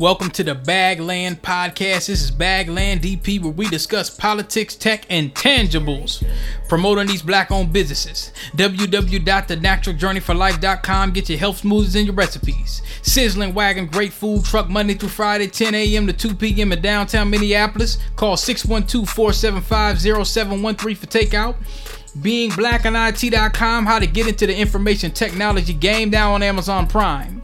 [0.00, 2.06] Welcome to the Bagland Podcast.
[2.06, 6.26] This is Bagland DP, where we discuss politics, tech, and tangibles,
[6.70, 8.32] promoting these black owned businesses.
[8.56, 11.10] www.thenaturaljourneyforlife.com.
[11.10, 12.80] Get your health smoothies and your recipes.
[13.02, 16.06] Sizzling Wagon, great food truck Monday through Friday, 10 a.m.
[16.06, 16.72] to 2 p.m.
[16.72, 17.98] in downtown Minneapolis.
[18.16, 21.56] Call 612 475 0713 for takeout.
[22.20, 27.42] BeingBlackInIT.com, how to get into the information technology game now on Amazon Prime.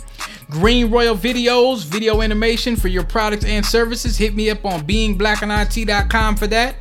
[0.50, 4.16] Green Royal Videos, video animation for your products and services.
[4.16, 6.76] Hit me up on beingblackinit.com for that.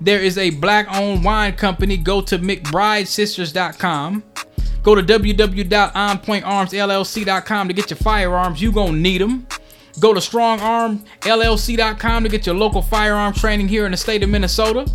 [0.00, 1.96] There is a black owned wine company.
[1.96, 4.22] Go to McBrideSisters.com.
[4.82, 8.60] Go to www.onpointarmsllc.com to get your firearms.
[8.60, 9.46] You gonna need them.
[10.00, 14.90] Go to StrongArmLLC.com to get your local firearm training here in the state of Minnesota.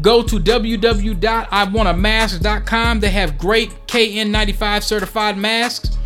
[0.00, 3.00] Go to www.iwantamask.com.
[3.00, 5.96] They have great KN95 certified masks.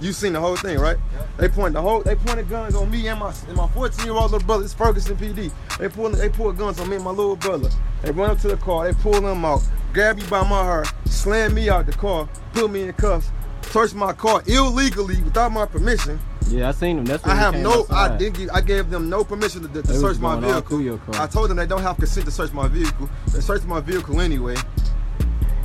[0.00, 0.96] You seen the whole thing, right?
[1.36, 4.14] They point the whole, they pointed guns on me and my and my 14 year
[4.14, 4.64] old little brother.
[4.64, 5.52] It's Ferguson PD.
[5.78, 7.68] They pull, they pull guns on me and my little brother.
[8.02, 8.90] They run up to the car.
[8.90, 9.62] They pull them out,
[9.92, 13.30] grab me by my hair, slam me out the car, put me in cuffs,
[13.62, 16.18] search my car illegally without my permission.
[16.50, 17.04] Yeah, I seen them.
[17.04, 17.86] That's I have no.
[17.90, 18.36] I didn't.
[18.36, 21.00] Give, I gave them no permission to, to search my vehicle.
[21.14, 23.08] I told them they don't have consent to search my vehicle.
[23.32, 24.56] They searched my vehicle anyway.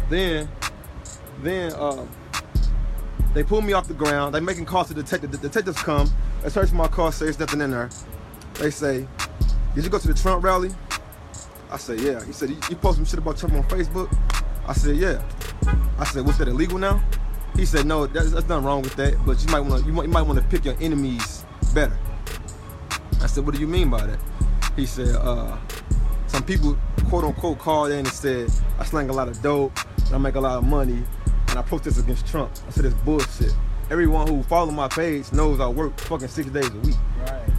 [0.10, 0.48] Then,
[1.42, 2.08] then um,
[3.34, 4.36] they pull me off the ground.
[4.36, 5.32] They making calls to the detective.
[5.32, 6.12] The detectives come.
[6.44, 7.12] They search my car.
[7.12, 7.90] Say there's nothing in there.
[8.56, 9.08] They say,
[9.74, 10.70] "Did you go to the Trump rally?"
[11.72, 14.16] I said, "Yeah." He said, "You, you post some shit about Trump on Facebook?"
[14.68, 15.24] I said, "Yeah."
[15.98, 17.04] I said, "What's that illegal now?"
[17.56, 19.94] He said, "No, that's, that's nothing wrong with that, but you might want to you
[19.94, 21.98] might, you might want to pick your enemies better."
[23.22, 24.20] I said, "What do you mean by that?"
[24.76, 25.58] He said, uh,
[26.28, 26.78] "Some people
[27.08, 30.36] quote unquote called in and said I slang a lot of dope, and I make
[30.36, 31.02] a lot of money,
[31.48, 33.54] and I protest against Trump." I said, "It's bullshit."
[33.90, 36.96] Everyone who follow my page knows I work fucking six days a week.
[37.22, 37.50] Right.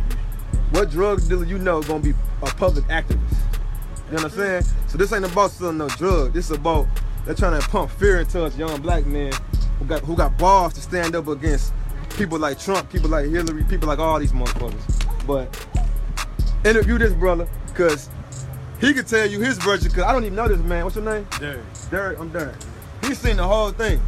[0.72, 3.36] What drug dealer you know gonna be a public activist?
[4.10, 4.62] You know what I'm saying?
[4.88, 6.32] So this ain't about selling no drug.
[6.32, 6.86] This is about
[7.24, 9.32] they're trying to pump fear into us young black men
[9.86, 11.72] who got who got balls to stand up against
[12.16, 15.26] people like Trump, people like Hillary, people like all these motherfuckers.
[15.26, 15.48] But
[16.64, 18.10] interview this brother, cause
[18.80, 19.90] he could tell you his version.
[19.90, 20.84] Cause I don't even know this man.
[20.84, 21.26] What's your name?
[21.38, 21.60] Derek.
[21.90, 22.18] Derek.
[22.18, 22.56] I'm Derek.
[23.02, 24.00] He's seen the whole thing.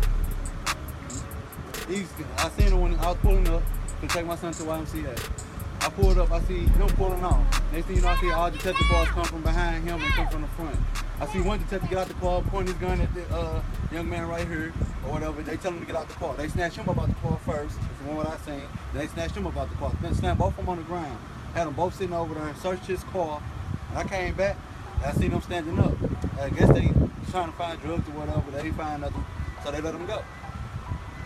[1.86, 3.62] He's, I seen him when I was pulling up
[4.00, 5.47] to take my son to YMCA.
[5.80, 7.72] I pulled up, I see him pulling off.
[7.72, 10.28] Next thing you know, I see all detective cars come from behind him and come
[10.28, 10.76] from the front.
[11.20, 14.08] I see one detective get out the car, point his gun at the uh, young
[14.08, 14.72] man right here,
[15.04, 15.42] or whatever.
[15.42, 16.34] They tell him to get out the car.
[16.36, 17.76] They snatch him up out the car first.
[18.06, 18.62] One what I seen.
[18.94, 19.92] They snatched him up out the car.
[20.00, 21.18] Then slammed both of them on the ground.
[21.54, 23.42] Had them both sitting over there, searched his car.
[23.90, 24.56] And I came back,
[25.04, 25.94] I seen them standing up.
[26.40, 26.92] I guess they
[27.30, 28.50] trying to find drugs or whatever.
[28.50, 29.24] They ain't find nothing,
[29.64, 30.22] so they let them go.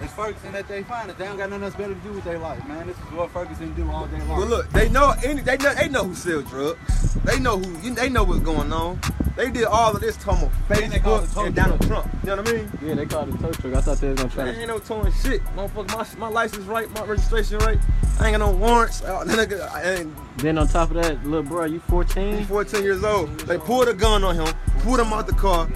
[0.03, 1.19] It's Ferguson that they find it.
[1.19, 2.87] They don't got nothing else better to do with their life, man.
[2.87, 4.41] This is what Ferguson do all day long.
[4.41, 7.15] But look, they know any they know they know who sell drugs.
[7.25, 9.01] They know who they know what's going on.
[9.37, 12.05] They did all of this talking about they Facebook tow and Donald truck.
[12.05, 12.23] Trump.
[12.23, 12.73] You know what I mean?
[12.83, 13.75] Yeah, they called it tow truck.
[13.75, 15.43] I thought they was gonna try Man, ain't no towing shit.
[15.57, 17.79] Motherfucker, my, my license right, my registration right.
[18.21, 19.01] I ain't got no warrants.
[19.01, 22.45] That nigga, I ain't Then on top of that, little bro, you 14?
[22.45, 23.39] 14 years old.
[23.41, 25.69] They pulled a gun on him, pulled him out the car,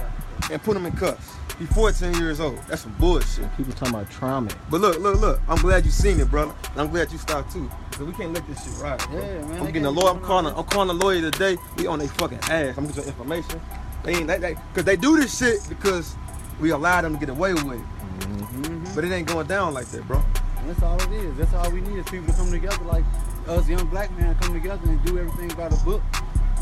[0.51, 1.36] and put him in cuffs.
[1.59, 2.59] He 14 years old.
[2.67, 3.55] That's some bullshit.
[3.57, 4.49] People talking about trauma.
[4.69, 5.41] But look, look, look.
[5.47, 6.53] I'm glad you seen it, brother.
[6.71, 7.69] And I'm glad you stopped too.
[7.91, 8.99] Cause we can't let this shit ride.
[9.09, 9.19] bro.
[9.19, 10.11] Yeah, man, I'm getting a lawyer.
[10.11, 10.53] I'm calling.
[10.53, 11.57] I'm calling a lawyer today.
[11.77, 12.77] We on their fucking ass.
[12.77, 13.59] I'm gonna your information.
[14.03, 16.15] They ain't they, they, cause they do this shit because
[16.59, 17.79] we allow them to get away with it.
[17.79, 18.93] Mm-hmm.
[18.93, 20.23] But it ain't going down like that, bro.
[20.59, 21.37] And that's all it is.
[21.37, 23.03] That's all we need is people to come together like
[23.47, 26.03] us young black men come together and do everything by the book.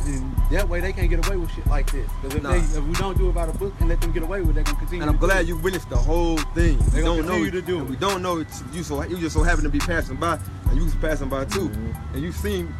[0.07, 2.09] And that way they can't get away with shit like this.
[2.21, 2.53] Because if, Nah.
[2.53, 4.53] if we don't do it by the book and let them get away with it,
[4.55, 5.01] they're gonna continue.
[5.01, 5.47] And I'm to do glad it.
[5.47, 6.77] you witnessed the whole thing.
[6.91, 7.89] They We gonna don't know continue to do and it.
[7.89, 10.77] We don't know it's you so you just so happen to be passing by and
[10.77, 11.69] you was passing by too.
[11.69, 12.13] Mm-hmm.
[12.15, 12.73] And you seem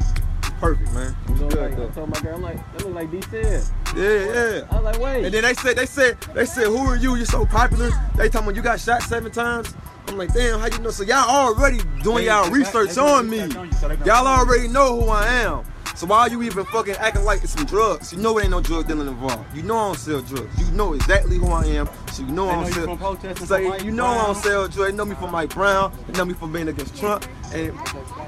[0.60, 1.16] perfect, man.
[1.28, 1.88] You It's know, good, like, I though.
[1.90, 3.64] told my girl, I'm like, that look like D said.
[3.96, 4.62] Yeah, yeah.
[4.72, 5.26] I was like, wait.
[5.26, 7.16] And then they said, they said, they said, who are you?
[7.16, 7.90] You're so popular.
[8.16, 9.74] They talking about you got shot seven times.
[10.08, 10.92] I'm like, damn, how you know?
[10.92, 13.40] So y'all already doing y'all research they- they- on me.
[13.40, 15.64] they- so they gonna- Y'all already know who I am.
[15.96, 18.12] So why are you even fucking acting like it's some drugs?
[18.12, 19.56] You know it ain't no drug dealing involved.
[19.56, 20.60] You know I don't sell drugs.
[20.60, 21.90] You know exactly who I am.
[22.12, 23.36] So you know They I don't sell.
[23.36, 24.92] from So you know I don't sell drugs.
[24.92, 25.94] They know me from Mike Brown.
[26.08, 27.26] They know me from being against Trump.
[27.54, 27.72] And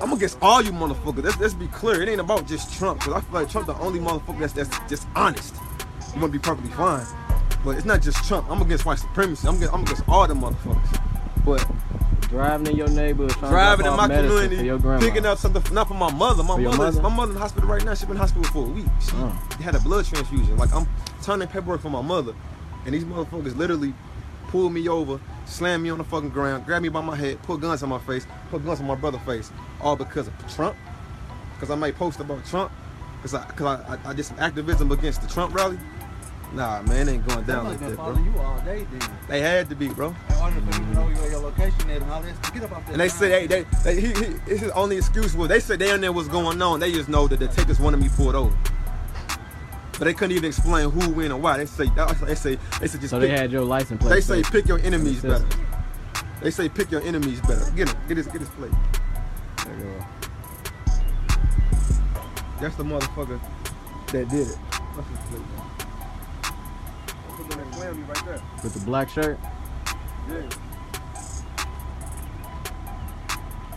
[0.01, 1.24] I'm against all you motherfuckers.
[1.24, 2.01] Let's, let's be clear.
[2.01, 3.01] It ain't about just Trump.
[3.01, 5.56] Cause I feel like Trump the only motherfucker that's, that's just honest.
[6.13, 7.06] You wanna be perfectly fine.
[7.65, 8.50] But it's not just Trump.
[8.50, 9.48] I'm against white supremacy.
[9.48, 11.01] I'm against, I'm against all the motherfuckers.
[11.44, 11.68] But
[12.29, 15.00] driving in your neighborhood, driving in my community, for your grandma.
[15.06, 16.44] picking up something not for my mother.
[16.44, 17.01] My mother's mother?
[17.01, 17.94] my mother in the hospital right now.
[17.94, 18.85] She been in hospital for a week.
[19.01, 19.29] She Oh.
[19.62, 20.57] had a blood transfusion.
[20.57, 20.88] Like I'm
[21.24, 22.33] turning paperwork for my mother,
[22.85, 23.94] and these motherfuckers literally
[24.50, 27.59] pulled me over, slammed me on the fucking ground, grabbed me by my head, put
[27.62, 29.51] guns on my face, put guns on my brother's face,
[29.81, 30.75] all because of Trump.
[31.56, 32.71] Because I made posts about Trump.
[33.18, 35.77] Because I, cause I, I, I did some activism against the Trump rally.
[36.53, 38.17] Nah, man, it ain't going down like that, bro.
[38.17, 39.09] you all day, then.
[39.27, 40.15] They had to be, bro.
[40.29, 42.85] In order for you to know where your location and all that, get up off
[42.85, 42.91] that.
[42.94, 43.11] And they ground.
[43.11, 46.11] said, hey, they, they, he, he, his only excuse was they said they didn't know
[46.13, 46.79] what's going on.
[46.79, 48.55] They just know that the takers wanted me pulled over.
[49.99, 51.57] But they couldn't even explain who, when, and why.
[51.57, 51.89] They say,
[52.23, 54.15] they say, they said just So pick, they had your license plate.
[54.15, 55.45] they say so- pick your enemies It better.
[56.41, 57.69] They say pick your enemies better.
[57.75, 58.71] Get him, get his, get his plate.
[59.65, 60.05] There you go.
[62.61, 63.39] That's the motherfucker
[64.11, 64.57] that did it.
[67.95, 68.41] Me right there.
[68.63, 69.39] With the black shirt.
[70.29, 70.35] Yeah.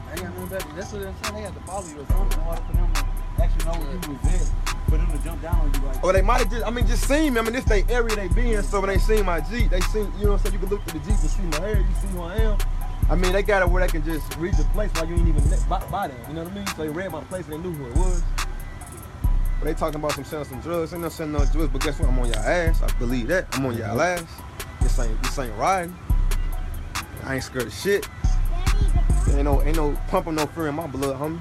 [0.09, 0.69] I ain't got nothing better.
[0.75, 1.35] That's what I'm saying.
[1.35, 3.93] They had to follow you or something in order for them to actually know where
[3.93, 4.71] you was at.
[4.91, 6.87] For them to jump down on you like Or they might have just, I mean,
[6.87, 7.41] just seen me.
[7.41, 9.81] I mean, this they area they be in, so when they seen my Jeep, they
[9.83, 10.55] seen, you know what I'm saying?
[10.55, 12.59] You can look through the Jeep and see my hair, you see who I am.
[13.09, 15.29] I mean, they got it where they can just read the place while you ain't
[15.29, 16.67] even ne- by, by them, you know what I mean?
[16.69, 18.23] So they read my place and they knew who it was.
[19.61, 20.95] But they talking about some selling some drugs.
[20.95, 22.09] Ain't no selling no drugs, but guess what?
[22.09, 22.83] I'm on y'all ass.
[22.83, 23.47] I believe that.
[23.53, 24.25] I'm on y'all ass.
[24.81, 25.95] This ain't, this ain't riding.
[27.25, 28.09] I ain't scared of shit.
[29.27, 31.41] There ain't no, ain't no pumping no fear in my blood, homie.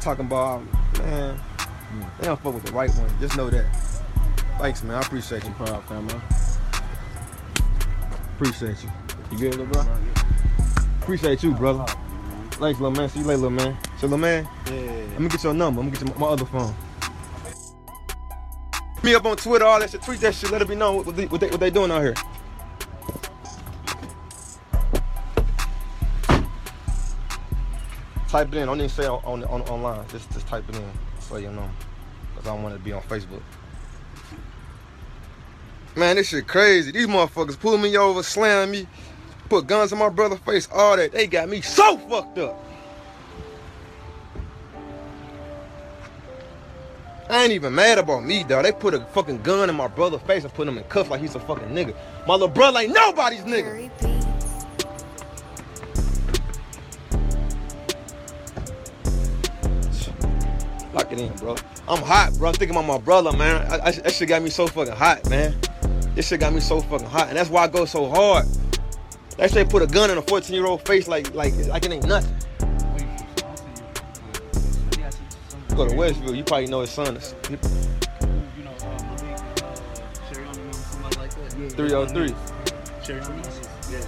[0.00, 0.62] Talking about,
[0.98, 1.38] man,
[2.18, 3.08] they don't fuck with the right one.
[3.20, 3.66] Just know that.
[4.58, 4.96] Thanks, man.
[4.96, 5.50] I appreciate you.
[5.52, 6.06] Proud, fam.
[6.08, 6.20] man.
[8.34, 8.90] Appreciate you.
[9.30, 9.86] You good, little bro?
[11.02, 11.84] Appreciate you, brother.
[12.52, 13.08] Thanks, little man.
[13.08, 13.78] See you later, little man.
[13.98, 14.72] So, little man, Yeah.
[15.12, 15.80] let me get your number.
[15.80, 16.74] I'm gonna get you my, my other phone.
[19.02, 20.02] Me up on Twitter, all that shit.
[20.02, 20.50] Tweet that shit.
[20.50, 22.14] Let it be known what they, what they, what they doing out here.
[28.28, 28.66] Type it in.
[28.66, 30.06] Don't even say on, on, on online.
[30.08, 30.90] Just just type it in
[31.20, 31.68] so you know.
[32.36, 33.42] Cause I don't want it to be on Facebook.
[35.96, 36.90] Man, this shit crazy.
[36.90, 38.86] These motherfuckers pull me over, slam me,
[39.48, 41.12] put guns in my brother's face, all that.
[41.12, 42.62] They got me so fucked up.
[47.30, 48.64] I ain't even mad about me, dog.
[48.64, 51.20] They put a fucking gun in my brother's face and put him in cuffs like
[51.20, 51.94] he's a fucking nigga.
[52.26, 53.90] My little brother ain't nobody's nigga.
[60.94, 61.54] Lock it in, bro.
[61.86, 62.48] I'm hot, bro.
[62.48, 63.70] I'm thinking about my brother, man.
[63.70, 65.54] I, I, that shit got me so fucking hot, man.
[66.14, 68.46] This shit got me so fucking hot, and that's why I go so hard.
[69.36, 71.92] That shit put a gun in a 14 year old face like like like it
[71.92, 72.34] ain't nothing.
[75.78, 77.56] Go to Westview, you probably know his son is You
[78.64, 79.76] know, uh, Malik, uh,
[80.28, 81.56] Sherry on them, somebody like that.
[81.56, 81.68] Yeah.
[81.68, 82.34] 303.
[83.04, 83.52] Sherry on them.
[83.88, 84.00] Yeah.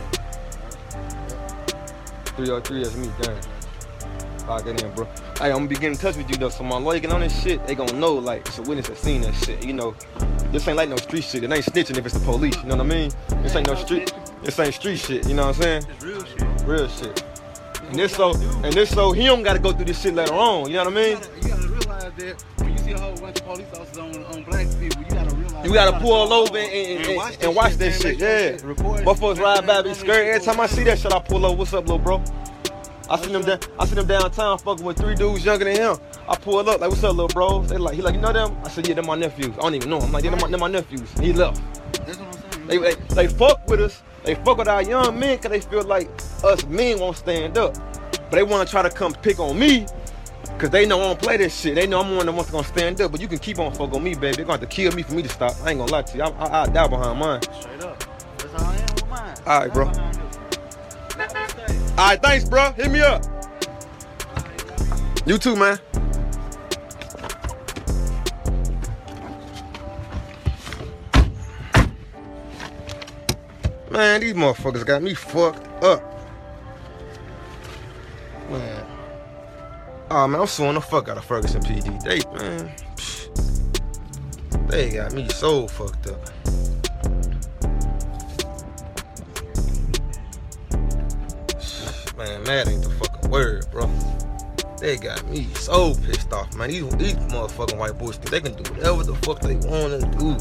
[2.34, 4.48] 303 is me, damn.
[4.48, 5.04] Lock it in, bro.
[5.38, 6.48] Hey, I'm gonna be getting in touch with you though.
[6.48, 8.98] So my lawyer get on this shit, they gonna know like it's a witness that
[8.98, 9.64] seen that shit.
[9.64, 9.94] You know,
[10.50, 11.44] this ain't like no street shit.
[11.44, 12.56] It ain't snitching if it's the police.
[12.56, 13.12] You know what I mean?
[13.44, 14.12] This ain't no street.
[14.42, 15.28] This ain't street shit.
[15.28, 15.84] You know what I'm saying?
[15.88, 16.66] It's real shit.
[16.66, 17.29] Real shit.
[17.90, 18.32] And this so
[18.62, 20.68] and this so he don't gotta go through this shit later on.
[20.68, 21.10] You know what I mean?
[21.10, 23.98] You gotta, you gotta realize that when you see a whole bunch of police officers
[23.98, 27.36] on, on black people, you gotta realize You gotta pull over and, and, and, watch
[27.42, 28.18] and watch that shit.
[28.20, 28.38] Yeah.
[28.38, 29.04] shit recorded.
[29.04, 30.28] Motherfuckers ride by, be scared.
[30.28, 31.56] Every time I see that shit, I pull over.
[31.56, 32.22] What's up, little bro?
[33.10, 35.96] I see them down, I see them downtown fucking with three dudes younger than him.
[36.28, 37.62] I pull up like, what's up, little bro?
[37.62, 38.56] They like, he like, you know them?
[38.64, 39.52] I said, yeah, they're my nephews.
[39.58, 40.06] I don't even know them.
[40.06, 41.12] I'm like, yeah, they're my, they're my nephews.
[41.16, 41.60] And he left.
[42.06, 42.66] That's what I'm saying.
[42.68, 44.00] They, they, they fuck with us.
[44.24, 46.08] They fuck with our young men because they feel like
[46.44, 47.74] us men won't stand up.
[48.12, 49.86] But they want to try to come pick on me
[50.44, 51.74] because they know I don't play this shit.
[51.74, 53.12] They know I'm one of the ones that's going to stand up.
[53.12, 54.36] But you can keep on fuck on me, baby.
[54.36, 55.52] They're going to have to kill me for me to stop.
[55.62, 56.22] I ain't going to lie to you.
[56.22, 57.42] I, I, I'll die behind mine.
[57.42, 58.04] Straight up.
[58.38, 59.36] That's how I am with mine.
[59.46, 59.86] All right, bro.
[59.86, 61.16] I'm behind this.
[61.16, 61.78] Let me stay.
[61.98, 62.72] All right, thanks, bro.
[62.72, 63.24] Hit me up.
[65.26, 65.78] You too, man.
[73.90, 76.00] Man, these motherfuckers got me fucked up.
[78.48, 78.86] Man.
[80.12, 82.00] Oh man, I'm suing the fuck out of Ferguson PD.
[82.04, 82.72] They man,
[84.68, 86.24] they got me so fucked up.
[92.16, 93.90] Man, mad ain't the fucking word, bro.
[94.78, 96.70] They got me so pissed off, man.
[96.70, 100.36] These, these motherfucking white boys they can do whatever the fuck they want to do.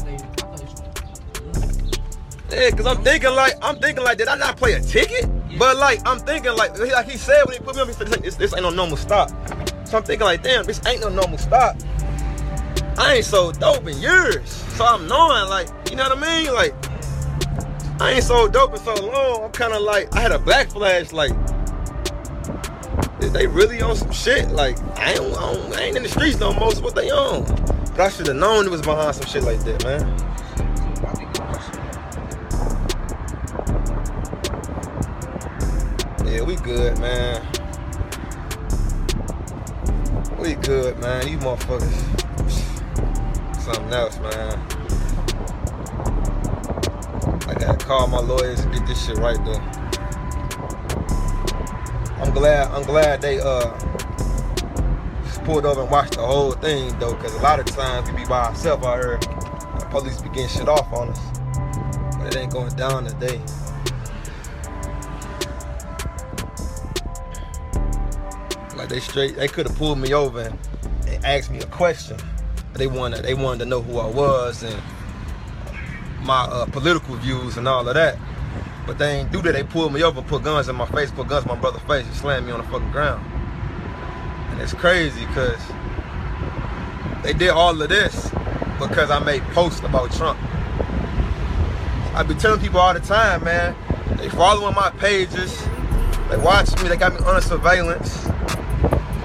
[2.52, 5.30] Yeah, cause I'm thinking like I'm thinking like did I not play a ticket?
[5.56, 8.08] But like I'm thinking like like he said when he put me on, he said
[8.08, 9.30] this, this ain't no normal stop.
[9.86, 11.76] So I'm thinking like damn, this ain't no normal stop.
[12.98, 16.52] I ain't so dope in years, so I'm knowing like you know what I mean?
[16.52, 16.74] Like
[18.00, 19.44] I ain't so dope in so long.
[19.44, 21.32] I'm kind of like I had a back flash like.
[23.20, 24.48] They really on some shit?
[24.48, 26.72] Like I ain't, I, I ain't in the streets no more.
[26.72, 27.44] So what they on?
[27.44, 30.39] But I should have known it was behind some shit like that, man.
[36.30, 37.44] Yeah, we good, man.
[40.38, 41.26] We good, man.
[41.26, 41.90] You motherfuckers.
[43.60, 44.56] Something else, man.
[47.48, 49.60] I gotta call my lawyers and get this shit right though.
[52.22, 53.76] I'm glad I'm glad they uh
[55.44, 58.24] pulled over and watched the whole thing though, cause a lot of times we be
[58.24, 59.18] by ourselves out here.
[59.18, 61.20] The police be getting shit off on us.
[62.18, 63.40] But it ain't going down today.
[68.90, 70.58] They straight, they could have pulled me over and,
[71.06, 72.16] and asked me a question.
[72.74, 74.82] They wanted, they wanted to know who I was and
[76.22, 78.18] my uh, political views and all of that.
[78.86, 79.52] But they ain't do that.
[79.52, 82.04] They pulled me over, put guns in my face, put guns in my brother's face,
[82.04, 83.24] and slammed me on the fucking ground.
[84.50, 85.60] And it's crazy because
[87.22, 88.30] they did all of this
[88.78, 90.38] because I made posts about Trump.
[92.14, 93.76] I be telling people all the time, man.
[94.16, 95.56] They following my pages.
[96.28, 96.88] They watch me.
[96.88, 98.29] They got me under surveillance.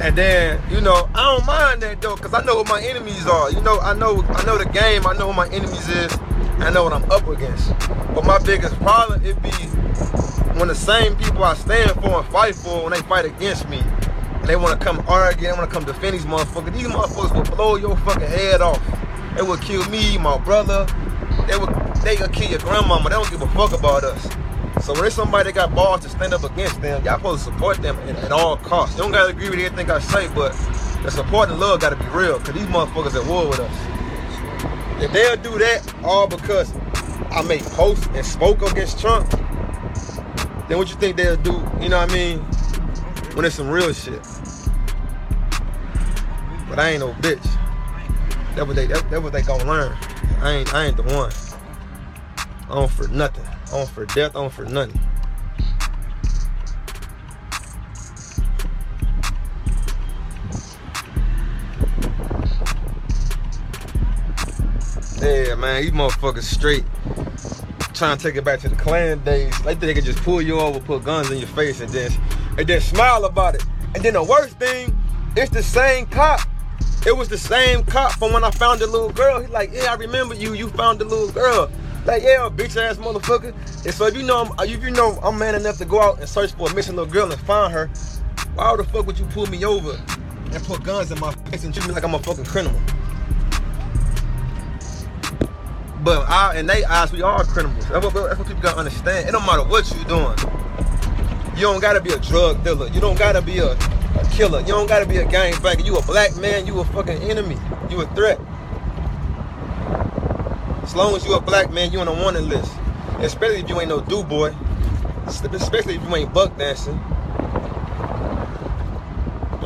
[0.06, 3.26] And then, you know, I don't mind that though, cause I know what my enemies
[3.26, 3.50] are.
[3.50, 5.08] You know, I know, I know the game.
[5.08, 6.16] I know what my enemies is.
[6.60, 7.74] I know what I'm up against.
[8.14, 9.50] But my biggest problem it be
[10.60, 13.80] when the same people I stand for and fight for, when they fight against me,
[13.80, 16.76] and they want to come argue, they want to come defend these motherfuckers.
[16.76, 18.80] These motherfuckers will blow your fucking head off.
[19.36, 20.86] They will kill me, my brother.
[21.48, 23.10] They will, they will kill your grandmama.
[23.10, 24.24] They don't give a fuck about us.
[24.82, 27.52] So when there's somebody that got balls to stand up against them, y'all supposed to
[27.52, 28.96] support them at, at all costs.
[28.98, 30.52] Don't gotta agree with everything I say, but
[31.04, 35.04] the support and love gotta be real, cause these motherfuckers at war with us.
[35.04, 36.74] If they'll do that all because
[37.32, 39.30] I made posts and spoke against Trump,
[40.68, 41.52] then what you think they'll do?
[41.80, 42.40] You know what I mean?
[43.36, 44.22] When it's some real shit.
[46.70, 47.44] But I ain't no bitch.
[48.56, 49.98] That what they that, that what they gonna learn.
[50.42, 51.32] I ain't I ain't the one.
[52.70, 53.46] On for nothing.
[53.76, 54.98] On for death, on for nothing.
[65.22, 66.86] Yeah, man, these motherfuckers straight
[67.94, 69.52] trying to take it back to the Klan days.
[69.64, 72.14] They think they can just pull you over, put guns in your face, and then
[72.58, 73.66] and then smile about it.
[73.94, 74.98] And then the worst thing,
[75.36, 76.40] it's the same cop.
[77.06, 79.42] It was the same cop from when I found the little girl.
[79.42, 80.54] He's like, yeah, I remember you.
[80.54, 81.70] You found the little girl.
[82.06, 83.52] Like, yeah, bitch ass motherfucker.
[83.84, 86.20] And so if you know, I'm, if you know, I'm man enough to go out
[86.20, 87.88] and search for a missing little girl and find her.
[88.54, 90.00] Why the fuck would you pull me over
[90.52, 92.80] and put guns in my face and treat me like I'm a fucking criminal?
[96.04, 97.88] But I, in they eyes, we are criminals.
[97.90, 99.28] That's what, that's what people gotta understand.
[99.28, 100.38] It don't matter what you're doing.
[101.56, 102.88] You don't gotta be a drug dealer.
[102.90, 104.60] You don't gotta be a, a killer.
[104.60, 105.84] You don't gotta be a gang gangbanger.
[105.84, 106.68] You a black man.
[106.68, 107.58] You a fucking enemy.
[107.90, 108.40] You a threat.
[110.86, 112.72] As long as you a black man, you on a wanted list.
[113.18, 114.56] Especially if you ain't no do boy.
[115.26, 116.96] Especially if you ain't buck dancing.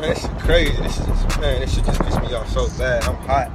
[0.00, 0.82] this shit crazy.
[0.82, 3.04] This is just, man, this shit just piss me off so bad.
[3.04, 3.50] I'm hot.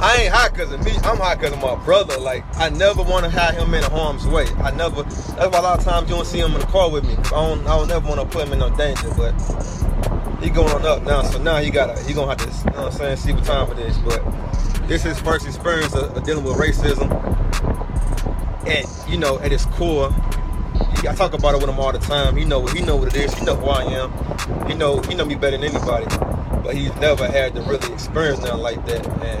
[0.00, 0.92] I ain't hot because of me.
[1.02, 2.18] I'm hot because of my brother.
[2.18, 4.46] Like, I never want to have him in harm's way.
[4.58, 5.02] I never.
[5.02, 7.14] That's why a lot of times you don't see him in the car with me.
[7.16, 7.66] I don't.
[7.66, 9.10] I don't never want to put him in no danger.
[9.16, 9.32] But
[10.40, 12.00] he going up now, so now he gotta.
[12.04, 12.70] He gonna have to.
[12.70, 13.16] You know what I'm saying?
[13.16, 13.98] See what time it is.
[13.98, 14.22] But
[14.86, 17.10] this is his first experience of, of dealing with racism.
[18.66, 20.10] And you know, at its core,
[21.08, 22.36] I talk about it with him all the time.
[22.36, 22.66] He know.
[22.66, 23.34] He know what it is.
[23.34, 24.68] He know who I am.
[24.68, 25.00] He know.
[25.02, 26.06] He know me better than anybody.
[26.62, 29.06] But he's never had to really experience nothing like that.
[29.06, 29.40] And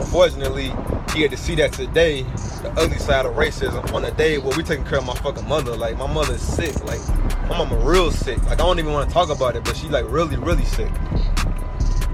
[0.00, 0.72] unfortunately,
[1.14, 2.22] he had to see that today,
[2.62, 5.46] the ugly side of racism, on a day where we taking care of my fucking
[5.46, 5.76] mother.
[5.76, 6.82] Like my mother's sick.
[6.84, 7.00] Like
[7.48, 8.42] my mama real sick.
[8.44, 10.90] Like I don't even want to talk about it, but she like really, really sick.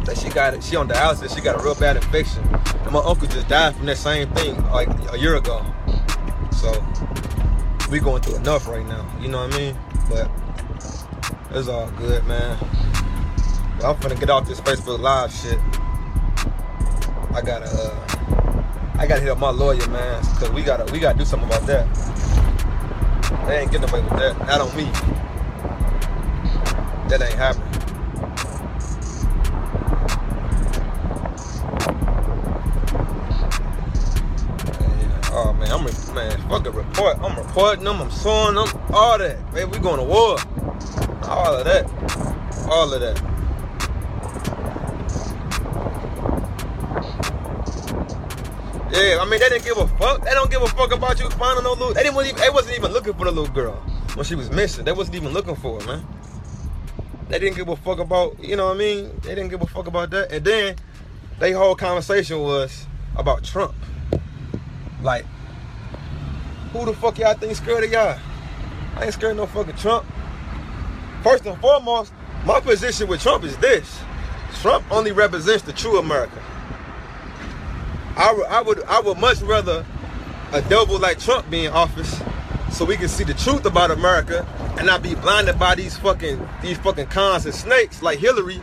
[0.07, 0.63] Like she got it.
[0.63, 1.35] She on dialysis.
[1.35, 2.45] She got a real bad infection.
[2.85, 5.65] And my uncle just died from that same thing like a year ago.
[6.53, 6.85] So
[7.91, 9.07] we going through enough right now.
[9.21, 9.77] You know what I mean?
[10.09, 10.31] But
[11.51, 12.59] it's all good, man.
[13.79, 15.59] But I'm finna get off this Facebook Live shit.
[17.35, 21.19] I gotta, uh, I gotta hit up my lawyer, man, cause we gotta, we gotta
[21.19, 21.87] do something about that.
[23.47, 24.39] They ain't getting away with that.
[24.47, 24.85] Not on me.
[27.09, 27.77] That ain't happening.
[35.39, 36.49] Oh man, I'm a man.
[36.49, 37.19] Fuck a report.
[37.21, 38.01] I'm reporting them.
[38.01, 38.69] I'm suing them.
[38.91, 39.53] All that.
[39.53, 40.39] Baby, we going to war.
[41.25, 41.85] All of that.
[42.71, 43.21] All of that.
[48.91, 50.25] Yeah, I mean they didn't give a fuck.
[50.25, 51.93] They don't give a fuck about you finding no little.
[51.93, 52.37] They didn't even.
[52.37, 53.75] They wasn't even looking for the little girl
[54.15, 54.87] when she was missing.
[54.87, 56.07] They wasn't even looking for her, man.
[57.29, 58.43] They didn't give a fuck about.
[58.43, 59.21] You know what I mean?
[59.21, 60.33] They didn't give a fuck about that.
[60.33, 60.77] And then
[61.41, 62.87] they whole conversation was
[63.19, 63.75] about Trump.
[65.07, 65.25] Like,
[66.73, 68.19] who the fuck y'all think scared of y'all?
[68.97, 70.05] I ain't scared no fucking Trump.
[71.23, 72.13] First and foremost,
[72.45, 74.01] my position with Trump is this:
[74.61, 76.43] Trump only represents the true America.
[78.17, 79.87] I I would, I would much rather
[80.53, 82.21] a devil like Trump be in office,
[82.73, 84.45] so we can see the truth about America
[84.77, 88.61] and not be blinded by these fucking, these fucking cons and snakes like Hillary.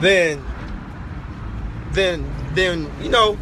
[0.00, 0.44] Then,
[1.92, 3.38] then, then you know,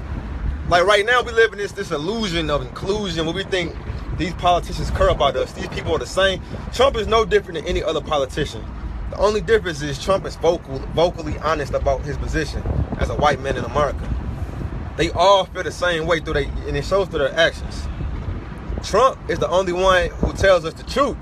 [0.73, 3.77] like right now we live in this this illusion of inclusion where we think
[4.17, 5.53] these politicians care about us.
[5.53, 6.41] These people are the same.
[6.73, 8.65] Trump is no different than any other politician.
[9.11, 12.63] The only difference is Trump is vocal, vocally honest about his position
[12.97, 14.09] as a white man in America.
[14.97, 17.87] They all feel the same way through they, and it shows through their actions.
[18.83, 21.19] Trump is the only one who tells us the truth.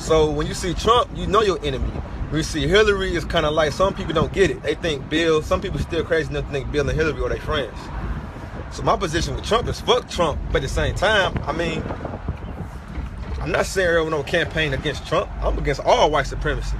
[0.00, 1.92] So when you see Trump, you know your enemy.
[2.32, 4.62] You see Hillary, is kind of like some people don't get it.
[4.62, 5.42] They think Bill.
[5.42, 7.78] Some people still crazy enough to think Bill and Hillary are their friends.
[8.72, 11.82] So my position with Trump is fuck Trump, but at the same time, I mean,
[13.40, 15.30] I'm not saying was no campaign against Trump.
[15.40, 16.76] I'm against all white supremacy.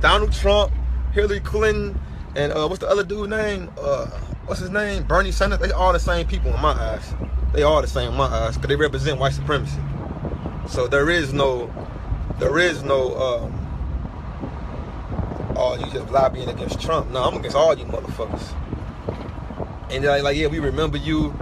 [0.00, 0.72] Donald Trump,
[1.12, 2.00] Hillary Clinton,
[2.34, 3.70] and uh, what's the other dude name?
[3.78, 4.06] Uh,
[4.46, 5.02] what's his name?
[5.02, 5.58] Bernie Sanders.
[5.58, 7.14] They all the same people in my eyes.
[7.52, 9.80] They all the same in my eyes because they represent white supremacy.
[10.68, 11.70] So there is no,
[12.38, 13.54] there is no, um,
[15.56, 17.10] oh, you just lobbying against Trump.
[17.10, 18.54] No, I'm against all you motherfuckers.
[19.90, 21.34] And they're like, like, yeah, we remember you.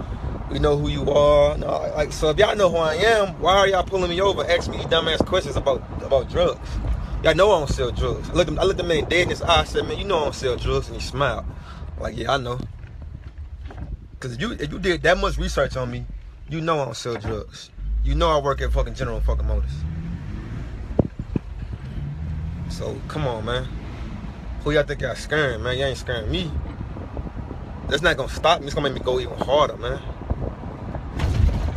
[0.49, 1.57] We know who you are.
[1.57, 4.49] No, like, so if y'all know who I am, why are y'all pulling me over,
[4.49, 6.69] asking me dumbass questions about about drugs?
[7.23, 8.29] Y'all know I don't sell drugs.
[8.29, 9.61] Him, I looked the man dead in his eye.
[9.61, 11.45] I said, man, you know I don't sell drugs, and he smiled.
[11.99, 12.59] Like, yeah, I know.
[14.19, 16.05] Cause if you if you did that much research on me,
[16.49, 17.69] you know I don't sell drugs.
[18.03, 19.69] You know I work at fucking General fucking Motors.
[22.69, 23.67] So come on, man.
[24.63, 25.77] Who y'all think y'all scaring, man?
[25.77, 26.51] Y'all ain't scaring me.
[27.87, 28.67] That's not gonna stop me.
[28.67, 30.01] It's gonna make me go even harder, man.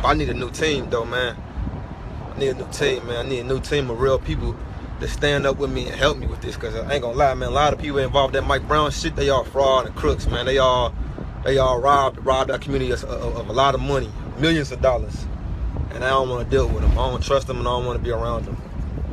[0.03, 1.37] I need a new team, though, man.
[2.33, 3.25] I need a new team, man.
[3.25, 4.57] I need a new team of real people
[4.99, 6.57] to stand up with me and help me with this.
[6.57, 7.49] Cause I ain't gonna lie, man.
[7.49, 10.27] A lot of people involved in that Mike Brown shit, they all fraud and crooks,
[10.27, 10.45] man.
[10.45, 10.93] They all,
[11.45, 14.81] they all robbed, robbed our community of, of, of a lot of money, millions of
[14.81, 15.25] dollars.
[15.91, 16.91] And I don't want to deal with them.
[16.91, 18.57] I don't trust them, and I don't want to be around them.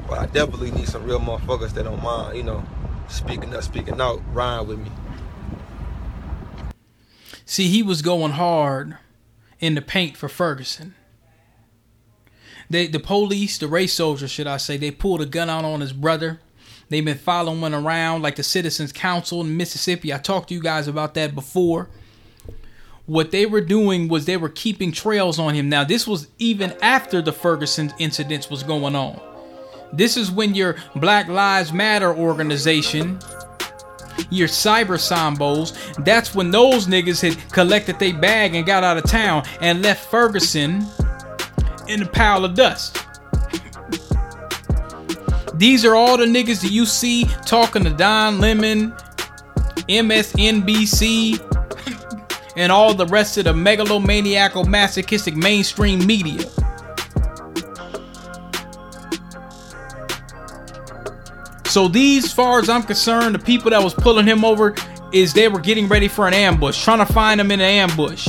[0.09, 2.65] But I definitely need some real motherfuckers that don't mind, you know,
[3.09, 4.91] speaking up, speaking out, riding with me.
[7.49, 8.99] See, he was going hard
[9.59, 10.95] in the paint for Ferguson.
[12.69, 15.81] They, the police, the race soldiers, should I say, they pulled a gun out on
[15.81, 16.41] his brother.
[16.91, 20.13] They've been following around like the Citizens Council in Mississippi.
[20.13, 21.89] I talked to you guys about that before.
[23.07, 25.71] What they were doing was they were keeping trails on him.
[25.71, 29.19] Now, this was even after the Ferguson incidents was going on.
[29.91, 33.19] This is when your Black Lives Matter organization
[34.31, 39.05] your cyber sambos, that's when those niggas had collected their bag and got out of
[39.05, 40.87] town and left Ferguson
[41.89, 42.97] in a pile of dust.
[45.55, 48.93] These are all the niggas that you see talking to Don Lemon,
[49.89, 51.45] MSNBC,
[52.57, 56.45] and all the rest of the megalomaniacal masochistic mainstream media.
[61.69, 64.75] So these, far as I'm concerned, the people that was pulling him over
[65.13, 68.27] is they were getting ready for an ambush, trying to find him in an ambush.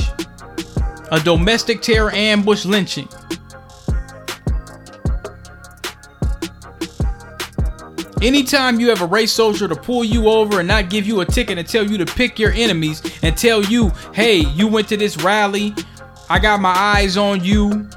[1.10, 3.08] A domestic terror ambush lynching.
[8.22, 11.24] Anytime you have a race soldier to pull you over and not give you a
[11.24, 14.98] ticket and tell you to pick your enemies and tell you, hey, you went to
[14.98, 15.74] this rally,
[16.28, 17.88] I got my eyes on you,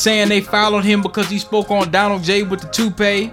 [0.00, 3.32] saying they followed him because he spoke on Donald J with the toupee.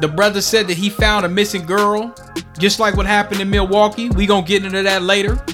[0.00, 2.14] The brother said that he found a missing girl,
[2.58, 4.08] just like what happened in Milwaukee.
[4.08, 5.44] We gonna get into that later.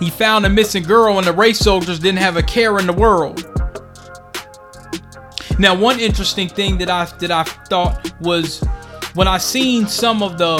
[0.00, 2.92] He found a missing girl, and the race soldiers didn't have a care in the
[2.92, 3.46] world.
[5.58, 8.60] Now, one interesting thing that I that I thought was
[9.14, 10.56] when I seen some of the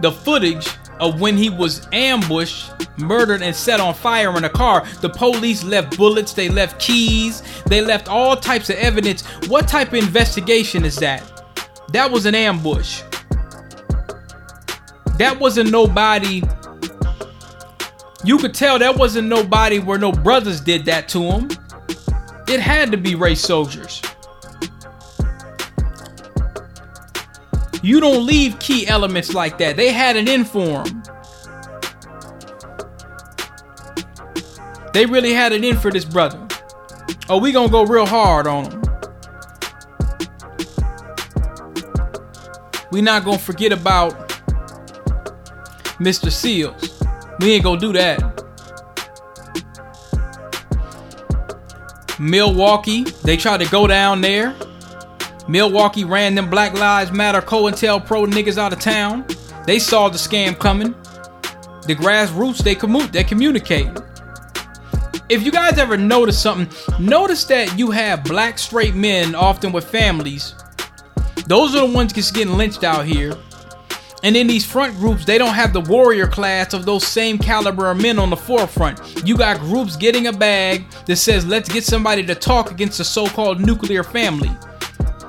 [0.00, 0.68] the footage
[1.00, 4.86] of when he was ambushed, murdered, and set on fire in a car.
[5.00, 9.22] The police left bullets, they left keys, they left all types of evidence.
[9.48, 11.22] What type of investigation is that?
[11.92, 13.02] That was an ambush.
[15.18, 16.42] That wasn't nobody.
[18.24, 21.50] You could tell that wasn't nobody where no brothers did that to him.
[22.48, 24.02] It had to be race soldiers.
[27.84, 29.76] You don't leave key elements like that.
[29.76, 31.02] They had an inform.
[34.94, 36.48] They really had it in for this brother.
[37.28, 38.82] Oh, we gonna go real hard on him.
[42.90, 44.30] We not gonna forget about
[46.00, 46.32] Mr.
[46.32, 47.02] Seals.
[47.40, 48.18] We ain't gonna do that.
[52.18, 54.56] Milwaukee, they tried to go down there.
[55.48, 59.26] Milwaukee ran them Black Lives Matter COINTELPRO niggas out of town.
[59.66, 60.92] They saw the scam coming.
[61.86, 63.88] The grassroots, they commu- they communicate.
[65.28, 69.84] If you guys ever notice something, notice that you have black straight men, often with
[69.84, 70.54] families.
[71.46, 73.34] Those are the ones getting lynched out here.
[74.22, 77.90] And in these front groups, they don't have the warrior class of those same caliber
[77.90, 79.26] of men on the forefront.
[79.26, 83.04] You got groups getting a bag that says, let's get somebody to talk against the
[83.04, 84.50] so called nuclear family.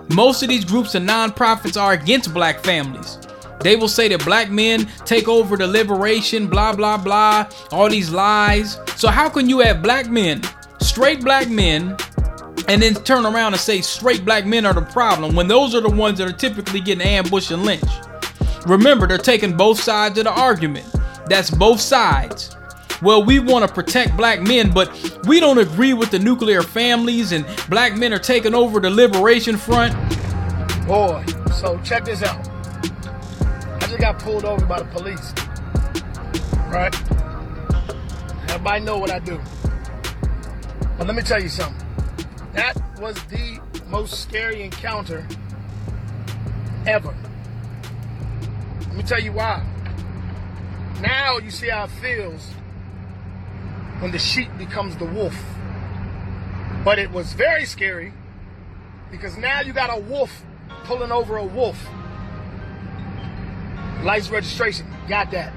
[0.09, 3.17] Most of these groups and nonprofits are against black families.
[3.61, 8.11] They will say that black men take over the liberation, blah, blah, blah, all these
[8.11, 8.77] lies.
[8.95, 10.41] So, how can you have black men,
[10.79, 11.97] straight black men,
[12.67, 15.81] and then turn around and say straight black men are the problem when those are
[15.81, 18.07] the ones that are typically getting ambushed and lynched?
[18.67, 20.85] Remember, they're taking both sides of the argument.
[21.27, 22.55] That's both sides.
[23.01, 27.34] Well, we want to protect black men, but we don't agree with the nuclear families,
[27.34, 29.93] and black men are taking over the liberation front.
[30.88, 32.47] Boy, so check this out.
[32.47, 35.34] I just got pulled over by the police.
[36.69, 36.95] Right?
[38.49, 39.41] Everybody know what I do.
[40.97, 41.86] But let me tell you something.
[42.53, 45.27] That was the most scary encounter
[46.88, 47.13] ever.
[48.79, 49.65] Let me tell you why.
[51.01, 52.47] Now you see how it feels
[53.99, 55.36] when the sheep becomes the wolf.
[56.84, 58.13] But it was very scary
[59.12, 60.43] because now you got a wolf
[60.84, 61.77] pulling over a wolf.
[64.03, 65.53] License registration, got that.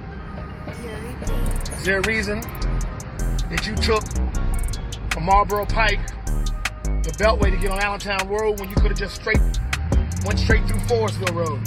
[1.72, 2.40] Is there a reason
[3.50, 4.02] that you took
[5.12, 6.00] from Marlboro Pike
[7.02, 9.40] the Beltway to get on Allentown Road when you could have just straight
[10.24, 11.60] went straight through Forestville Road?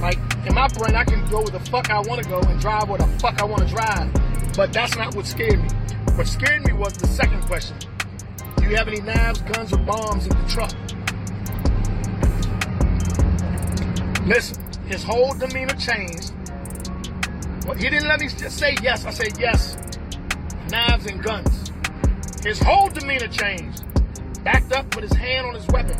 [0.00, 2.60] Like in my brain, I can go where the fuck I want to go and
[2.60, 4.12] drive where the fuck I want to drive.
[4.58, 5.68] But that's not what scared me.
[6.16, 7.76] What scared me was the second question.
[8.56, 10.72] Do you have any knives, guns, or bombs in the truck?
[14.26, 16.32] Listen, his whole demeanor changed.
[17.68, 19.04] Well, he didn't let me just say yes.
[19.04, 19.76] I said yes.
[20.72, 21.70] Knives and guns.
[22.42, 23.84] His whole demeanor changed.
[24.42, 25.96] Backed up with his hand on his weapon.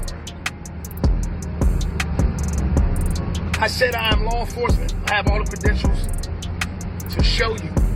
[3.61, 4.97] I said I am law enforcement.
[5.09, 7.88] I have all the credentials to show you.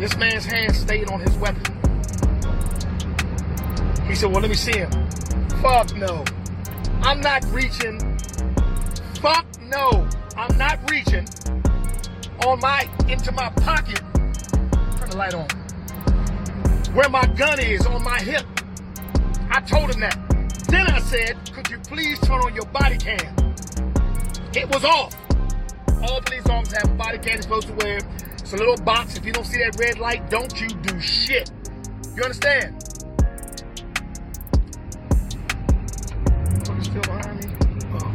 [0.00, 1.62] This man's hand stayed on his weapon.
[4.08, 4.90] He said, Well, let me see him.
[5.60, 6.24] Fuck no.
[7.02, 8.18] I'm not reaching.
[9.20, 10.08] Fuck no.
[10.38, 11.26] I'm not reaching
[12.46, 14.00] on my into my pocket.
[14.96, 15.46] Turn the light on.
[16.94, 18.46] Where my gun is on my hip.
[19.50, 20.18] I told him that.
[20.68, 23.54] Then I said, Could you please turn on your body cam?
[24.54, 25.14] It was off.
[26.02, 28.00] All police officers have body cam they're supposed to wear.
[28.52, 29.16] It's a little box.
[29.16, 31.52] If you don't see that red light, don't you do shit.
[32.16, 32.82] You understand?
[36.82, 37.46] Still behind me.
[37.94, 38.10] Oh.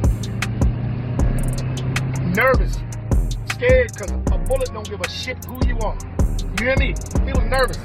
[2.35, 2.79] Nervous,
[3.53, 5.97] scared, because a bullet don't give a shit who you are.
[6.59, 6.93] You hear me?
[7.23, 7.77] He was nervous.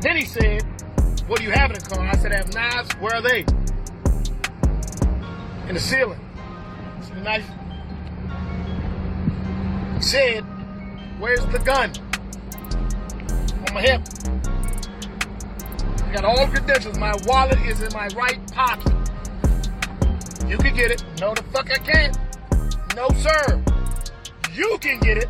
[0.00, 0.62] Then he said,
[1.26, 2.06] What do you have in the car?
[2.06, 2.92] I said, I have knives.
[3.00, 3.40] Where are they?
[5.68, 6.20] In the ceiling.
[7.00, 7.50] See the knife?
[9.96, 10.44] He said,
[11.18, 11.90] Where's the gun?
[13.68, 14.02] On my hip.
[16.04, 16.98] I got all credentials.
[16.98, 18.92] My wallet is in my right pocket.
[20.46, 21.02] You can get it.
[21.18, 22.18] No, the fuck I can't.
[22.94, 23.62] No, sir.
[24.52, 25.28] You can get it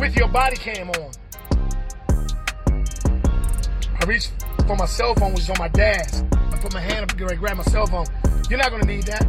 [0.00, 1.10] with your body cam on.
[4.00, 4.32] I reached
[4.66, 6.24] for my cell phone, which is on my desk.
[6.32, 8.06] I put my hand up and grab my cell phone.
[8.50, 9.24] You're not gonna need that.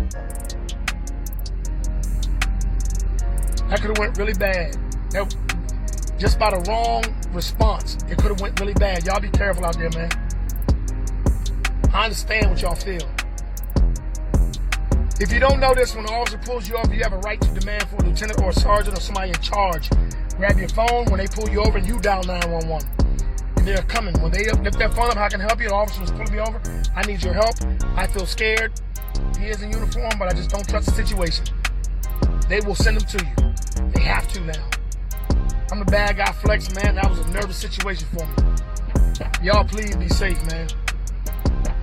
[3.70, 4.89] That could have went really bad.
[5.12, 5.36] That,
[6.20, 7.98] just by the wrong response.
[8.10, 9.06] It could have went really bad.
[9.06, 10.10] Y'all be careful out there, man.
[11.94, 13.02] I understand what y'all feel.
[15.20, 17.42] If you don't know this, when the officer pulls you over, you have a right
[17.42, 19.90] to demand for a lieutenant or a sergeant or somebody in charge.
[20.38, 22.88] Grab your phone when they pull you over and you dial 911.
[23.58, 24.18] And they're coming.
[24.22, 25.68] When they lift that phone up, how can I help you?
[25.68, 26.62] The officer was pulling me over.
[26.96, 27.56] I need your help.
[27.98, 28.80] I feel scared.
[29.38, 31.46] He is in uniform, but I just don't trust the situation.
[32.48, 33.90] They will send him to you.
[33.92, 34.79] They have to now.
[35.72, 36.96] I'm a bad guy flex, man.
[36.96, 38.34] That was a nervous situation for me.
[39.44, 40.68] Y'all please be safe, man.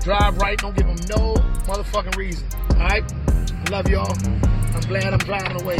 [0.00, 1.34] Drive right, don't give them no
[1.66, 2.48] motherfucking reason.
[2.72, 3.12] Alright?
[3.12, 4.12] I love y'all.
[4.74, 5.78] I'm glad I'm driving away.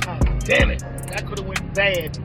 [0.00, 0.80] God damn it.
[1.08, 2.18] That could have went bad.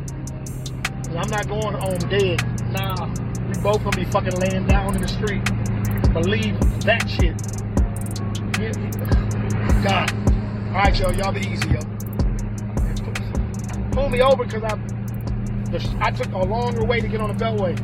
[1.09, 2.41] I'm not going home dead.
[2.71, 3.13] Nah.
[3.47, 5.43] We both gonna be fucking laying down in the street.
[6.13, 7.37] Believe that shit.
[9.83, 10.11] God.
[10.69, 11.13] Alright, y'all.
[11.13, 11.79] Y'all be easy, yo.
[13.91, 14.77] Pull me over because I
[15.99, 17.77] I took a longer way to get on the beltway.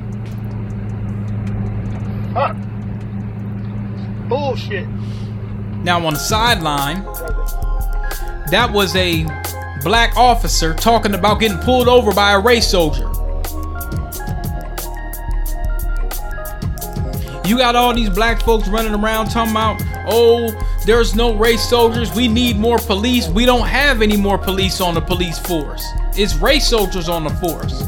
[2.33, 2.53] Huh.
[4.27, 4.87] Bullshit.
[5.83, 7.03] Now on the sideline,
[8.49, 9.25] that was a
[9.83, 13.07] black officer talking about getting pulled over by a race soldier.
[17.45, 20.49] You got all these black folks running around talking about, oh,
[20.85, 22.13] there's no race soldiers.
[22.15, 23.27] We need more police.
[23.27, 25.85] We don't have any more police on the police force.
[26.15, 27.83] It's race soldiers on the force.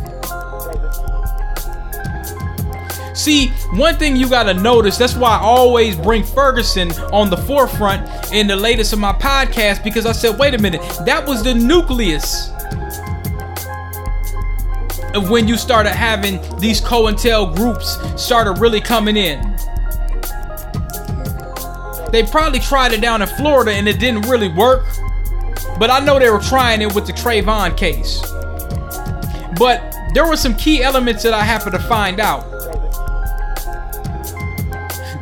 [3.17, 8.31] See, one thing you gotta notice, that's why I always bring Ferguson on the forefront
[8.31, 11.55] in the latest of my podcast because I said, wait a minute, that was the
[11.55, 12.51] nucleus
[15.17, 19.41] of when you started having these COINTEL groups started really coming in.
[22.12, 24.86] They probably tried it down in Florida and it didn't really work.
[25.77, 28.21] But I know they were trying it with the Trayvon case.
[29.60, 32.43] But there were some key elements that I happened to find out.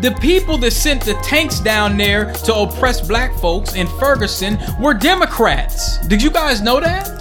[0.01, 4.93] The people that sent the tanks down there to oppress black folks in Ferguson were
[4.93, 6.05] Democrats.
[6.07, 7.14] Did you guys know that?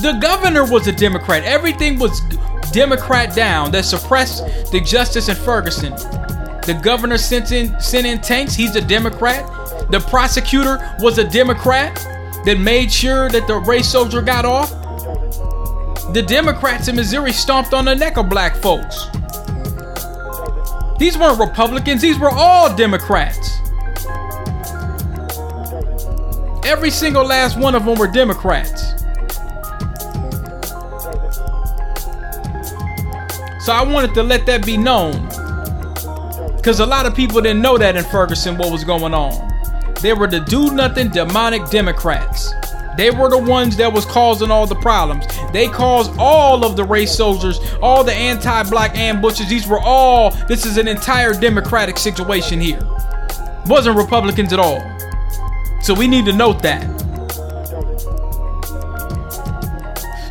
[0.00, 1.44] The governor was a Democrat.
[1.44, 2.20] Everything was
[2.72, 5.92] Democrat down that suppressed the justice in Ferguson.
[5.92, 8.54] The governor sent in sent in tanks.
[8.54, 9.44] He's a Democrat.
[9.90, 11.96] The prosecutor was a Democrat
[12.46, 14.70] that made sure that the race soldier got off.
[16.14, 19.06] The Democrats in Missouri stomped on the neck of black folks.
[20.98, 23.58] These weren't Republicans, these were all Democrats.
[26.64, 28.99] Every single last one of them were Democrats.
[33.60, 35.26] So I wanted to let that be known.
[36.56, 39.50] Because a lot of people didn't know that in Ferguson what was going on.
[40.00, 42.52] They were the do nothing demonic Democrats.
[42.96, 45.26] They were the ones that was causing all the problems.
[45.52, 49.48] They caused all of the race soldiers, all the anti-black ambushes.
[49.48, 50.30] These were all.
[50.48, 52.80] This is an entire Democratic situation here.
[53.66, 54.80] Wasn't Republicans at all.
[55.82, 56.84] So we need to note that.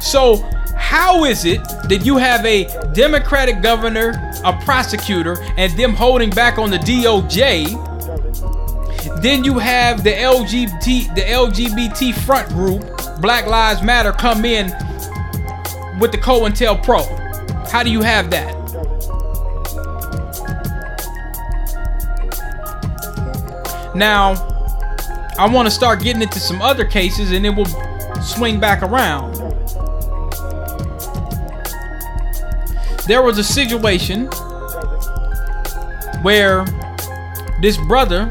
[0.01, 0.37] So
[0.75, 4.13] how is it that you have a Democratic governor,
[4.45, 7.87] a prosecutor, and them holding back on the DOJ?
[9.21, 12.81] Then you have the LGBT the LGBT front group,
[13.21, 14.67] Black Lives Matter, come in
[15.99, 17.69] with the COINTELPRO.
[17.69, 18.55] How do you have that?
[23.95, 24.33] Now,
[25.37, 27.65] I want to start getting into some other cases and then we'll
[28.21, 29.48] swing back around.
[33.09, 34.27] There was a situation
[36.21, 36.63] where
[37.59, 38.25] this brother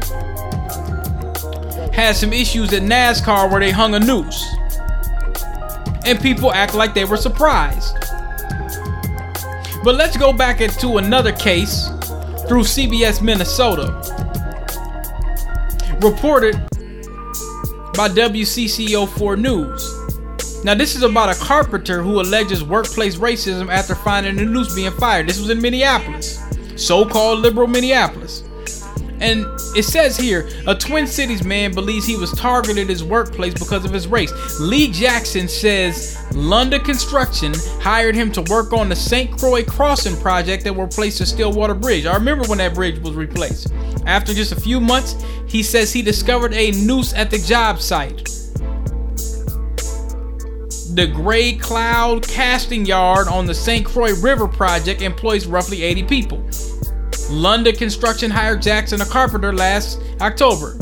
[1.91, 4.41] had some issues at NASCAR where they hung a noose.
[6.05, 7.93] And people act like they were surprised.
[9.83, 11.89] But let's go back into another case
[12.47, 13.87] through CBS Minnesota.
[16.01, 16.55] Reported
[17.95, 19.98] by WCCO4 News.
[20.63, 24.91] Now, this is about a carpenter who alleges workplace racism after finding a noose being
[24.91, 25.27] fired.
[25.27, 26.39] This was in Minneapolis,
[26.75, 28.43] so called liberal Minneapolis.
[29.21, 29.45] And
[29.75, 33.85] it says here a Twin Cities man believes he was targeted at his workplace because
[33.85, 34.31] of his race.
[34.59, 39.37] Lee Jackson says Lunda Construction hired him to work on the St.
[39.37, 42.05] Croix Crossing project that replaced the Stillwater Bridge.
[42.05, 43.73] I remember when that bridge was replaced.
[44.05, 45.15] After just a few months,
[45.47, 48.29] he says he discovered a noose at the job site.
[50.93, 53.85] The Gray Cloud Casting Yard on the St.
[53.85, 56.37] Croix River project employs roughly 80 people.
[57.29, 60.75] Lunda Construction hired Jackson, a carpenter, last October.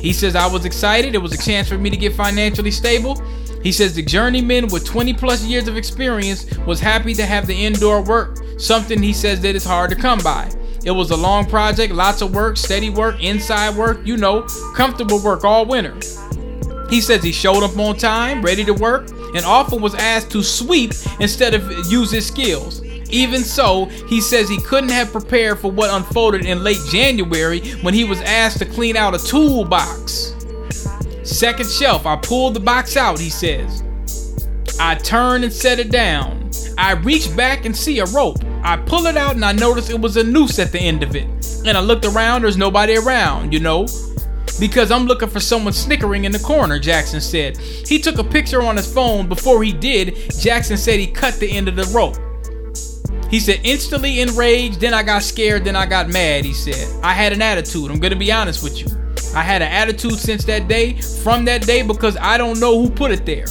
[0.00, 1.16] He says, I was excited.
[1.16, 3.20] It was a chance for me to get financially stable.
[3.64, 7.66] He says the journeyman with 20 plus years of experience was happy to have the
[7.66, 10.48] indoor work, something he says that is hard to come by.
[10.84, 14.42] It was a long project, lots of work, steady work, inside work, you know,
[14.76, 15.98] comfortable work all winter.
[16.88, 20.42] He says he showed up on time, ready to work, and often was asked to
[20.42, 22.82] sweep instead of use his skills.
[23.10, 27.94] Even so, he says he couldn't have prepared for what unfolded in late January when
[27.94, 30.34] he was asked to clean out a toolbox.
[31.22, 33.82] Second shelf, I pulled the box out, he says.
[34.80, 36.50] I turn and set it down.
[36.78, 38.38] I reach back and see a rope.
[38.62, 41.14] I pull it out and I notice it was a noose at the end of
[41.14, 41.26] it.
[41.66, 43.86] And I looked around, there's nobody around, you know.
[44.58, 47.58] Because I'm looking for someone snickering in the corner, Jackson said.
[47.58, 49.28] He took a picture on his phone.
[49.28, 52.16] Before he did, Jackson said he cut the end of the rope.
[53.30, 56.44] He said, instantly enraged, then I got scared, then I got mad.
[56.44, 57.90] He said, I had an attitude.
[57.90, 58.86] I'm going to be honest with you.
[59.34, 62.88] I had an attitude since that day, from that day, because I don't know who
[62.88, 63.46] put it there.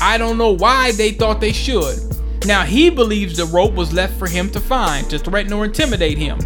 [0.00, 1.98] I don't know why they thought they should.
[2.46, 6.18] Now, he believes the rope was left for him to find, to threaten or intimidate
[6.18, 6.38] him.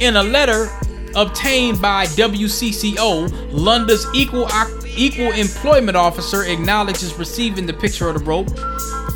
[0.00, 0.68] In a letter
[1.16, 4.48] obtained by WCCO, Lunda's equal,
[4.96, 8.48] equal employment officer acknowledges receiving the picture of the rope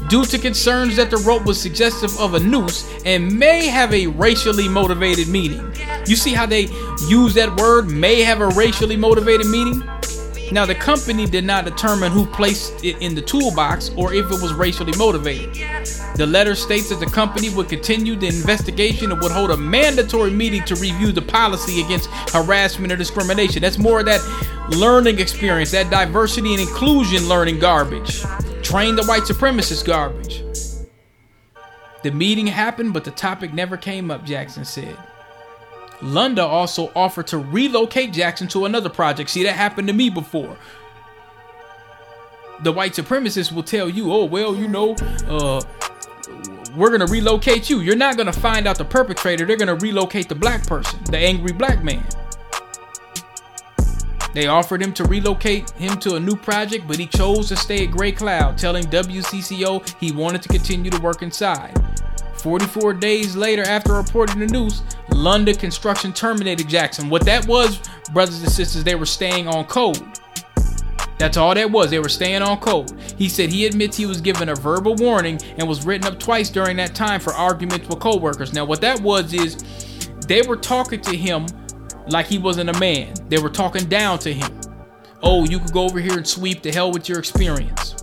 [0.09, 4.07] due to concerns that the rope was suggestive of a noose and may have a
[4.07, 5.73] racially motivated meaning.
[6.07, 6.69] You see how they
[7.09, 9.83] use that word, may have a racially motivated meaning?
[10.51, 14.41] Now, the company did not determine who placed it in the toolbox or if it
[14.41, 15.55] was racially motivated.
[16.17, 20.31] The letter states that the company would continue the investigation and would hold a mandatory
[20.31, 23.61] meeting to review the policy against harassment or discrimination.
[23.61, 24.21] That's more of that
[24.71, 28.23] learning experience, that diversity and inclusion learning garbage.
[28.63, 30.43] Train the white supremacist garbage.
[32.03, 34.97] The meeting happened, but the topic never came up, Jackson said.
[36.01, 39.31] Lunda also offered to relocate Jackson to another project.
[39.31, 40.57] See, that happened to me before.
[42.63, 44.95] The white supremacists will tell you, oh, well, you know,
[45.29, 45.61] uh,
[46.77, 47.81] we're going to relocate you.
[47.81, 49.45] You're not going to find out the perpetrator.
[49.45, 52.05] They're going to relocate the black person, the angry black man.
[54.35, 57.87] They offered him to relocate him to a new project, but he chose to stay
[57.87, 61.75] at Gray Cloud, telling WCCO he wanted to continue to work inside.
[62.49, 64.81] 44 days later, after reporting the news,
[65.11, 67.11] Lunda Construction terminated Jackson.
[67.11, 67.79] What that was,
[68.15, 70.01] brothers and sisters, they were staying on code.
[71.19, 71.91] That's all that was.
[71.91, 72.91] They were staying on code.
[73.19, 76.49] He said he admits he was given a verbal warning and was written up twice
[76.49, 78.55] during that time for arguments with coworkers.
[78.55, 79.63] Now, what that was is
[80.27, 81.45] they were talking to him
[82.07, 83.13] like he wasn't a man.
[83.29, 84.59] They were talking down to him.
[85.23, 87.95] Oh, you could go over here and sweep the hell with your experience.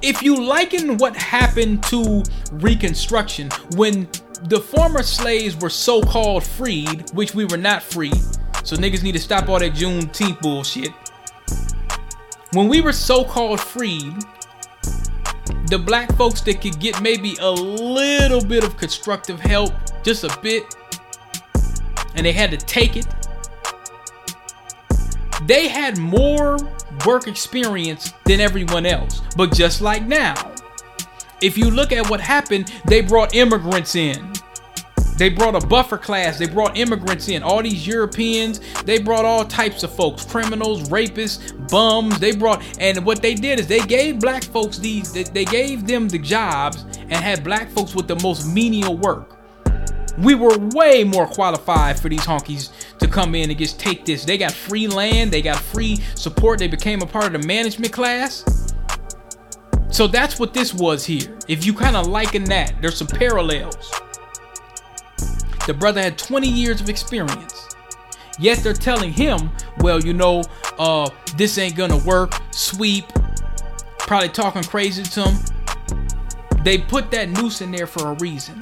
[0.00, 4.08] If you liken what happened to Reconstruction when
[4.44, 8.12] the former slaves were so called freed, which we were not free,
[8.62, 10.92] so niggas need to stop all that Juneteenth bullshit.
[12.52, 14.14] When we were so called freed,
[15.66, 19.72] the black folks that could get maybe a little bit of constructive help,
[20.04, 20.62] just a bit,
[22.14, 23.06] and they had to take it,
[25.46, 26.56] they had more
[27.06, 29.22] work experience than everyone else.
[29.36, 30.54] But just like now,
[31.40, 34.32] if you look at what happened, they brought immigrants in.
[35.18, 36.38] They brought a buffer class.
[36.38, 37.42] They brought immigrants in.
[37.42, 38.60] All these Europeans.
[38.84, 42.18] They brought all types of folks criminals, rapists, bums.
[42.20, 46.08] They brought, and what they did is they gave black folks these, they gave them
[46.08, 49.36] the jobs and had black folks with the most menial work.
[50.18, 54.24] We were way more qualified for these honkies to come in and just take this.
[54.24, 57.92] They got free land, they got free support, they became a part of the management
[57.92, 58.44] class.
[59.90, 61.36] So that's what this was here.
[61.48, 63.90] If you kind of liken that, there's some parallels.
[65.66, 67.68] The brother had 20 years of experience.
[68.38, 70.42] Yet they're telling him, well, you know,
[70.78, 72.34] uh, this ain't gonna work.
[72.52, 73.06] Sweep,
[73.98, 75.38] probably talking crazy to him.
[76.62, 78.58] They put that noose in there for a reason.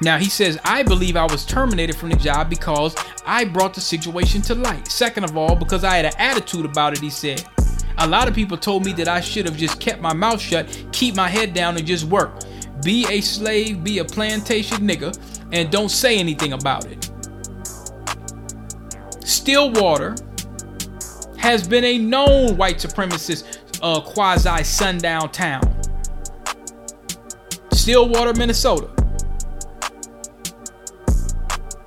[0.00, 2.94] Now he says, I believe I was terminated from the job because
[3.26, 4.86] I brought the situation to light.
[4.86, 7.44] Second of all, because I had an attitude about it, he said.
[7.98, 10.86] A lot of people told me that I should have just kept my mouth shut,
[10.92, 12.30] keep my head down, and just work.
[12.84, 15.18] Be a slave, be a plantation nigga,
[15.52, 17.10] and don't say anything about it.
[19.24, 20.14] Stillwater
[21.38, 25.62] has been a known white supremacist uh, quasi sundown town.
[27.72, 28.97] Stillwater, Minnesota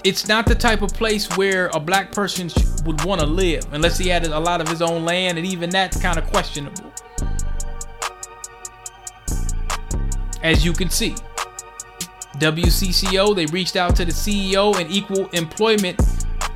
[0.04, 2.50] it's not the type of place where a black person
[2.86, 5.70] would want to live unless he had a lot of his own land, and even
[5.70, 6.92] that's kind of questionable.
[10.44, 11.16] As you can see,
[12.38, 16.00] WCCO they reached out to the CEO and Equal Employment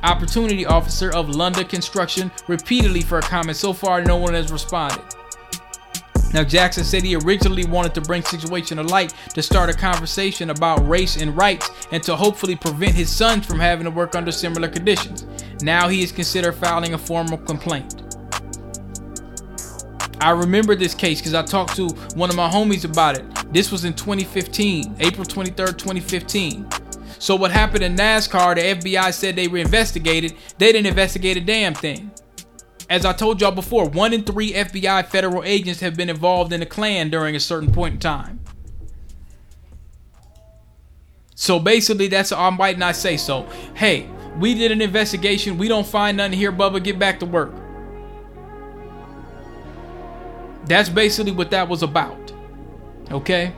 [0.02, 3.56] opportunity officer of Lunda Construction, repeatedly for a comment.
[3.56, 5.02] So far, no one has responded.
[6.34, 10.50] Now, Jackson said he originally wanted to bring situation to light to start a conversation
[10.50, 14.32] about race and rights and to hopefully prevent his sons from having to work under
[14.32, 15.26] similar conditions.
[15.62, 18.02] Now he is considered filing a formal complaint.
[20.20, 23.24] I remember this case because I talked to one of my homies about it.
[23.52, 26.68] This was in 2015, April 23rd, 2015.
[27.18, 30.34] So what happened in NASCAR, the FBI said they were investigated.
[30.58, 32.10] They didn't investigate a damn thing.
[32.88, 36.62] As I told y'all before, one in three FBI federal agents have been involved in
[36.62, 38.40] a Klan during a certain point in time.
[41.34, 43.46] So basically, that's I might not say so.
[43.74, 44.08] Hey,
[44.38, 45.58] we did an investigation.
[45.58, 46.82] We don't find nothing here, Bubba.
[46.82, 47.52] Get back to work.
[50.66, 52.32] That's basically what that was about.
[53.10, 53.52] Okay?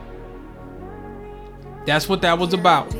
[1.85, 2.93] That's what that was about.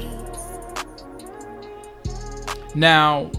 [2.76, 3.32] Now,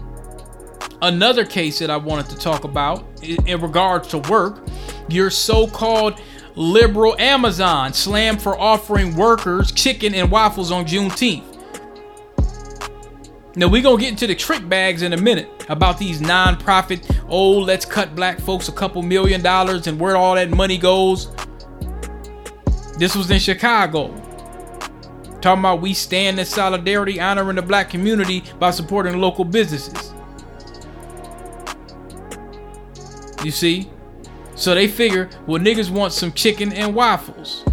[1.01, 4.65] another case that I wanted to talk about in regards to work,
[5.09, 6.19] your so-called
[6.55, 11.47] liberal Amazon slammed for offering workers chicken and waffles on Juneteenth.
[13.55, 17.51] Now we're gonna get into the trick bags in a minute about these non-profit, oh,
[17.59, 21.33] let's cut black folks a couple million dollars and where all that money goes.
[22.97, 24.13] This was in Chicago.
[25.41, 30.13] Talking about we stand in solidarity, honoring the black community by supporting local businesses.
[33.43, 33.89] You see?
[34.55, 37.63] So they figure, well, niggas want some chicken and waffles.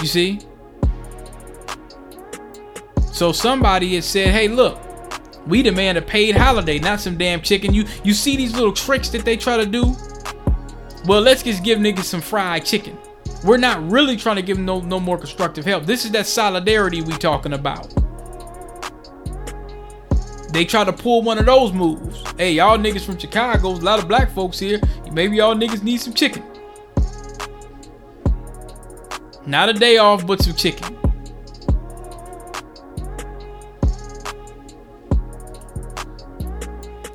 [0.00, 0.40] You see?
[3.12, 4.80] So somebody had said, hey, look,
[5.46, 7.72] we demand a paid holiday, not some damn chicken.
[7.72, 9.94] You you see these little tricks that they try to do?
[11.06, 12.98] Well, let's just give niggas some fried chicken.
[13.44, 15.84] We're not really trying to give them no, no more constructive help.
[15.84, 17.92] This is that solidarity we talking about.
[20.54, 22.22] They try to pull one of those moves.
[22.38, 24.80] Hey, y'all niggas from Chicago, a lot of black folks here.
[25.10, 26.44] Maybe y'all niggas need some chicken.
[29.46, 30.96] Not a day off, but some chicken.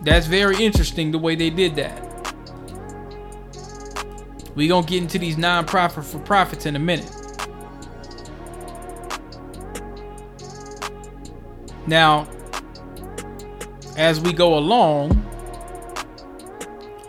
[0.02, 2.06] That's very interesting the way they did that.
[4.54, 7.10] We gonna get into these non-profit for profits in a minute.
[11.88, 12.28] Now,
[14.00, 15.12] as we go along,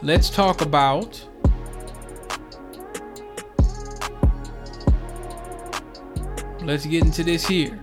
[0.03, 1.25] let's talk about
[6.63, 7.81] Let's get into this here.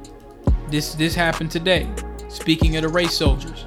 [0.69, 1.89] This this happened today.
[2.29, 3.65] Speaking of the race soldiers.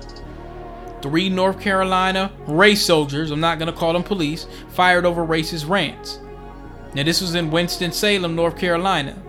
[1.03, 6.21] Three North Carolina race soldiers, I'm not to call them police, fired over racist rants.
[6.95, 9.21] Now, this was in Winston-Salem, North Carolina.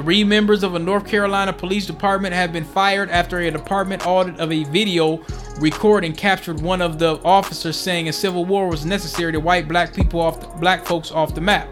[0.00, 4.40] Three members of a North Carolina police department have been fired after a department audit
[4.40, 5.22] of a video
[5.58, 9.92] recording captured one of the officers saying a civil war was necessary to wipe black
[9.92, 11.70] people off, the, black folks off the map.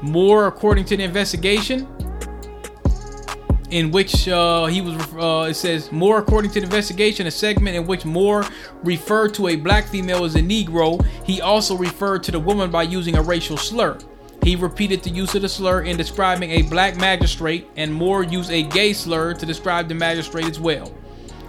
[0.00, 1.86] More, according to the investigation,
[3.68, 7.76] in which uh, he was, uh, it says, more according to the investigation, a segment
[7.76, 8.46] in which Moore
[8.84, 11.04] referred to a black female as a Negro.
[11.26, 13.98] He also referred to the woman by using a racial slur.
[14.42, 18.50] He repeated the use of the slur in describing a black magistrate, and Moore used
[18.50, 20.92] a gay slur to describe the magistrate as well.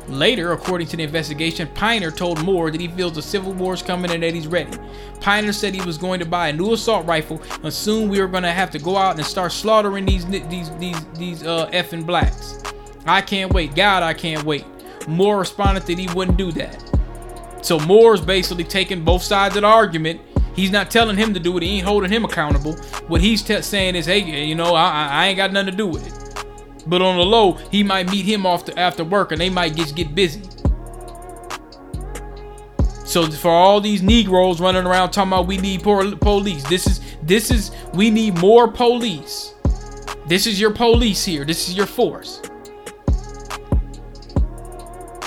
[0.09, 3.83] Later, according to the investigation, Piner told Moore that he feels the Civil War is
[3.83, 4.75] coming and that he's ready.
[5.21, 8.27] Piner said he was going to buy a new assault rifle, and soon we were
[8.27, 12.07] going to have to go out and start slaughtering these these these these uh effing
[12.07, 12.63] blacks.
[13.05, 13.75] I can't wait.
[13.75, 14.65] God, I can't wait.
[15.07, 16.83] Moore responded that he wouldn't do that.
[17.61, 20.21] So Moore's basically taking both sides of the argument.
[20.59, 21.63] He's not telling him to do it.
[21.63, 22.73] He ain't holding him accountable.
[23.07, 25.87] What he's t- saying is, hey, you know, I, I ain't got nothing to do
[25.87, 26.85] with it.
[26.85, 29.75] But on the low, he might meet him off the, after work and they might
[29.75, 30.41] just get busy.
[33.05, 37.51] So for all these Negroes running around talking about we need police, this is this
[37.51, 39.55] is we need more police.
[40.27, 41.45] This is your police here.
[41.45, 42.41] This is your force.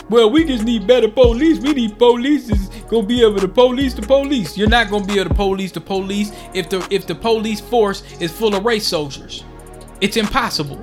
[0.08, 1.58] Well, we just need better police.
[1.58, 2.50] We need police
[2.92, 4.56] gonna be able to police the police.
[4.56, 8.02] You're not gonna be able to police the police if the if the police force
[8.20, 9.44] is full of race soldiers.
[10.00, 10.78] It's impossible.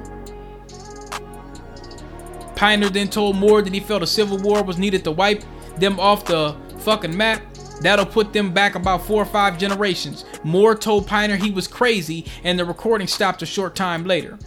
[2.55, 5.43] Piner then told Moore that he felt a civil war was needed to wipe
[5.78, 7.43] them off the fucking map.
[7.82, 10.26] That'll put them back about four or five generations.
[10.43, 14.38] Moore told Piner he was crazy, and the recording stopped a short time later.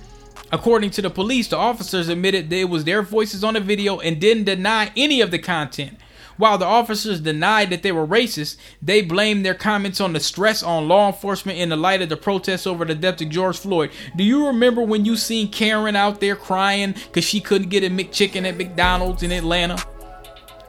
[0.51, 4.01] According to the police, the officers admitted that it was their voices on the video
[4.01, 5.97] and didn't deny any of the content.
[6.37, 10.63] While the officers denied that they were racist, they blamed their comments on the stress
[10.63, 13.91] on law enforcement in the light of the protests over the death of George Floyd.
[14.17, 17.89] Do you remember when you seen Karen out there crying because she couldn't get a
[17.89, 19.83] McChicken at McDonald's in Atlanta?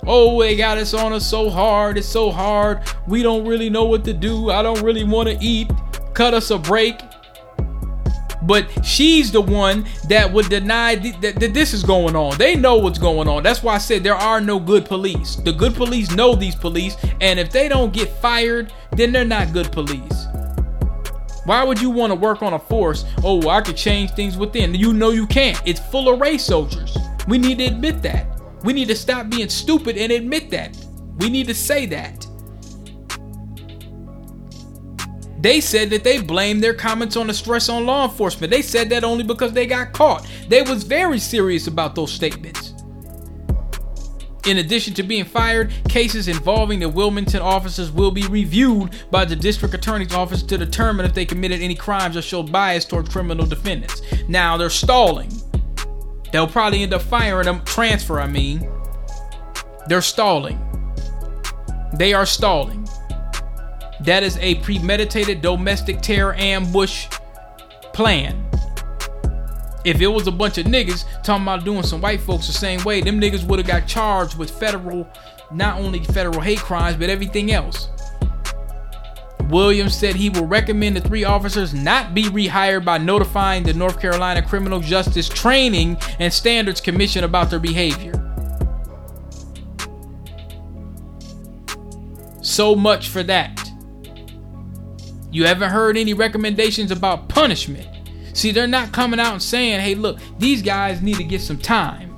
[0.05, 1.97] Oh, they got us on us so hard.
[1.97, 2.81] It's so hard.
[3.07, 4.51] We don't really know what to do.
[4.51, 5.71] I don't really want to eat.
[6.13, 6.99] Cut us a break.
[8.43, 12.37] But she's the one that would deny th- that, that this is going on.
[12.37, 13.43] They know what's going on.
[13.43, 15.37] That's why I said there are no good police.
[15.37, 19.53] The good police know these police, and if they don't get fired, then they're not
[19.53, 20.27] good police.
[21.45, 23.05] Why would you want to work on a force?
[23.23, 24.73] Oh, I could change things within.
[24.73, 25.61] You know you can't.
[25.65, 26.97] It's full of race soldiers.
[27.27, 28.39] We need to admit that.
[28.63, 30.77] We need to stop being stupid and admit that.
[31.17, 32.25] We need to say that.
[35.43, 38.49] They said that they blamed their comments on the stress on law enforcement.
[38.49, 40.25] They said that only because they got caught.
[40.47, 42.73] They was very serious about those statements.
[44.45, 49.35] In addition to being fired, cases involving the Wilmington officers will be reviewed by the
[49.35, 53.45] district attorney's office to determine if they committed any crimes or showed bias toward criminal
[53.45, 54.01] defendants.
[54.29, 55.29] Now they're stalling.
[56.31, 58.65] They'll probably end up firing them, transfer, I mean.
[59.87, 60.57] They're stalling.
[61.95, 62.82] They are stalling.
[64.03, 67.07] That is a premeditated domestic terror ambush
[67.93, 68.49] plan.
[69.85, 72.83] If it was a bunch of niggas talking about doing some white folks the same
[72.83, 75.07] way, them niggas would have got charged with federal,
[75.51, 77.89] not only federal hate crimes, but everything else.
[79.49, 83.99] Williams said he will recommend the three officers not be rehired by notifying the North
[83.99, 88.13] Carolina Criminal Justice Training and Standards Commission about their behavior.
[92.41, 93.62] So much for that.
[95.33, 97.87] You haven't heard any recommendations about punishment.
[98.33, 101.57] See, they're not coming out and saying, hey, look, these guys need to get some
[101.57, 102.15] time.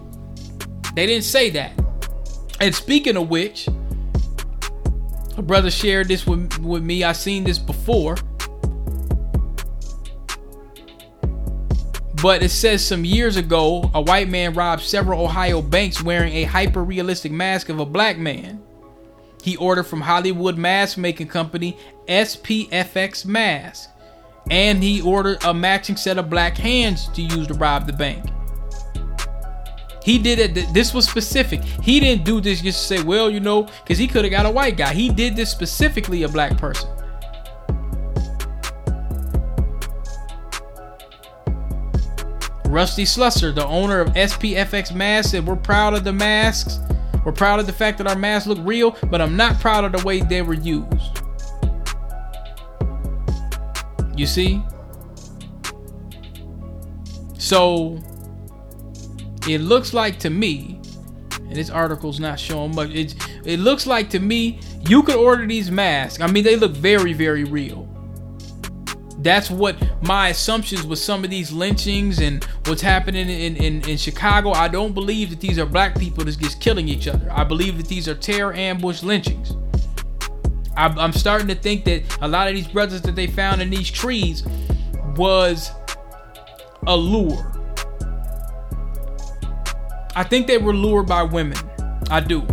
[0.96, 1.72] They didn't say that.
[2.60, 3.70] And speaking of which,
[5.38, 7.06] a brother shared this with, with me.
[7.06, 8.18] I've seen this before.
[12.22, 16.44] But it says some years ago, a white man robbed several Ohio banks wearing a
[16.44, 18.62] hyper realistic mask of a black man.
[19.46, 21.78] He ordered from Hollywood mask making company
[22.08, 23.92] SPFX Mask.
[24.50, 28.26] And he ordered a matching set of black hands to use to rob the bank.
[30.04, 30.74] He did it.
[30.74, 31.62] This was specific.
[31.62, 34.48] He didn't do this just to say, well, you know, because he could have got
[34.48, 34.96] a white guy.
[34.96, 36.90] He did this specifically a black person.
[42.66, 46.80] Rusty Slusser, the owner of SPFX Masks, said, We're proud of the masks
[47.26, 49.92] we're proud of the fact that our masks look real, but I'm not proud of
[49.92, 51.20] the way they were used.
[54.16, 54.64] You see?
[57.38, 58.00] So
[59.48, 60.80] it looks like to me,
[61.40, 62.92] and this article's not showing much.
[62.92, 66.22] It it looks like to me you could order these masks.
[66.22, 67.95] I mean, they look very, very real
[69.26, 73.98] that's what my assumptions with some of these lynchings and what's happening in, in, in
[73.98, 74.52] Chicago.
[74.52, 77.28] I don't believe that these are black people that's just killing each other.
[77.32, 79.58] I believe that these are terror ambush lynchings.
[80.78, 83.72] I'm, I'm starting to think that a lot of these brothers that they found in
[83.72, 84.46] these trees
[85.16, 85.72] was
[86.86, 87.52] a lure.
[90.16, 91.58] I think they were lured by women.
[92.12, 92.46] I do.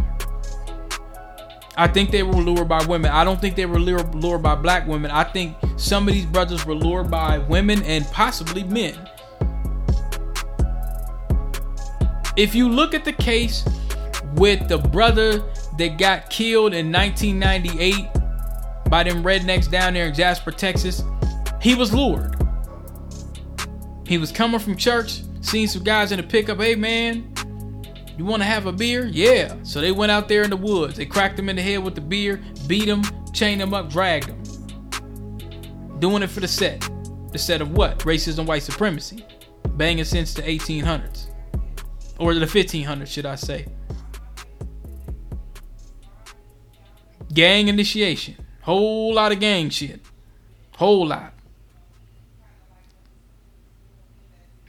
[1.83, 3.11] I think they were lured by women.
[3.11, 5.11] I don't think they were lured, by black women.
[5.11, 8.95] I think some of these brothers were lured by women and possibly men.
[12.37, 13.65] If you look at the case
[14.35, 15.43] with the brother
[15.77, 18.07] that got killed in 1998
[18.89, 21.03] by them rednecks down there in Jasper, Texas,
[21.61, 22.37] he was lured.
[24.07, 26.61] He was coming from church, seeing some guys in a pickup.
[26.61, 27.32] Hey man,
[28.23, 29.07] you want to have a beer?
[29.07, 29.57] Yeah.
[29.65, 30.97] So they went out there in the woods.
[30.97, 33.03] They cracked him in the head with the beer, beat him,
[33.33, 34.41] chained him up, dragged him.
[35.99, 36.89] Doing it for the set.
[37.33, 37.99] The set of what?
[38.01, 39.27] Racism, white supremacy.
[39.71, 41.31] Banging since the 1800s.
[42.21, 43.67] Or the 1500s, should I say.
[47.35, 48.37] Gang initiation.
[48.61, 50.01] Whole lot of gang shit.
[50.77, 51.35] Whole lot.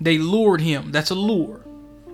[0.02, 0.92] They lured him.
[0.92, 1.64] That's a lure.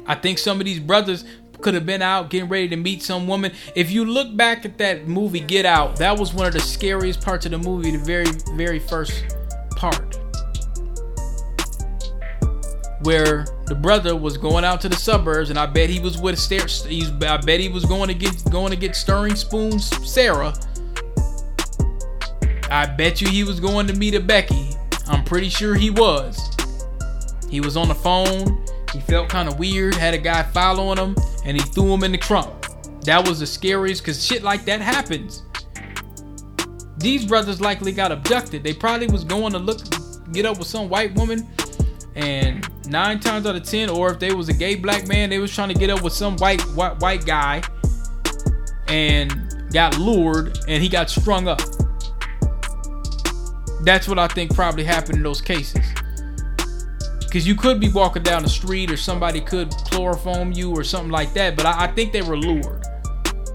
[0.09, 1.23] I think some of these brothers
[1.61, 3.51] could have been out getting ready to meet some woman.
[3.75, 7.21] If you look back at that movie Get Out, that was one of the scariest
[7.21, 9.23] parts of the movie, the very, very first
[9.75, 10.17] part.
[13.03, 16.39] Where the brother was going out to the suburbs, and I bet he was with
[16.51, 20.53] He's, I bet he was going to get going to get stirring spoons Sarah.
[22.71, 24.71] I bet you he was going to meet a Becky.
[25.07, 26.49] I'm pretty sure he was.
[27.49, 28.65] He was on the phone.
[28.93, 31.15] He felt kind of weird, had a guy following him,
[31.45, 32.49] and he threw him in the trunk.
[33.01, 35.43] That was the scariest because shit like that happens.
[36.97, 38.63] These brothers likely got abducted.
[38.63, 39.79] They probably was going to look,
[40.33, 41.47] get up with some white woman,
[42.15, 45.39] and nine times out of ten, or if they was a gay black man, they
[45.39, 47.61] was trying to get up with some white white, white guy,
[48.87, 51.61] and got lured, and he got strung up.
[53.83, 55.85] That's what I think probably happened in those cases.
[57.29, 61.11] Because you could be walking down the street, or somebody could chloroform you, or something
[61.11, 61.55] like that.
[61.55, 62.83] But I, I think they were lured.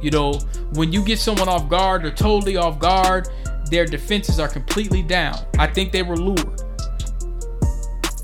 [0.01, 0.35] You know,
[0.75, 3.29] when you get someone off guard or totally off guard,
[3.71, 5.37] their defenses are completely down.
[5.59, 6.63] I think they were lured.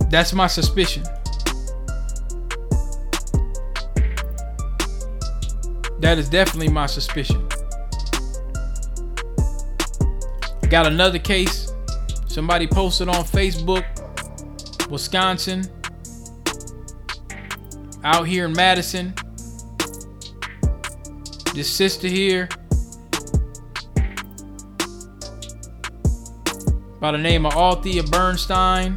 [0.08, 1.02] That's my suspicion.
[5.98, 7.48] That is definitely my suspicion.
[10.68, 11.72] Got another case.
[12.28, 13.84] Somebody posted on Facebook,
[14.90, 15.64] Wisconsin,
[18.04, 19.14] out here in Madison.
[21.54, 22.48] This sister here,
[27.00, 28.94] by the name of Althea Bernstein.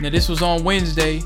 [0.00, 1.20] Now, this was on Wednesday.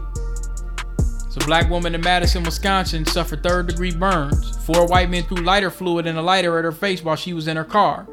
[1.31, 4.57] So, black woman in Madison, Wisconsin suffered third degree burns.
[4.67, 7.47] Four white men threw lighter fluid and a lighter at her face while she was
[7.47, 8.07] in her car.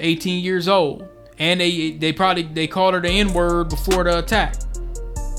[0.00, 1.08] 18 years old.
[1.38, 4.56] And they they probably they called her the N-word before the attack.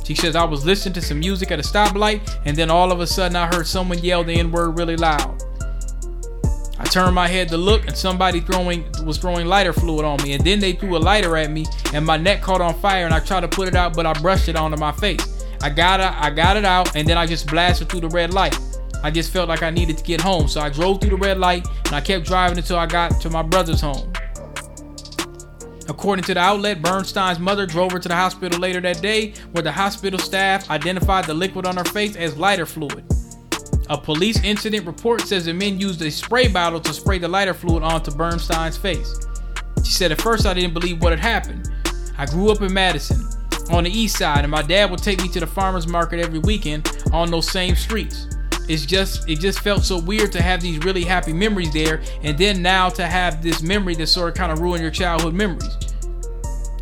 [0.06, 3.00] She says, I was listening to some music at a stoplight, and then all of
[3.00, 5.44] a sudden I heard someone yell the N-word really loud.
[6.80, 10.34] I turned my head to look, and somebody throwing was throwing lighter fluid on me.
[10.34, 13.06] And then they threw a lighter at me, and my neck caught on fire.
[13.06, 15.46] And I tried to put it out, but I brushed it onto my face.
[15.62, 18.34] I got it, I got it out, and then I just blasted through the red
[18.34, 18.58] light.
[19.04, 21.38] I just felt like I needed to get home, so I drove through the red
[21.38, 24.12] light, and I kept driving until I got to my brother's home.
[25.90, 29.64] According to the outlet, Bernstein's mother drove her to the hospital later that day, where
[29.64, 33.04] the hospital staff identified the liquid on her face as lighter fluid.
[33.90, 37.56] A police incident report says the men used a spray bottle to spray the lighter
[37.56, 39.20] fluid onto Bernstein's face.
[39.84, 41.72] She said, At first, I didn't believe what had happened.
[42.20, 43.28] I grew up in Madison,
[43.72, 46.40] on the east side, and my dad would take me to the farmer's market every
[46.40, 48.28] weekend on those same streets.
[48.70, 52.38] It's just it just felt so weird to have these really happy memories there, and
[52.38, 55.76] then now to have this memory that sort of kind of ruin your childhood memories.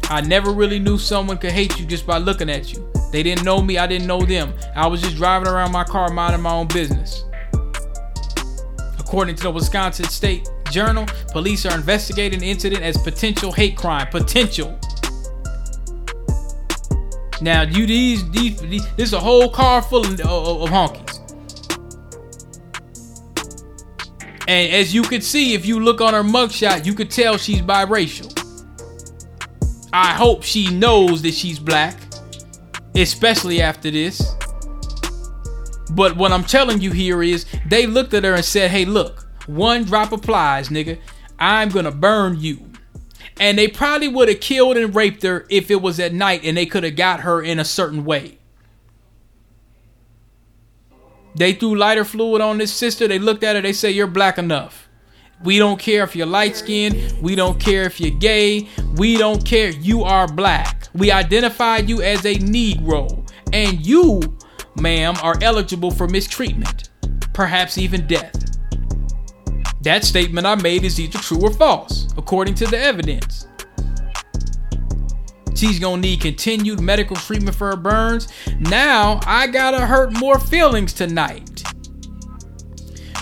[0.09, 2.91] I never really knew someone could hate you just by looking at you.
[3.13, 4.53] They didn't know me, I didn't know them.
[4.75, 7.23] I was just driving around my car minding my own business.
[8.99, 14.07] According to the Wisconsin State Journal, police are investigating the incident as potential hate crime.
[14.07, 14.77] Potential.
[17.41, 21.26] Now, you these, these, these this is a whole car full of, of, of honkies.
[24.47, 27.61] And as you could see, if you look on her mugshot, you could tell she's
[27.61, 28.33] biracial.
[29.91, 31.97] I hope she knows that she's black,
[32.95, 34.35] especially after this.
[35.91, 39.27] But what I'm telling you here is they looked at her and said, hey, look,
[39.47, 40.99] one drop applies, nigga.
[41.39, 42.69] I'm gonna burn you.
[43.39, 46.57] And they probably would have killed and raped her if it was at night and
[46.57, 48.36] they could have got her in a certain way.
[51.37, 53.07] They threw lighter fluid on this sister.
[53.07, 53.61] They looked at her.
[53.61, 54.89] They say, You're black enough.
[55.43, 57.21] We don't care if you're light skinned.
[57.21, 58.67] We don't care if you're gay.
[58.95, 59.69] We don't care.
[59.69, 60.87] You are black.
[60.95, 63.29] We identified you as a Negro.
[63.53, 64.19] And you,
[64.79, 66.89] ma'am, are eligible for mistreatment,
[67.33, 68.33] perhaps even death.
[69.81, 73.47] That statement I made is either true or false, according to the evidence.
[75.57, 78.27] She's gonna need continued medical treatment for her burns.
[78.59, 81.63] Now I gotta hurt more feelings tonight.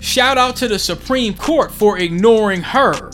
[0.02, 3.10] Shout out to the Supreme Court for ignoring her.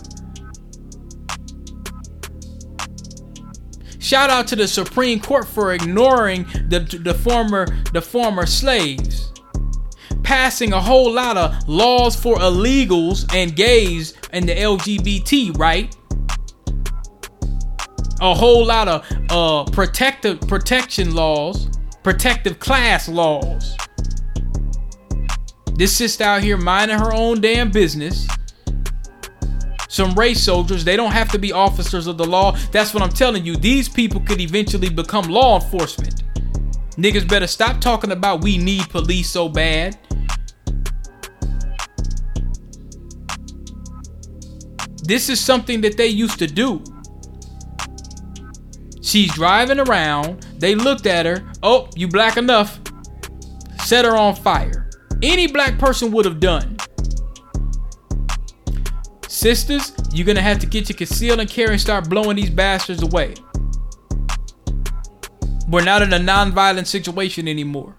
[4.00, 9.32] Shout out to the Supreme Court for ignoring the, the former the former slaves.
[10.24, 15.96] Passing a whole lot of laws for illegals and gays and the LGBT, right?
[18.22, 21.68] A whole lot of uh protective protection laws,
[22.04, 23.76] protective class laws.
[25.74, 28.28] This sister out here minding her own damn business.
[29.90, 32.56] Some race soldiers, they don't have to be officers of the law.
[32.72, 33.58] That's what I'm telling you.
[33.58, 36.24] These people could eventually become law enforcement.
[36.92, 39.98] Niggas better stop talking about we need police so bad.
[45.04, 46.84] This is something that they used to do.
[49.02, 50.46] She's driving around.
[50.58, 51.52] They looked at her.
[51.64, 52.80] Oh, you black enough.
[53.80, 54.90] Set her on fire.
[55.24, 56.78] Any black person would have done.
[59.28, 63.02] Sisters, you're gonna have to get your conceal and carry and start blowing these bastards
[63.02, 63.34] away.
[65.68, 67.96] We're not in a non-violent situation anymore.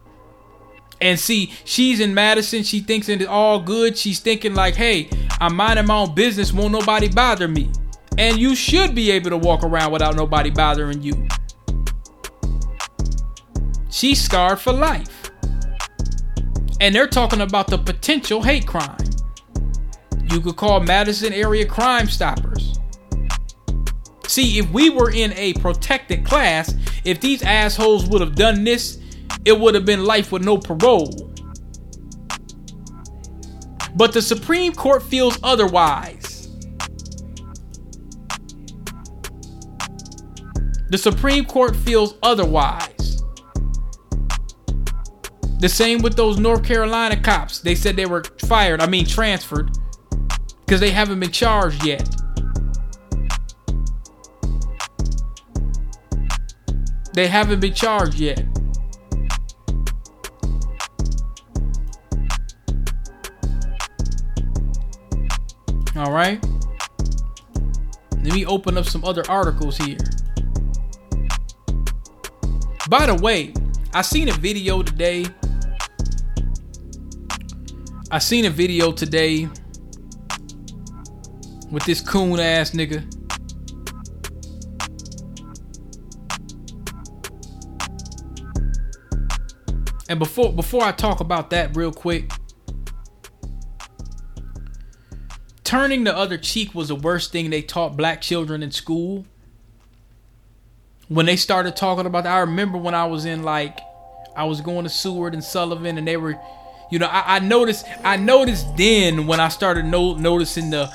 [1.00, 2.62] And see, she's in Madison.
[2.62, 3.98] She thinks it's all good.
[3.98, 5.08] She's thinking like, hey,
[5.40, 6.52] I'm minding my own business.
[6.52, 7.70] Won't nobody bother me.
[8.18, 11.26] And you should be able to walk around without nobody bothering you.
[13.90, 15.30] She's scarred for life.
[16.80, 18.98] And they're talking about the potential hate crime.
[20.30, 22.78] You could call Madison area crime stoppers.
[24.26, 28.98] See, if we were in a protected class, if these assholes would have done this,
[29.44, 31.30] it would have been life with no parole.
[33.94, 36.31] But the Supreme Court feels otherwise.
[40.92, 43.22] The Supreme Court feels otherwise.
[45.58, 47.60] The same with those North Carolina cops.
[47.60, 49.70] They said they were fired, I mean transferred,
[50.66, 52.06] because they haven't been charged yet.
[57.14, 58.44] They haven't been charged yet.
[65.96, 66.38] All right.
[68.22, 69.96] Let me open up some other articles here.
[72.92, 73.54] By the way,
[73.94, 75.24] I seen a video today.
[78.10, 79.48] I seen a video today
[81.70, 83.00] with this coon ass nigga.
[90.10, 92.30] And before before I talk about that real quick,
[95.64, 99.24] turning the other cheek was the worst thing they taught black children in school.
[101.12, 103.80] When they started talking about that, I remember when I was in like
[104.34, 106.38] I was going to Seward and Sullivan and they were
[106.90, 110.92] you know, I, I noticed I noticed then when I started no, noticing the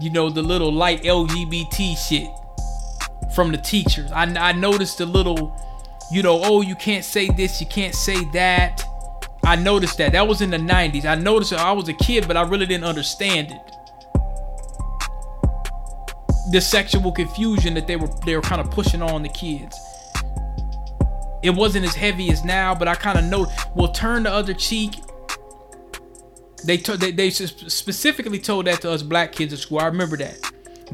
[0.00, 2.28] you know, the little light LGBT shit
[3.34, 4.10] from the teachers.
[4.12, 5.56] I, I noticed the little
[6.12, 8.84] you know, oh, you can't say this, you can't say that.
[9.44, 10.12] I noticed that.
[10.12, 11.04] That was in the 90s.
[11.04, 11.52] I noticed.
[11.52, 13.75] I was a kid, but I really didn't understand it.
[16.52, 19.76] The sexual confusion that they were they were kind of pushing on the kids.
[21.42, 23.46] It wasn't as heavy as now, but I kind of know.
[23.74, 24.94] We'll turn the other cheek.
[26.64, 29.78] They, they they specifically told that to us black kids at school.
[29.78, 30.38] I remember that.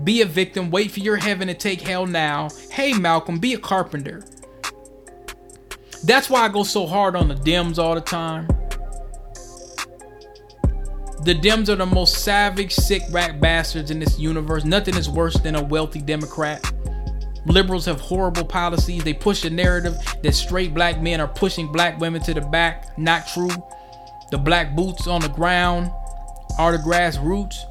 [0.04, 0.70] Be a victim.
[0.70, 2.48] Wait for your heaven to take hell now.
[2.70, 4.22] Hey Malcolm, be a carpenter.
[6.04, 8.48] That's why I go so hard on the Dems all the time.
[11.24, 14.64] The Dems are the most savage, sick rat bastards in this universe.
[14.64, 16.60] Nothing is worse than a wealthy Democrat.
[17.46, 19.04] Liberals have horrible policies.
[19.04, 22.98] They push a narrative that straight black men are pushing black women to the back.
[22.98, 23.50] Not true.
[24.32, 25.92] The black boots on the ground
[26.58, 27.66] are the grassroots.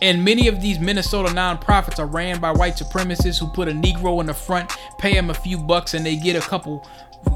[0.00, 4.18] And many of these Minnesota nonprofits are ran by white supremacists who put a Negro
[4.18, 6.84] in the front, pay him a few bucks, and they get a couple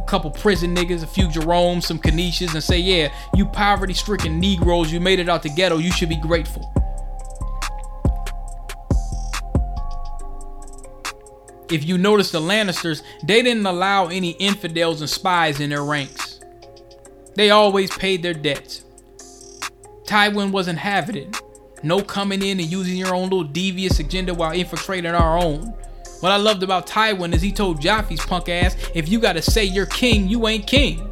[0.07, 4.93] couple prison niggas, a few Jeromes, some Canishas, and say, yeah, you poverty stricken Negroes,
[4.93, 6.73] you made it out the ghetto, you should be grateful.
[11.69, 16.41] If you notice the Lannisters, they didn't allow any infidels and spies in their ranks.
[17.35, 18.85] They always paid their debts.
[20.05, 20.79] Tywin wasn't
[21.17, 21.37] it.
[21.83, 25.75] No coming in and using your own little devious agenda while infiltrating our own.
[26.27, 29.63] What I loved about Tywin is he told Joffrey's punk ass, if you gotta say
[29.63, 31.09] you're king, you ain't king.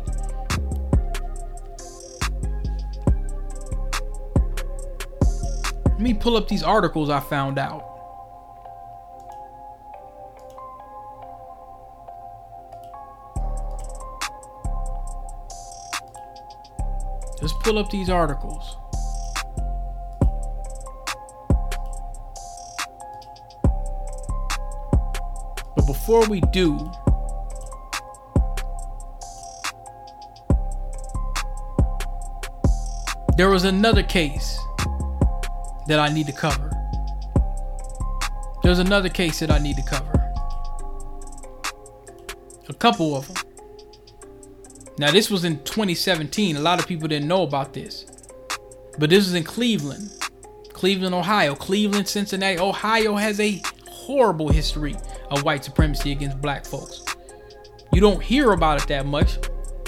[5.87, 7.85] Let me pull up these articles I found out.
[17.41, 18.79] Let's pull up these articles.
[25.85, 26.91] But before we do,
[33.37, 34.59] there was another case
[35.87, 36.71] that I need to cover.
[38.63, 40.13] There's another case that I need to cover.
[42.69, 43.37] A couple of them.
[44.97, 46.57] Now, this was in 2017.
[46.57, 48.07] A lot of people didn't know about this.
[48.99, 50.11] But this is in Cleveland,
[50.73, 51.55] Cleveland, Ohio.
[51.55, 52.59] Cleveland, Cincinnati.
[52.59, 53.61] Ohio has a
[53.91, 54.95] horrible history
[55.31, 57.05] of white supremacy against black folks.
[57.93, 59.39] You don't hear about it that much,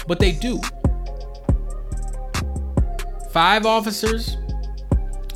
[0.07, 0.61] but they do.
[3.31, 4.37] Five officers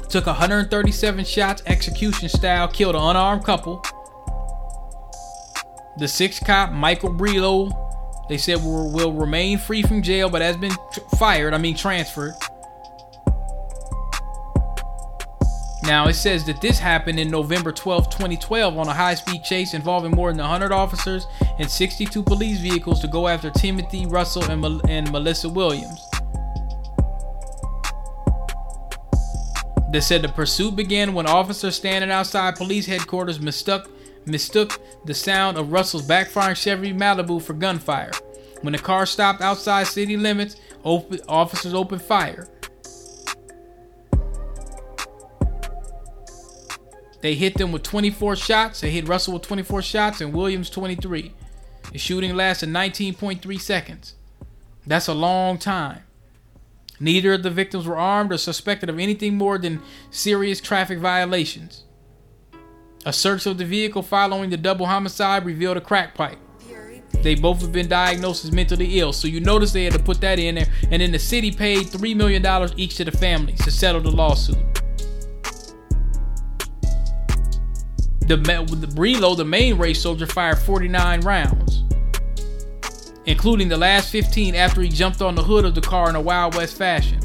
[0.09, 3.83] took 137 shots, execution style, killed an unarmed couple.
[5.97, 7.71] The sixth cop, Michael Brelo,
[8.29, 10.73] they said will remain free from jail, but has been
[11.19, 12.33] fired, I mean transferred.
[15.83, 20.11] Now it says that this happened in November 12, 2012, on a high-speed chase involving
[20.11, 21.25] more than 100 officers
[21.57, 25.99] and 62 police vehicles to go after Timothy Russell and, Mel- and Malissa Williams.
[29.91, 33.89] They said the pursuit began when officers standing outside police headquarters mistook
[34.25, 38.11] mistook the sound of Russell's backfiring Chevy Malibu for gunfire.
[38.61, 40.55] When the car stopped outside city limits,
[40.85, 42.47] open, officers opened fire.
[47.21, 48.81] They hit them with 24 shots.
[48.81, 51.33] They hit Russell with 24 shots and Williams 23.
[51.91, 54.15] The shooting lasted 19.3 seconds.
[54.85, 56.03] That's a long time.
[56.99, 61.83] Neither of the victims were armed or suspected of anything more than serious traffic violations.
[63.05, 66.37] A search of the vehicle following the double homicide revealed a crack pipe.
[67.23, 70.21] They both have been diagnosed as mentally ill, so you notice they had to put
[70.21, 70.67] that in there.
[70.89, 72.43] And then the city paid $3 million
[72.77, 74.80] each to the families to settle the lawsuit.
[78.21, 81.83] The, the Brelo, the main race soldier, fired 49 rounds,
[83.25, 86.21] including the last 15 after he jumped on the hood of the car in a
[86.21, 87.19] Wild West fashion.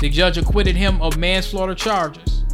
[0.00, 2.44] The judge acquitted him of manslaughter charges.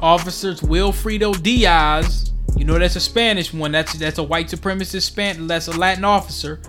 [0.00, 3.72] Officers Wilfredo Diaz, you know that's a Spanish one.
[3.72, 5.46] That's that's a white supremacist Span.
[5.46, 6.60] That's a Latin officer.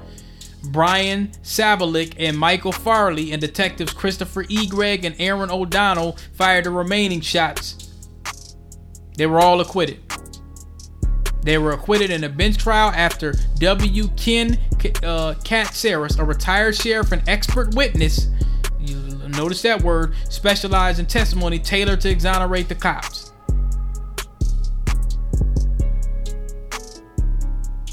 [0.65, 4.67] Brian Sabolick and Michael Farley and detectives Christopher E.
[4.67, 7.89] Gregg and Erin O'Donnell fired the remaining shots.
[9.17, 9.99] They were all acquitted.
[11.43, 14.07] They were acquitted in a bench trial after W.
[14.17, 14.59] Ken
[15.03, 15.35] uh,
[16.19, 18.27] a retired sheriff and expert witness,
[18.79, 18.95] you
[19.29, 23.28] notice that word, specialized in testimony tailored to exonerate the cops.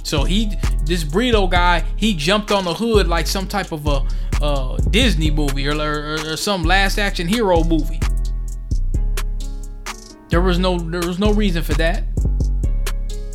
[0.07, 0.53] So he,
[0.85, 5.67] this Brito guy, he jumped on the hood like some type of a Disney movie
[5.67, 7.99] or, or, or some last action hero movie.
[10.29, 12.05] There was no, there was no reason for that.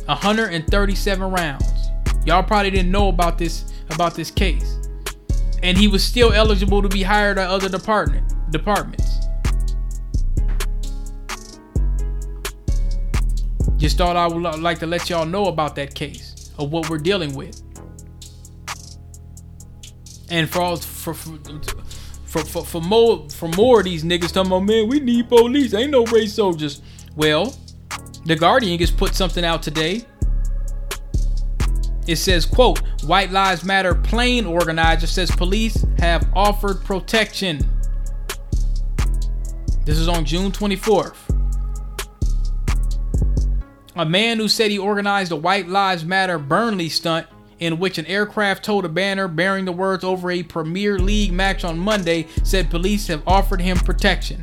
[0.06, 1.90] 137 rounds.
[2.24, 4.78] Y'all probably didn't know about this about this case.
[5.62, 9.18] And he was still eligible to be hired at other department departments.
[13.76, 16.98] Just thought I would like to let y'all know about that case of what we're
[16.98, 17.62] dealing with.
[20.30, 21.38] And for all for for
[22.44, 25.74] for, for, more for more of these niggas talking about man, we need police.
[25.74, 26.80] Ain't no race soldiers.
[27.14, 27.54] Well,
[28.24, 30.06] the Guardian just put something out today.
[32.06, 37.68] It says, quote, White Lives Matter plane organizer says police have offered protection.
[39.84, 41.21] This is on June 24th.
[43.94, 47.26] A man who said he organized a White Lives Matter Burnley stunt
[47.58, 51.62] in which an aircraft towed a banner bearing the words over a Premier League match
[51.62, 54.42] on Monday said police have offered him protection.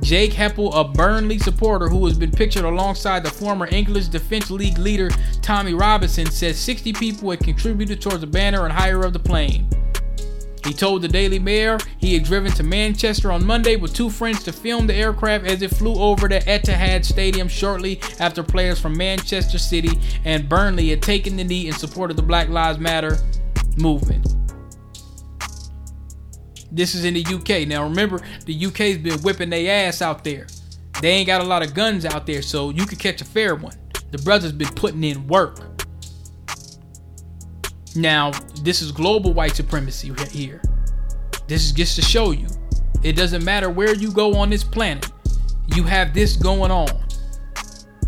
[0.00, 4.78] Jake Hepple, a Burnley supporter who has been pictured alongside the former English Defence League
[4.78, 5.08] leader
[5.40, 9.68] Tommy Robinson, says 60 people had contributed towards the banner and hire of the plane.
[10.64, 14.42] He told the Daily Mail he had driven to Manchester on Monday with two friends
[14.44, 18.96] to film the aircraft as it flew over the Etihad Stadium shortly after players from
[18.96, 23.18] Manchester City and Burnley had taken the knee in support of the Black Lives Matter
[23.76, 24.34] movement.
[26.70, 27.66] This is in the UK.
[27.66, 30.46] Now remember, the UK's been whipping their ass out there.
[31.00, 33.54] They ain't got a lot of guns out there, so you could catch a fair
[33.54, 33.76] one.
[34.10, 35.77] The brothers been putting in work.
[37.96, 38.32] Now,
[38.62, 40.62] this is global white supremacy here.
[41.46, 42.46] This is just to show you.
[43.02, 45.10] It doesn't matter where you go on this planet.
[45.74, 46.88] You have this going on.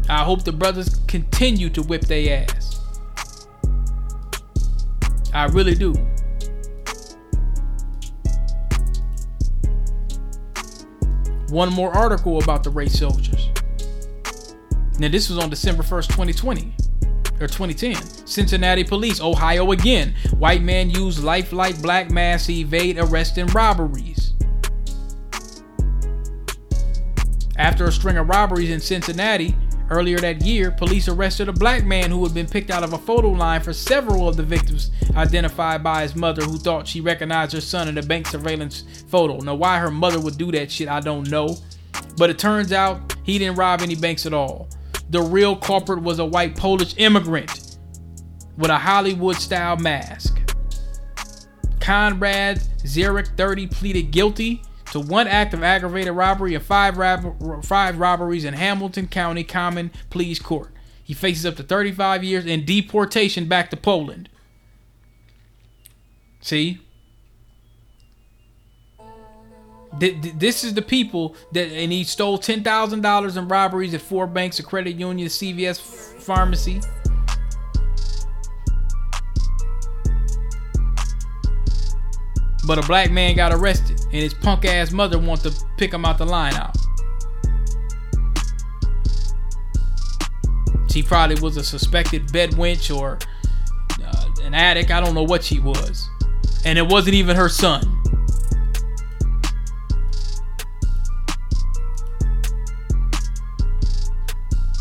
[0.09, 2.81] I hope the brothers continue to whip their ass.
[5.33, 5.95] I really do.
[11.51, 13.49] one more article about the race soldiers.
[14.99, 16.75] Now, this was on December 1st, 2020
[17.41, 18.27] or 2010.
[18.27, 20.15] Cincinnati police, Ohio again.
[20.39, 24.35] White man used lifelike black mass to evade arrest and robberies.
[27.57, 29.55] After a string of robberies in Cincinnati,
[29.91, 32.99] Earlier that year, police arrested a black man who had been picked out of a
[32.99, 37.53] photo line for several of the victims, identified by his mother, who thought she recognized
[37.55, 39.39] her son in the bank surveillance photo.
[39.39, 41.57] Now, why her mother would do that shit, I don't know.
[42.17, 44.69] But it turns out he didn't rob any banks at all.
[45.11, 47.79] The real culprit was a white Polish immigrant
[48.57, 50.39] with a Hollywood style mask.
[51.81, 56.95] Conrad Zarek, 30, pleaded guilty to one act of aggravated robbery and five,
[57.65, 60.71] five robberies in Hamilton County Common Pleas Court.
[61.03, 64.29] He faces up to 35 years and deportation back to Poland.
[66.41, 66.81] See?
[69.99, 74.27] This is the people that, and he stole ten thousand dollars in robberies at four
[74.27, 75.81] banks, a credit union, CVS
[76.21, 76.81] pharmacy.
[82.67, 86.05] But a black man got arrested, and his punk ass mother wanted to pick him
[86.05, 86.77] out the line lineup.
[90.91, 93.19] She probably was a suspected bed wench or
[94.05, 94.91] uh, an addict.
[94.91, 96.09] I don't know what she was.
[96.65, 97.83] And it wasn't even her son.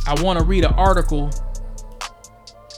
[0.10, 1.30] I want to read an article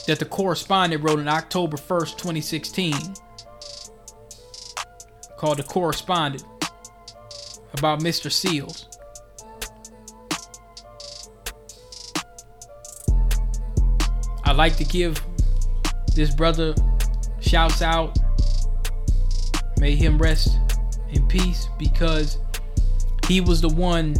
[0.06, 2.94] that the correspondent wrote on October 1st, 2016,
[5.38, 6.44] called The Correspondent
[7.72, 8.30] about Mr.
[8.30, 8.86] Seals.
[14.44, 15.24] I'd like to give
[16.14, 16.76] this brother
[17.40, 18.20] shouts out.
[19.80, 20.60] May him rest
[21.12, 22.40] in peace because
[23.30, 24.16] he was the one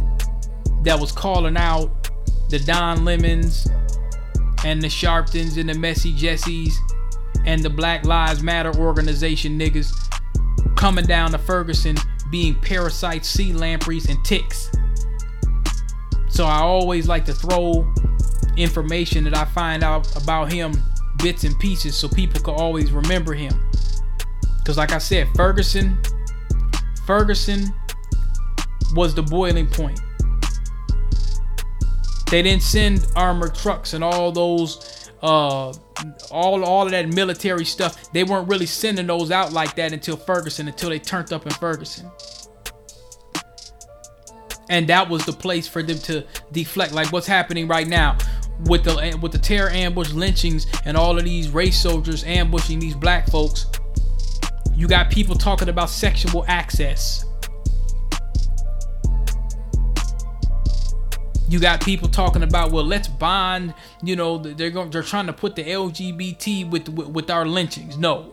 [0.82, 2.01] that was calling out
[2.52, 3.66] the Don Lemons
[4.66, 6.74] and the Sharptons and the Messy Jessies
[7.46, 9.90] and the Black Lives Matter organization niggas
[10.76, 11.96] coming down to Ferguson
[12.30, 14.70] being parasites, sea lampreys, and ticks.
[16.28, 17.90] So I always like to throw
[18.58, 20.74] information that I find out about him
[21.22, 23.70] bits and pieces so people can always remember him.
[24.66, 25.96] Cause like I said, Ferguson,
[27.06, 27.72] Ferguson
[28.94, 30.02] was the boiling point.
[32.32, 35.70] They didn't send armored trucks and all those uh
[36.30, 38.10] all all of that military stuff.
[38.12, 41.52] They weren't really sending those out like that until Ferguson, until they turned up in
[41.52, 42.10] Ferguson.
[44.70, 48.16] And that was the place for them to deflect, like what's happening right now
[48.64, 52.94] with the with the terror ambush lynchings and all of these race soldiers ambushing these
[52.94, 53.66] black folks.
[54.74, 57.26] You got people talking about sexual access.
[61.52, 63.74] You got people talking about well, let's bond.
[64.02, 67.98] You know, they're going, they're trying to put the LGBT with, with with our lynchings.
[67.98, 68.32] No,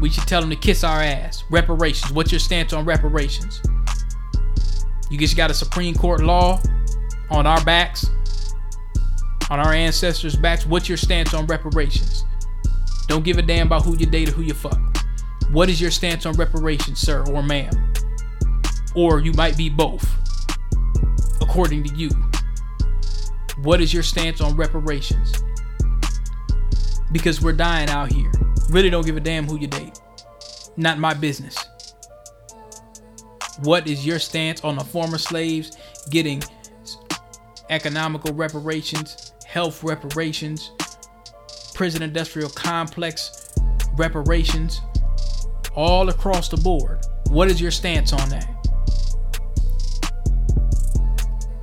[0.00, 1.44] we should tell them to kiss our ass.
[1.52, 2.12] Reparations.
[2.12, 3.62] What's your stance on reparations?
[5.08, 6.60] You just got a Supreme Court law
[7.30, 8.10] on our backs,
[9.48, 10.66] on our ancestors' backs.
[10.66, 12.24] What's your stance on reparations?
[13.06, 14.80] Don't give a damn about who you date or who you fuck.
[15.52, 17.92] What is your stance on reparations, sir or ma'am?
[18.96, 20.10] Or you might be both,
[21.40, 22.10] according to you.
[23.62, 25.42] What is your stance on reparations?
[27.12, 28.30] Because we're dying out here.
[28.68, 29.98] Really don't give a damn who you date.
[30.76, 31.56] Not my business.
[33.62, 35.76] What is your stance on the former slaves
[36.10, 36.42] getting
[37.70, 40.72] economical reparations, health reparations,
[41.74, 43.54] prison industrial complex
[43.96, 44.82] reparations,
[45.74, 47.06] all across the board?
[47.28, 48.55] What is your stance on that?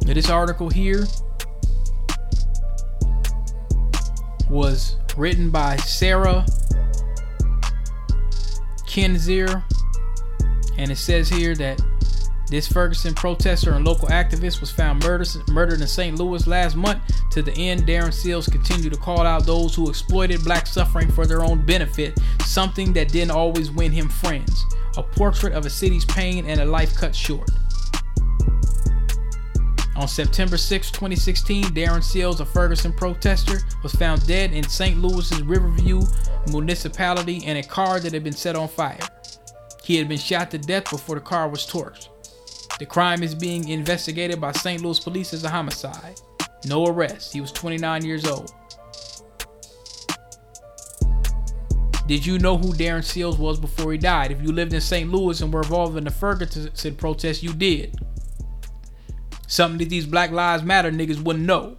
[0.06, 1.06] This article here
[4.48, 6.46] was written by Sarah
[8.86, 9.64] Kendzior,
[10.78, 11.82] and it says here that
[12.50, 16.20] this Ferguson protester and local activist was found murdered, murdered in St.
[16.20, 17.02] Louis last month.
[17.32, 21.26] To the end, Darren Seals continued to call out those who exploited black suffering for
[21.26, 24.64] their own benefit, something that didn't always win him friends.
[24.98, 27.50] A portrait of a city's pain and a life cut short.
[29.96, 35.00] On September 6, 2016, Darren Seals, a Ferguson protester, was found dead in St.
[35.00, 36.02] Louis's Riverview
[36.48, 39.00] municipality in a car that had been set on fire.
[39.84, 42.10] He had been shot to death before the car was torched.
[42.80, 44.82] The crime is being investigated by St.
[44.82, 46.20] Louis police as a homicide.
[46.66, 47.32] No arrest.
[47.32, 48.52] He was 29 years old.
[52.08, 54.32] Did you know who Darren Seals was before he died?
[54.32, 55.10] If you lived in St.
[55.10, 57.96] Louis and were involved in the Ferguson protest, you did.
[59.54, 61.78] Something that these Black Lives Matter niggas wouldn't know.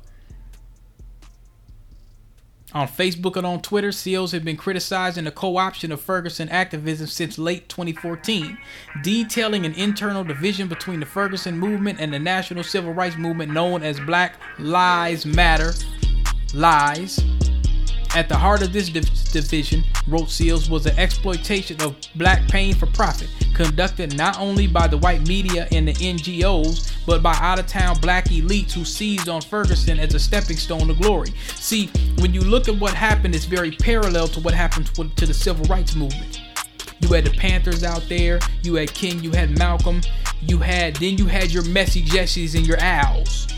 [2.72, 7.08] On Facebook and on Twitter, Seals have been criticizing the co option of Ferguson activism
[7.08, 8.56] since late 2014,
[9.02, 13.82] detailing an internal division between the Ferguson movement and the national civil rights movement known
[13.82, 15.72] as Black Lives Matter.
[16.54, 17.18] Lies.
[18.14, 22.72] At the heart of this div- division, wrote Seals, was the exploitation of black pain
[22.72, 27.58] for profit, conducted not only by the white media and the NGOs, but by out
[27.58, 31.32] of town black elites who seized on Ferguson as a stepping stone to glory.
[31.56, 31.88] See,
[32.18, 35.64] when you look at what happened, it's very parallel to what happened to, the civil
[35.66, 36.40] rights movement.
[37.00, 40.02] You had the Panthers out there, you had King, you had Malcolm,
[40.40, 43.48] you had then you had your messy Jessies and your Owls.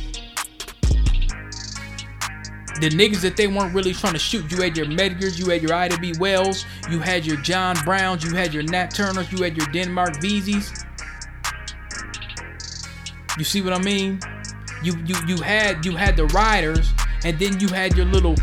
[2.81, 4.51] The niggas that they weren't really trying to shoot.
[4.51, 6.13] You had your Medgars, you had your Ida B.
[6.19, 10.17] Wells, you had your John Browns, you had your Nat Turners, you had your Denmark
[10.17, 10.85] Veseys.
[13.39, 14.21] You see what I mean?
[14.83, 16.93] You you you had you had the riders,
[17.25, 18.35] and then you had your little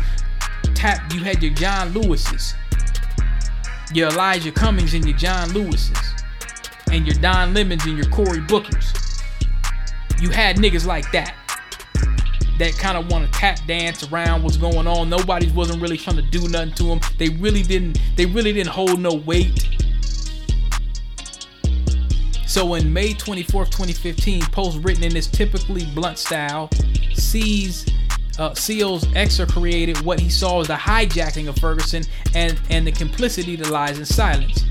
[0.74, 1.12] tap.
[1.12, 2.54] You had your John Lewis's,
[3.92, 5.96] your Elijah Cummings and your John Lewis's,
[6.90, 9.22] and your Don Lemons and your Cory Bookers.
[10.20, 11.34] You had niggas like that
[12.58, 15.10] that kind of want to tap dance around what's going on.
[15.10, 17.00] Nobody wasn't really trying to do nothing to them.
[17.18, 17.98] They really didn't.
[18.16, 19.68] They really didn't hold no weight.
[22.46, 26.70] So in May 24th, 2015, post written in this typically blunt style,
[27.14, 27.84] sees
[28.38, 33.56] uh, Seals exorcreated what he saw as the hijacking of Ferguson and, and the complicity
[33.56, 34.64] that lies in silence.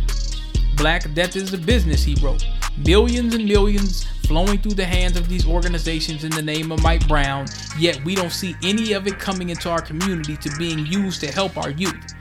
[0.78, 2.46] Black Death is a business, he wrote.
[2.78, 7.08] Millions and millions flowing through the hands of these organizations in the name of Mike
[7.08, 7.46] Brown,
[7.78, 11.32] yet we don't see any of it coming into our community to being used to
[11.32, 12.14] help our youth.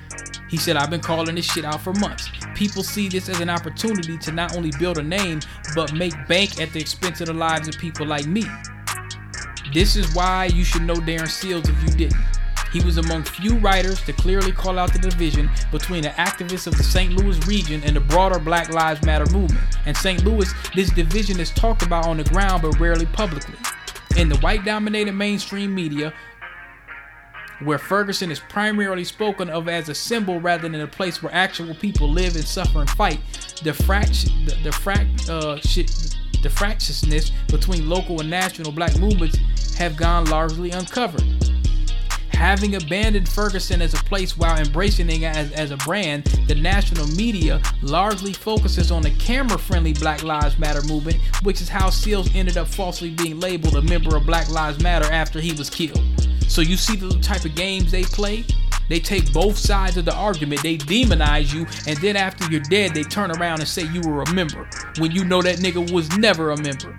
[0.49, 2.29] He said, I've been calling this shit out for months.
[2.55, 5.41] People see this as an opportunity to not only build a name,
[5.75, 8.45] but make bank at the expense of the lives of people like me.
[9.73, 12.21] This is why you should know Darren Seals if you didn't.
[12.73, 16.77] He was among few writers to clearly call out the division between the activists of
[16.77, 17.13] the St.
[17.13, 19.61] Louis region and the broader Black Lives Matter movement.
[19.85, 20.25] In St.
[20.25, 23.57] Louis, this division is talked about on the ground but rarely publicly.
[24.17, 26.15] In the white dominated mainstream media,
[27.65, 31.75] where Ferguson is primarily spoken of as a symbol rather than a place where actual
[31.75, 33.21] people live and suffer and fight,
[33.63, 35.57] the fract the, the fract uh,
[36.43, 39.39] the fractiousness between local and national black movements
[39.77, 41.23] have gone largely uncovered.
[42.33, 47.07] Having abandoned Ferguson as a place while embracing it as, as a brand, the national
[47.09, 52.35] media largely focuses on the camera friendly Black Lives Matter movement, which is how Seals
[52.35, 56.03] ended up falsely being labeled a member of Black Lives Matter after he was killed.
[56.49, 58.45] So you see the type of games they play?
[58.89, 60.63] They take both sides of the argument.
[60.63, 64.23] They demonize you, and then after you're dead, they turn around and say you were
[64.23, 64.69] a member
[64.99, 66.99] when you know that nigga was never a member.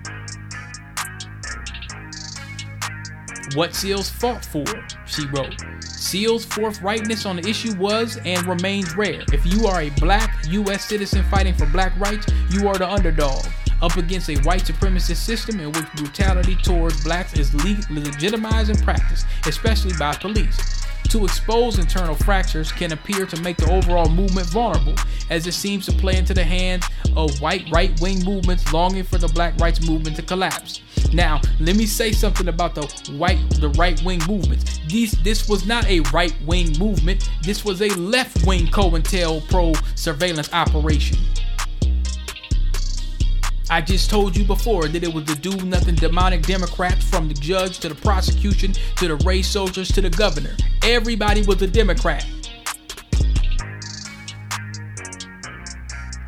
[3.52, 4.64] What Seals fought for,
[5.06, 5.54] she wrote.
[5.80, 9.22] Seals' forthrightness on the issue was and remains rare.
[9.32, 10.86] If you are a black U.S.
[10.86, 13.44] citizen fighting for black rights, you are the underdog
[13.82, 19.26] up against a white supremacist system in which brutality towards blacks is legitimized and practiced,
[19.46, 20.83] especially by police.
[21.14, 24.96] To expose internal fractures can appear to make the overall movement vulnerable,
[25.30, 26.86] as it seems to play into the hands
[27.16, 30.82] of white right wing movements longing for the black rights movement to collapse.
[31.12, 34.80] Now, let me say something about the white the right wing movements.
[34.88, 37.30] These this was not a right wing movement.
[37.44, 41.16] This was a left wing COINTELPRO surveillance operation.
[43.70, 47.34] I just told you before that it was the do nothing demonic Democrats from the
[47.34, 50.54] judge to the prosecution to the race soldiers to the governor.
[50.82, 52.26] Everybody was a Democrat.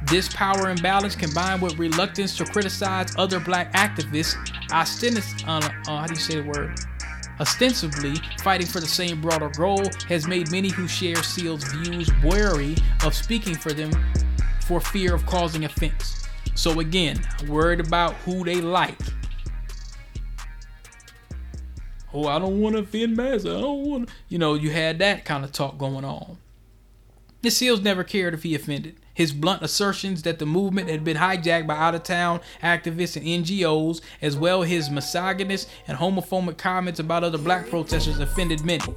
[0.08, 4.36] This power imbalance combined with reluctance to criticize other black activists,
[4.70, 6.78] ostens- uh, uh, how do you say the word?
[7.40, 12.76] ostensibly fighting for the same broader goal, has made many who share Seal's views wary
[13.04, 13.90] of speaking for them
[14.62, 16.25] for fear of causing offense.
[16.56, 18.98] So again, worried about who they like.
[22.12, 23.50] Oh, I don't want to offend Massa.
[23.50, 24.08] I don't want.
[24.28, 26.38] You know, you had that kind of talk going on.
[27.42, 28.96] The Seals never cared if he offended.
[29.12, 33.44] His blunt assertions that the movement had been hijacked by out of town activists and
[33.44, 38.94] NGOs, as well his misogynist and homophobic comments about other black protesters, offended many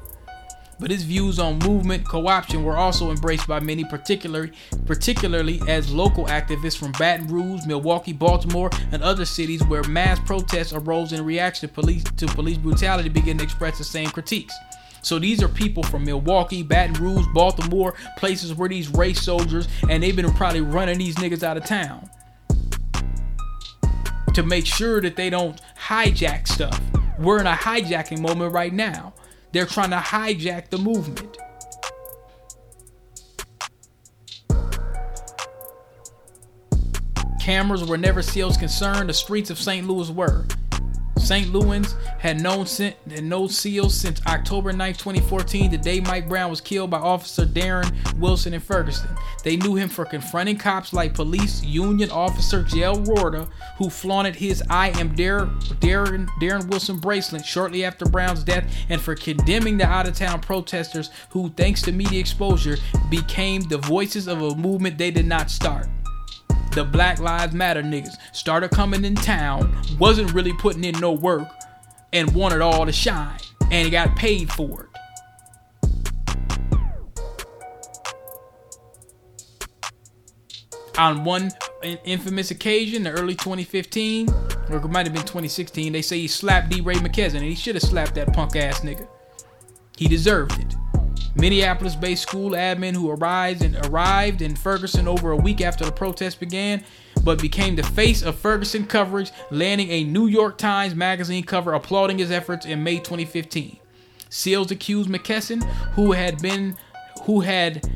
[0.80, 4.52] but his views on movement co-option were also embraced by many, particularly
[4.86, 10.74] particularly as local activists from Baton Rouge, Milwaukee, Baltimore, and other cities where mass protests
[10.74, 14.54] arose in reaction to police to police brutality began to express the same critiques.
[15.02, 20.04] So these are people from Milwaukee, Baton Rouge, Baltimore, places where these race soldiers and
[20.04, 22.10] they've been probably running these niggas out of town
[24.34, 26.80] to make sure that they don't hijack stuff.
[27.18, 29.14] We're in a hijacking moment right now.
[29.52, 31.38] They're trying to hijack the movement.
[37.42, 39.88] Cameras were never Seals' concern, the streets of St.
[39.88, 40.46] Louis were.
[41.20, 41.52] St.
[41.52, 46.62] Louis had known had no seals since October 9, 2014, the day Mike Brown was
[46.62, 49.10] killed by Officer Darren Wilson in Ferguson.
[49.44, 54.64] They knew him for confronting cops like police union officer Jeff Roorda, who flaunted his
[54.70, 59.86] I am Darren, Darren, Darren Wilson bracelet shortly after Brown's death, and for condemning the
[59.86, 62.78] out of town protesters who, thanks to media exposure,
[63.10, 65.88] became the voices of a movement they did not start
[66.72, 71.48] the Black Lives Matter niggas started coming in town, wasn't really putting in no work,
[72.14, 73.40] and wanted all to shine,
[73.72, 74.90] and got paid for it.
[80.98, 81.50] On one
[82.04, 84.30] infamous occasion, the early 2015,
[84.70, 87.76] or it might have been 2016, they say he slapped DeRay McKesson, and he should
[87.76, 89.08] have slapped that punk ass nigga.
[89.98, 90.76] He deserved it.
[91.36, 96.40] Minneapolis-based school admin who arrived and arrived in Ferguson over a week after the protest
[96.40, 96.84] began,
[97.24, 102.18] but became the face of Ferguson coverage, landing a New York Times magazine cover applauding
[102.18, 103.78] his efforts in May 2015.
[104.30, 106.76] Seals accused McKesson, who had been
[107.24, 107.88] who had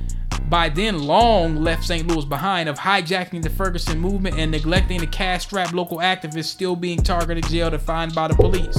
[0.50, 2.08] by then long left St.
[2.08, 7.02] Louis behind, of hijacking the Ferguson movement and neglecting the cash-strapped local activists still being
[7.02, 8.78] targeted, jailed, and fined by the police.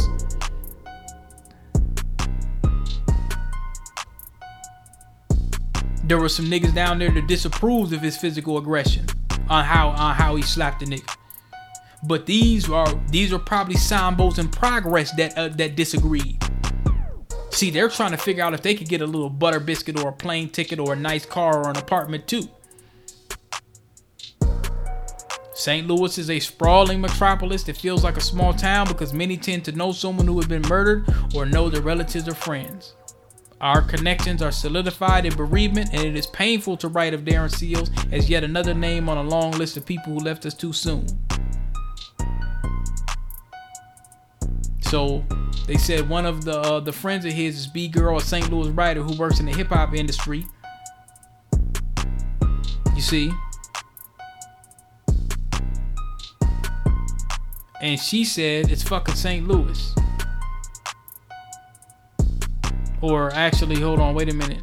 [6.06, 9.06] There were some niggas down there that disapproved of his physical aggression
[9.48, 11.16] on how on how he slapped the nigga.
[12.06, 16.42] But these are these are probably Sambos in progress that uh, that disagreed.
[17.50, 20.10] See, they're trying to figure out if they could get a little butter biscuit or
[20.10, 22.48] a plane ticket or a nice car or an apartment too.
[25.54, 25.86] St.
[25.86, 29.72] Louis is a sprawling metropolis that feels like a small town because many tend to
[29.72, 32.94] know someone who has been murdered or know their relatives or friends.
[33.64, 37.90] Our connections are solidified in bereavement, and it is painful to write of Darren Seals
[38.12, 41.06] as yet another name on a long list of people who left us too soon.
[44.82, 45.24] So
[45.66, 48.52] they said one of the uh, the friends of his is B Girl, a St.
[48.52, 50.44] Louis writer who works in the hip hop industry.
[52.94, 53.32] You see,
[57.80, 59.48] and she said it's fucking St.
[59.48, 59.94] Louis.
[63.04, 64.62] Or actually, hold on, wait a minute.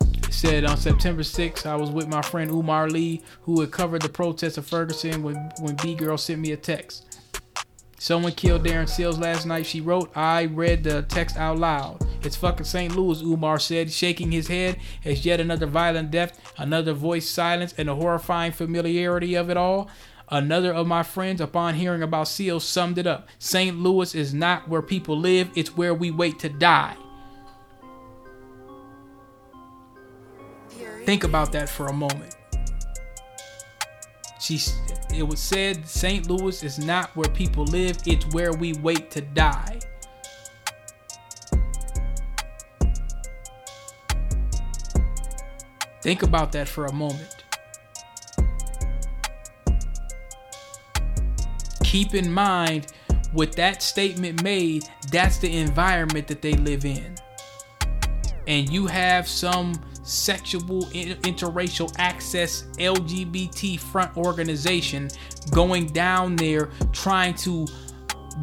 [0.00, 4.02] It said on September 6th, I was with my friend Umar Lee, who had covered
[4.02, 7.20] the protests of Ferguson when, when B Girl sent me a text.
[8.00, 10.10] Someone killed Darren Seals last night, she wrote.
[10.16, 12.04] I read the text out loud.
[12.24, 12.96] It's fucking St.
[12.96, 17.88] Louis, Umar said, shaking his head as yet another violent death, another voice silence, and
[17.88, 19.88] the horrifying familiarity of it all.
[20.30, 23.28] Another of my friends, upon hearing about Seals, summed it up.
[23.38, 23.78] St.
[23.78, 26.96] Louis is not where people live, it's where we wait to die.
[31.10, 32.36] Think about that for a moment.
[34.38, 34.60] She,
[35.12, 36.30] it was said St.
[36.30, 39.80] Louis is not where people live, it's where we wait to die.
[46.00, 47.44] Think about that for a moment.
[51.82, 52.92] Keep in mind,
[53.34, 57.16] with that statement made, that's the environment that they live in.
[58.46, 65.08] And you have some sexual interracial access LGBT front organization
[65.50, 67.66] going down there trying to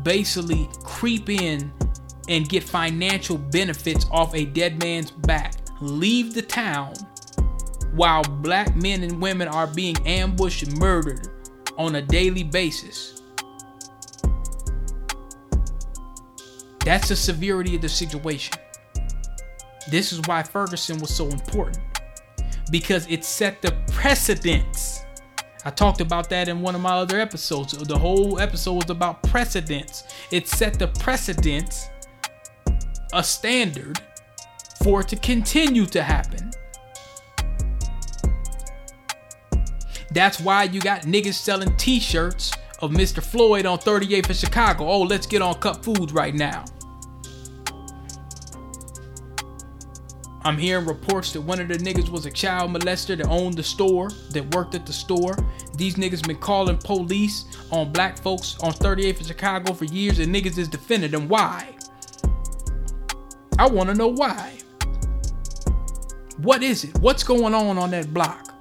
[0.03, 1.71] basically creep in
[2.29, 5.55] and get financial benefits off a dead man's back.
[5.81, 6.93] Leave the town
[7.93, 11.27] while black men and women are being ambushed and murdered
[11.77, 13.21] on a daily basis.
[16.83, 18.53] That's the severity of the situation.
[19.89, 21.79] This is why Ferguson was so important
[22.71, 25.03] because it set the precedence.
[25.65, 27.73] I talked about that in one of my other episodes.
[27.73, 30.03] The whole episode was about precedence.
[30.31, 31.87] It set the precedence,
[33.13, 33.99] a standard
[34.83, 36.51] for it to continue to happen.
[40.11, 42.51] That's why you got niggas selling t shirts
[42.81, 43.21] of Mr.
[43.21, 44.87] Floyd on 38th in Chicago.
[44.87, 46.65] Oh, let's get on Cup Foods right now.
[50.47, 53.63] I'm hearing reports that one of the niggas was a child molester that owned the
[53.63, 55.35] store, that worked at the store.
[55.75, 60.33] These niggas been calling police on black folks on 38th in Chicago for years, and
[60.33, 61.27] niggas is defending them.
[61.27, 61.75] Why?
[63.59, 64.57] I want to know why.
[66.37, 66.97] What is it?
[66.99, 68.55] What's going on on that block?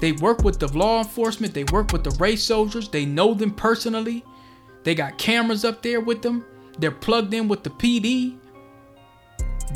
[0.00, 3.50] They work with the law enforcement, they work with the race soldiers, they know them
[3.50, 4.24] personally.
[4.82, 6.46] They got cameras up there with them.
[6.78, 8.38] They're plugged in with the PD.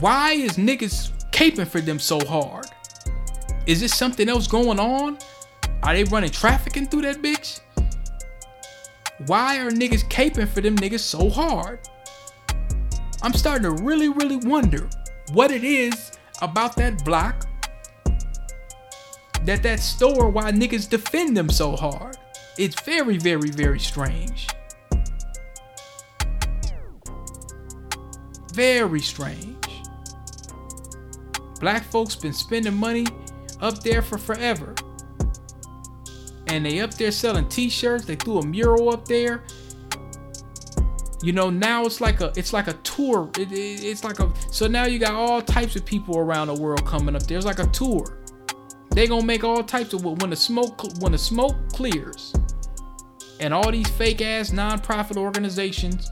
[0.00, 2.66] Why is niggas caping for them so hard?
[3.66, 5.18] Is this something else going on?
[5.82, 7.60] Are they running trafficking through that bitch?
[9.26, 11.80] Why are niggas caping for them niggas so hard?
[13.22, 14.88] I'm starting to really, really wonder
[15.32, 17.46] what it is about that block
[19.44, 22.16] that that store why niggas defend them so hard.
[22.58, 24.46] It's very, very, very strange.
[28.54, 29.51] Very strange.
[31.62, 33.06] Black folks been spending money
[33.60, 34.74] up there for forever.
[36.48, 39.44] And they up there selling t-shirts, they threw a mural up there.
[41.22, 43.30] You know, now it's like a it's like a tour.
[43.38, 46.54] It, it, it's like a so now you got all types of people around the
[46.54, 47.38] world coming up there.
[47.38, 48.18] It's like a tour.
[48.90, 52.34] They gonna make all types of when the smoke when the smoke clears,
[53.38, 56.10] and all these fake ass nonprofit organizations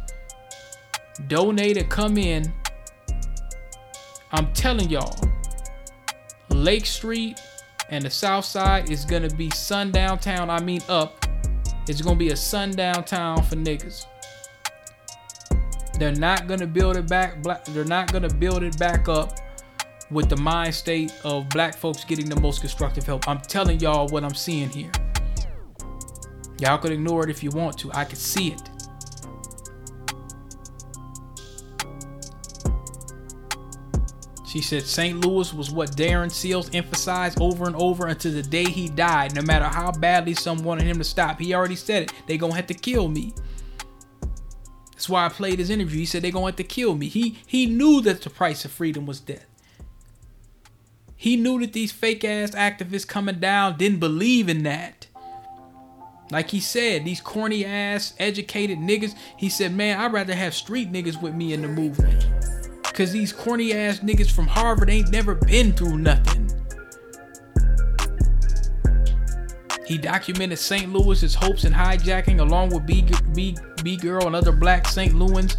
[1.27, 2.53] donate and come in.
[4.31, 5.19] I'm telling y'all,
[6.61, 7.41] Lake Street
[7.89, 10.51] and the South Side is gonna be sundown town.
[10.51, 11.25] I mean up.
[11.89, 14.05] It's gonna be a sundown town for niggas.
[15.99, 17.43] They're not gonna build it back.
[17.43, 17.65] Black.
[17.65, 19.39] They're not gonna build it back up
[20.11, 23.27] with the mind state of black folks getting the most constructive help.
[23.27, 24.93] I'm telling y'all what I'm seeing here.
[26.59, 27.91] Y'all could ignore it if you want to.
[27.95, 28.70] I can see it.
[34.51, 35.25] She said St.
[35.25, 39.37] Louis was what Darren Seals emphasized over and over until the day he died.
[39.37, 42.13] No matter how badly some wanted him to stop, he already said it.
[42.27, 43.33] They gonna have to kill me.
[44.91, 46.01] That's why I played his interview.
[46.01, 47.07] He said they gonna have to kill me.
[47.07, 49.47] He he knew that the price of freedom was death.
[51.15, 55.07] He knew that these fake ass activists coming down didn't believe in that.
[56.33, 59.15] Like he said, these corny ass educated niggas.
[59.37, 62.40] He said, man, I'd rather have street niggas with me in the movement.
[63.01, 66.51] Cause these corny ass niggas from Harvard ain't never been through nothing.
[69.87, 70.93] He documented St.
[70.93, 75.15] Louis's hopes and hijacking along with B, B, B Girl and other black St.
[75.15, 75.57] Louis,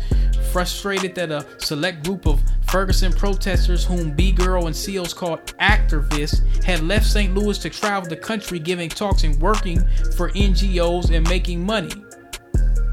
[0.51, 2.39] frustrated that a select group of
[2.69, 7.34] Ferguson protesters, whom B Girl and Seals called activists, had left St.
[7.34, 9.80] Louis to travel the country giving talks and working
[10.15, 11.89] for NGOs and making money.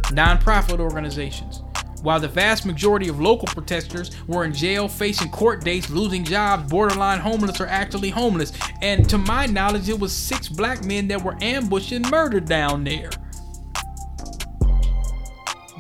[0.07, 1.61] Nonprofit organizations.
[2.03, 6.71] While the vast majority of local protesters were in jail, facing court dates, losing jobs,
[6.71, 8.53] borderline homeless, or actually homeless.
[8.83, 12.85] And to my knowledge, it was six black men that were ambushed and murdered down
[12.85, 13.11] there.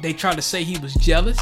[0.02, 1.38] They tried to say he was jealous,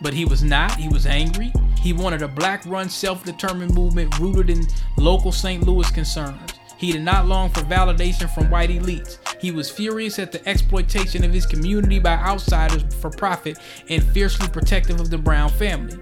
[0.00, 0.76] but he was not.
[0.76, 1.52] He was angry.
[1.80, 4.66] He wanted a black run, self determined movement rooted in
[4.96, 5.62] local St.
[5.62, 6.55] Louis concerns.
[6.76, 9.18] He did not long for validation from white elites.
[9.40, 13.58] He was furious at the exploitation of his community by outsiders for profit
[13.88, 15.98] and fiercely protective of the Brown family.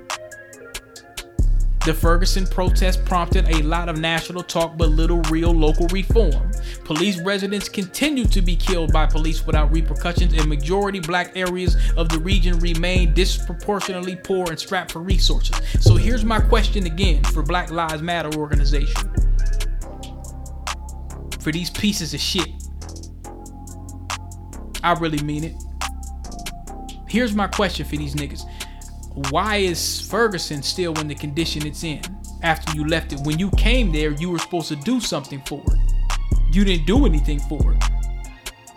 [1.85, 6.51] The Ferguson protest prompted a lot of national talk but little real local reform.
[6.85, 12.09] Police residents continued to be killed by police without repercussions, and majority black areas of
[12.09, 15.61] the region remain disproportionately poor and strapped for resources.
[15.81, 19.11] So here's my question again for Black Lives Matter organization.
[21.45, 22.49] For these pieces of shit.
[24.83, 25.55] I really mean it.
[27.07, 28.45] Here's my question for these niggas.
[29.31, 32.01] Why is Ferguson still in the condition it's in
[32.43, 33.21] after you left it?
[33.25, 35.79] When you came there, you were supposed to do something for it.
[36.51, 37.85] You didn't do anything for it.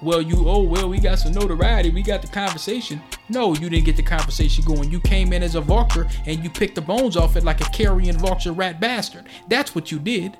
[0.02, 1.90] Well, you, oh, well, we got some notoriety.
[1.90, 3.02] We got the conversation.
[3.30, 4.92] No, you didn't get the conversation going.
[4.92, 7.70] You came in as a vulture and you picked the bones off it like a
[7.72, 9.28] carrion vulture rat bastard.
[9.48, 10.38] That's what you did.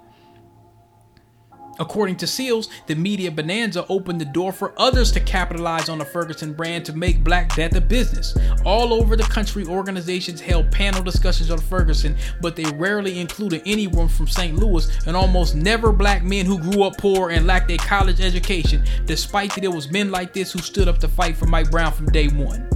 [1.80, 6.06] According to Seals, the media bonanza opened the door for others to capitalize on the
[6.06, 8.36] Ferguson brand to make Black Death a business.
[8.66, 14.08] All over the country, organizations held panel discussions on Ferguson, but they rarely included anyone
[14.08, 14.58] from St.
[14.58, 18.84] Louis and almost never black men who grew up poor and lacked a college education,
[19.06, 21.92] despite that it was men like this who stood up to fight for Mike Brown
[21.92, 22.68] from day one.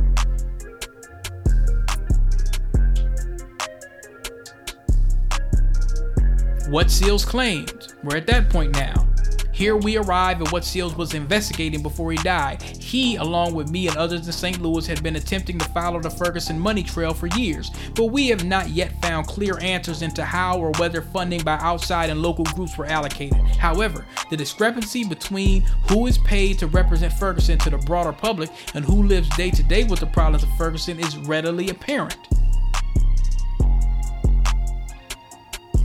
[6.69, 7.90] What Seals claimed.
[8.03, 9.07] We're at that point now.
[9.51, 12.63] Here we arrive at what Seals was investigating before he died.
[12.63, 14.59] He, along with me and others in St.
[14.59, 18.43] Louis, had been attempting to follow the Ferguson money trail for years, but we have
[18.43, 22.75] not yet found clear answers into how or whether funding by outside and local groups
[22.75, 23.37] were allocated.
[23.57, 28.83] However, the discrepancy between who is paid to represent Ferguson to the broader public and
[28.83, 32.17] who lives day to day with the problems of Ferguson is readily apparent.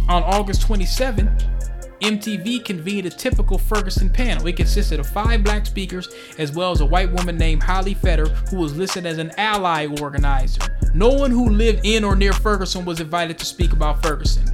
[0.09, 1.56] On August 27,
[2.01, 4.47] MTV convened a typical Ferguson panel.
[4.47, 6.09] It consisted of five black speakers
[6.39, 9.87] as well as a white woman named Holly Fetter, who was listed as an ally
[10.01, 10.63] organizer.
[10.95, 14.45] No one who lived in or near Ferguson was invited to speak about Ferguson.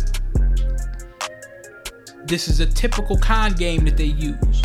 [2.24, 4.62] This is a typical con game that they use.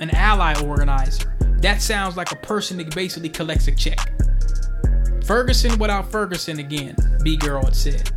[0.00, 1.34] An ally organizer.
[1.60, 4.12] That sounds like a person that basically collects a check.
[5.24, 8.10] Ferguson without Ferguson again, B Girl had said.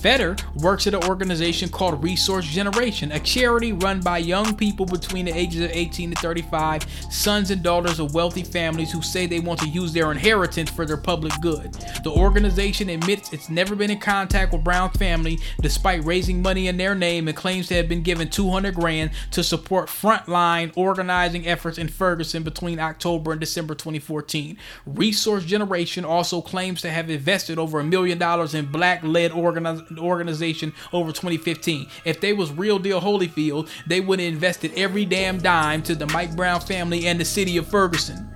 [0.00, 5.26] Fetter works at an organization called Resource Generation, a charity run by young people between
[5.26, 9.40] the ages of 18 to 35, sons and daughters of wealthy families who say they
[9.40, 11.74] want to use their inheritance for their public good.
[12.02, 16.78] The organization admits it's never been in contact with Brown's family despite raising money in
[16.78, 21.76] their name and claims to have been given 200 grand to support frontline organizing efforts
[21.76, 24.56] in Ferguson between October and December 2014.
[24.86, 30.72] Resource Generation also claims to have invested over a million dollars in black-led organizations organization
[30.92, 31.86] over 2015.
[32.04, 36.06] If they was real deal Holyfield, they would have invested every damn dime to the
[36.06, 38.30] Mike Brown family and the city of Ferguson.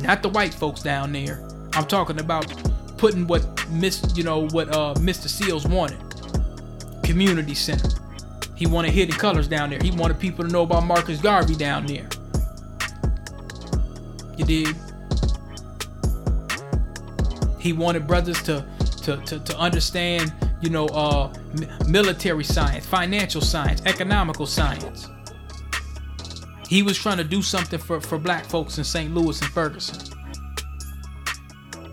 [0.00, 1.46] Not the white folks down there.
[1.74, 2.46] I'm talking about
[2.96, 5.28] putting what Miss, you know, what uh, Mr.
[5.28, 5.98] Seals wanted.
[7.02, 7.88] Community center.
[8.56, 9.78] He wanted hidden colors down there.
[9.80, 12.08] He wanted people to know about Marcus Garvey down there.
[14.36, 14.76] You did.
[17.58, 18.64] He wanted brothers to
[19.00, 21.32] to to, to understand, you know, uh,
[21.88, 25.08] military science, financial science, economical science.
[26.68, 29.12] He was trying to do something for for black folks in St.
[29.14, 30.16] Louis and Ferguson.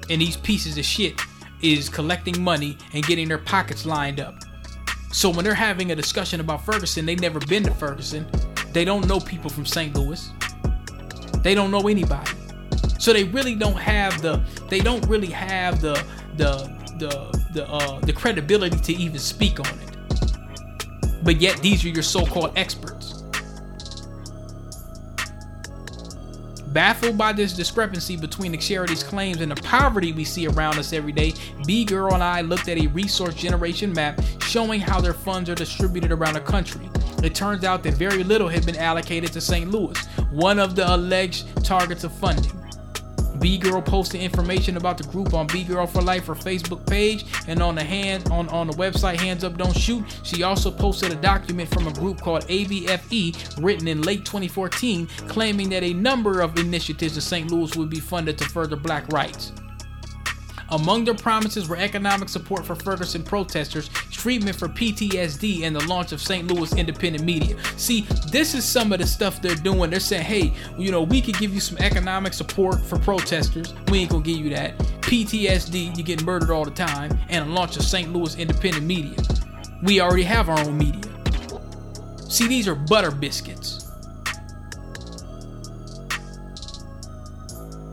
[0.10, 1.20] And these pieces of shit
[1.62, 4.36] is collecting money and getting their pockets lined up.
[5.12, 8.26] So when they're having a discussion about Ferguson, they've never been to Ferguson.
[8.72, 9.96] They don't know people from St.
[9.96, 10.30] Louis.
[11.42, 12.32] They don't know anybody.
[13.00, 16.04] So they really don't have the they don't really have the
[16.36, 17.10] the the
[17.54, 21.24] the uh the credibility to even speak on it.
[21.24, 23.24] But yet these are your so-called experts.
[26.68, 30.94] Baffled by this discrepancy between the charity's claims and the poverty we see around us
[30.94, 31.34] every day,
[31.66, 35.56] B Girl and I looked at a resource generation map showing how their funds are
[35.56, 36.88] distributed around the country.
[37.24, 39.72] It turns out that very little had been allocated to St.
[39.72, 39.98] Louis,
[40.30, 42.67] one of the alleged targets of funding.
[43.40, 47.26] B Girl posted information about the group on B Girl for Life her Facebook page
[47.48, 50.04] and on the hand on, on the website Hands Up Don't Shoot.
[50.24, 55.70] She also posted a document from a group called AVFE written in late 2014 claiming
[55.70, 57.52] that a number of initiatives in St.
[57.52, 59.52] Louis would be funded to further black rights.
[60.70, 66.12] Among their promises were economic support for Ferguson protesters, treatment for PTSD, and the launch
[66.12, 66.48] of St.
[66.48, 67.56] Louis independent media.
[67.78, 69.90] See, this is some of the stuff they're doing.
[69.90, 73.74] They're saying, hey, you know, we could give you some economic support for protesters.
[73.90, 74.78] We ain't gonna give you that.
[75.02, 78.12] PTSD, you get murdered all the time, and a launch of St.
[78.12, 79.16] Louis independent media.
[79.84, 81.02] We already have our own media.
[82.30, 83.77] See, these are butter biscuits.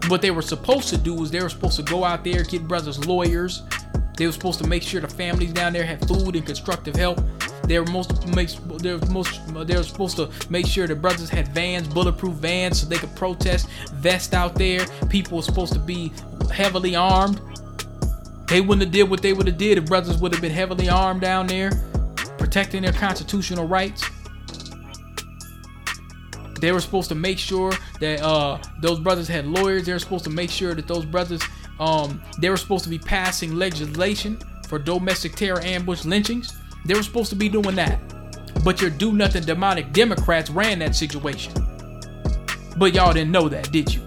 [0.08, 2.66] What they were supposed to do was they were supposed to go out there get
[2.66, 3.62] brothers lawyers.
[4.16, 7.20] They were supposed to make sure the families down there had food and constructive help.
[7.64, 11.30] They were most make they were most they were supposed to make sure the brothers
[11.30, 14.86] had vans bulletproof vans so they could protest vest out there.
[15.08, 16.12] People were supposed to be
[16.52, 17.40] heavily armed.
[18.48, 20.88] They wouldn't have did what they would have did if brothers would have been heavily
[20.88, 21.70] armed down there
[22.38, 24.04] protecting their constitutional rights
[26.64, 29.84] they were supposed to make sure that uh, those brothers had lawyers.
[29.84, 31.42] They were supposed to make sure that those brothers,
[31.78, 34.38] um, they were supposed to be passing legislation
[34.68, 36.56] for domestic terror ambush lynchings.
[36.86, 38.00] They were supposed to be doing that.
[38.64, 41.52] But your do nothing demonic Democrats ran that situation.
[42.78, 44.03] But y'all didn't know that, did you?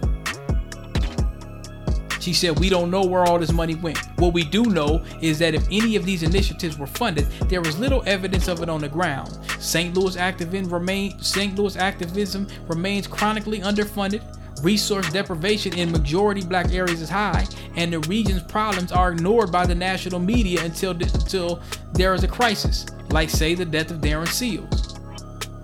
[2.27, 3.99] She said, We don't know where all this money went.
[4.19, 7.79] What we do know is that if any of these initiatives were funded, there was
[7.79, 9.39] little evidence of it on the ground.
[9.59, 9.95] St.
[9.95, 11.57] Louis activism, remain, St.
[11.57, 14.21] Louis activism remains chronically underfunded.
[14.61, 17.47] Resource deprivation in majority black areas is high,
[17.77, 21.61] and the region's problems are ignored by the national media until, until
[21.93, 24.99] there is a crisis, like, say, the death of Darren Seals.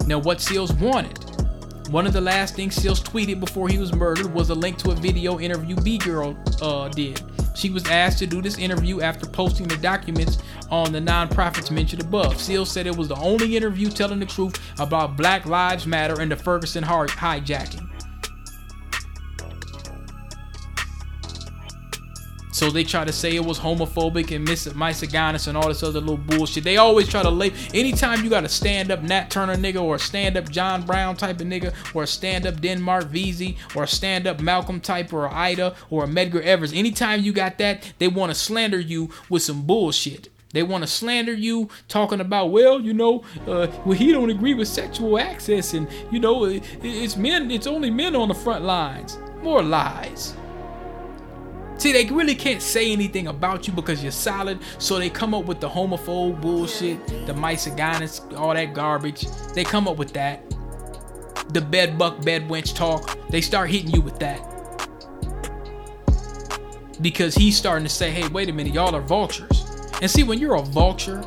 [0.08, 1.20] Now, what Seals wanted
[1.94, 4.90] one of the last things Seals tweeted before he was murdered was a link to
[4.90, 7.22] a video interview B Girl uh, did.
[7.54, 10.40] She was asked to do this interview after posting the documents
[10.72, 12.42] on the nonprofits mentioned above.
[12.42, 16.32] Seals said it was the only interview telling the truth about Black Lives Matter and
[16.32, 17.88] the Ferguson hijacking.
[22.54, 26.18] So they try to say it was homophobic and misogynist and all this other little
[26.18, 26.64] bullshit.
[26.64, 27.52] They always try to lay.
[27.74, 31.16] Anytime you got a stand up Nat Turner nigga or a stand up John Brown
[31.16, 35.12] type of nigga or a stand up Denmark Vesey or a stand up Malcolm type
[35.12, 38.80] or a Ida or a Medgar Evers, anytime you got that, they want to slander
[38.80, 40.30] you with some bullshit.
[40.52, 44.54] They want to slander you, talking about, well, you know, uh, well, he don't agree
[44.54, 49.18] with sexual access, and you know, it's men, it's only men on the front lines.
[49.42, 50.36] More lies.
[51.84, 55.44] See, they really can't say anything about you because you're solid, so they come up
[55.44, 59.26] with the homophobe bullshit, the misogynist, all that garbage.
[59.54, 60.50] They come up with that.
[61.50, 63.20] The bed buck, bed wench talk.
[63.28, 64.40] They start hitting you with that.
[67.02, 69.66] Because he's starting to say, hey, wait a minute, y'all are vultures.
[70.02, 71.22] And see, when you're a vulture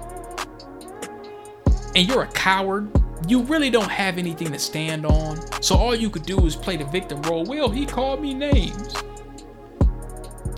[1.94, 2.90] and you're a coward,
[3.28, 5.36] you really don't have anything to stand on.
[5.62, 7.44] So all you could do is play the victim role.
[7.44, 8.94] Well, he called me names.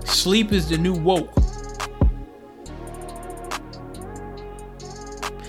[0.09, 1.33] Sleep is the new woke.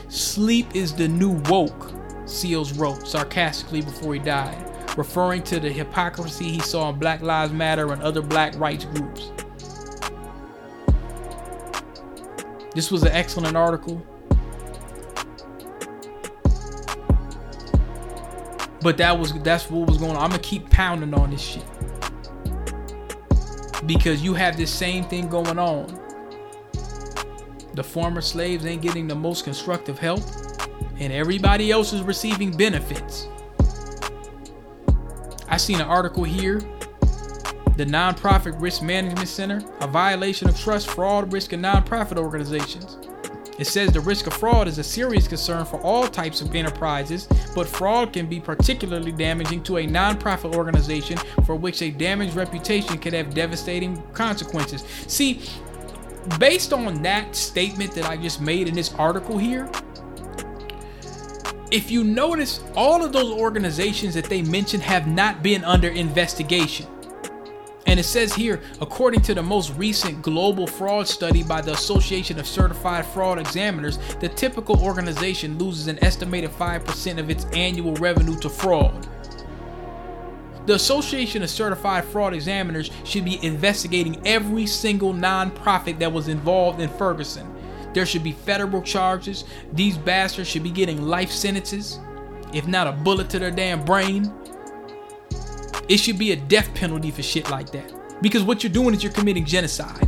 [0.09, 1.93] Sleep is the new woke,
[2.25, 4.63] Seals wrote sarcastically before he died,
[4.97, 9.31] referring to the hypocrisy he saw in Black Lives Matter and other black rights groups.
[12.75, 14.05] This was an excellent article.
[18.81, 20.23] But that was that's what was going on.
[20.23, 21.65] I'm gonna keep pounding on this shit.
[23.89, 25.87] Because you have this same thing going on.
[27.73, 30.21] The former slaves ain't getting the most constructive help,
[30.99, 33.27] and everybody else is receiving benefits.
[35.47, 36.59] I seen an article here.
[37.77, 42.99] The Nonprofit Risk Management Center, a violation of trust, fraud, risk in nonprofit organizations.
[43.59, 47.27] It says the risk of fraud is a serious concern for all types of enterprises,
[47.53, 52.97] but fraud can be particularly damaging to a nonprofit organization for which a damaged reputation
[52.97, 54.85] can have devastating consequences.
[55.07, 55.41] See,
[56.39, 59.69] based on that statement that I just made in this article here,
[61.69, 66.87] if you notice, all of those organizations that they mentioned have not been under investigation.
[67.85, 72.39] And it says here, according to the most recent global fraud study by the Association
[72.39, 78.37] of Certified Fraud Examiners, the typical organization loses an estimated 5% of its annual revenue
[78.39, 79.07] to fraud.
[80.65, 86.79] The Association of Certified Fraud Examiners should be investigating every single nonprofit that was involved
[86.79, 87.51] in Ferguson.
[87.93, 89.45] There should be federal charges.
[89.73, 91.99] These bastards should be getting life sentences,
[92.53, 94.31] if not a bullet to their damn brain.
[95.89, 97.91] It should be a death penalty for shit like that.
[98.21, 100.07] Because what you're doing is you're committing genocide.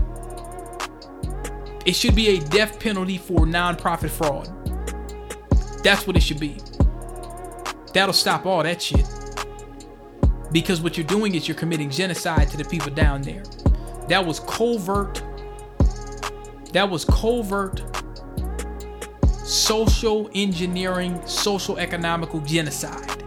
[1.86, 4.48] It should be a death penalty for nonprofit fraud.
[5.84, 6.58] That's what it should be.
[7.94, 9.08] That'll stop all that shit.
[10.52, 13.44] Because what you're doing is you're committing genocide to the people down there.
[14.08, 15.24] That was covert.
[16.74, 17.82] That was covert
[19.44, 23.21] social engineering, social economical genocide.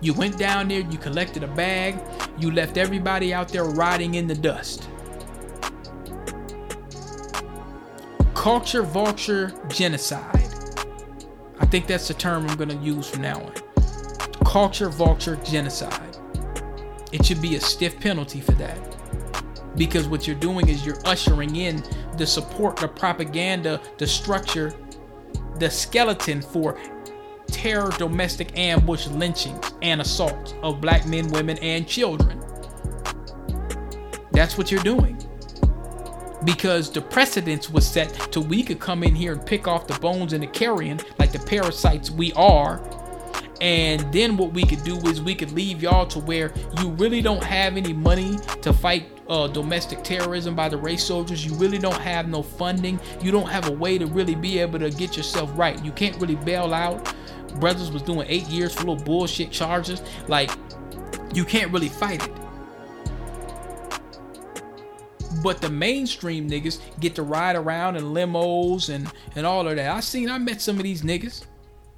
[0.00, 2.00] You went down there, you collected a bag,
[2.38, 4.88] you left everybody out there rotting in the dust.
[8.34, 10.48] Culture vulture genocide.
[11.58, 13.52] I think that's the term I'm going to use from now on.
[14.44, 16.16] Culture vulture genocide.
[17.10, 18.78] It should be a stiff penalty for that.
[19.76, 21.82] Because what you're doing is you're ushering in
[22.16, 24.72] the support, the propaganda, the structure,
[25.58, 26.78] the skeleton for
[27.48, 32.40] terror, domestic ambush, lynchings, and assaults of black men, women, and children.
[34.32, 35.16] That's what you're doing.
[36.44, 39.98] Because the precedence was set to we could come in here and pick off the
[39.98, 42.80] bones and the carrion like the parasites we are.
[43.60, 47.20] And then what we could do is we could leave y'all to where you really
[47.20, 51.44] don't have any money to fight uh, domestic terrorism by the race soldiers.
[51.44, 53.00] You really don't have no funding.
[53.20, 55.84] You don't have a way to really be able to get yourself right.
[55.84, 57.12] You can't really bail out
[57.56, 60.02] brothers was doing eight years for little bullshit charges.
[60.26, 60.50] Like,
[61.34, 62.32] you can't really fight it.
[65.42, 69.94] But the mainstream niggas get to ride around in limos and and all of that.
[69.94, 71.44] I seen, I met some of these niggas.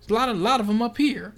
[0.09, 1.35] A lot, a lot of them up here.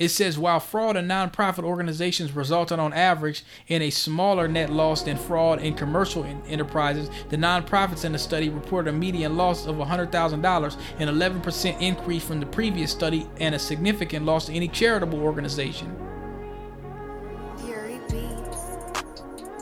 [0.00, 5.02] It says while fraud in nonprofit organizations resulted on average in a smaller net loss
[5.02, 9.76] than fraud in commercial enterprises, the nonprofits in the study reported a median loss of
[9.76, 15.20] $100,000, an 11% increase from the previous study, and a significant loss to any charitable
[15.20, 15.94] organization.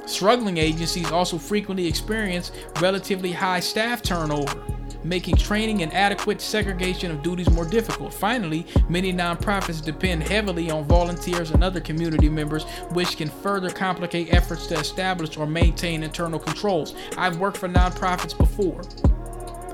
[0.07, 7.23] Struggling agencies also frequently experience relatively high staff turnover making training and adequate segregation of
[7.23, 8.13] duties more difficult.
[8.13, 14.33] Finally, many nonprofits depend heavily on volunteers and other community members, which can further complicate
[14.33, 16.95] efforts to establish or maintain internal controls.
[17.17, 18.83] I've worked for nonprofits before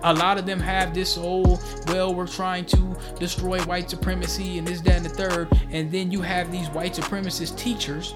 [0.04, 4.66] a lot of them have this whole well we're trying to destroy white supremacy and
[4.66, 8.14] this that and the third and then you have these white supremacist teachers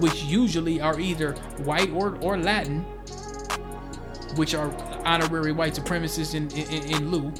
[0.00, 1.32] which usually are either
[1.62, 2.84] white or, or latin
[4.38, 4.72] which are
[5.04, 7.32] honorary white supremacists in, in, in lieu,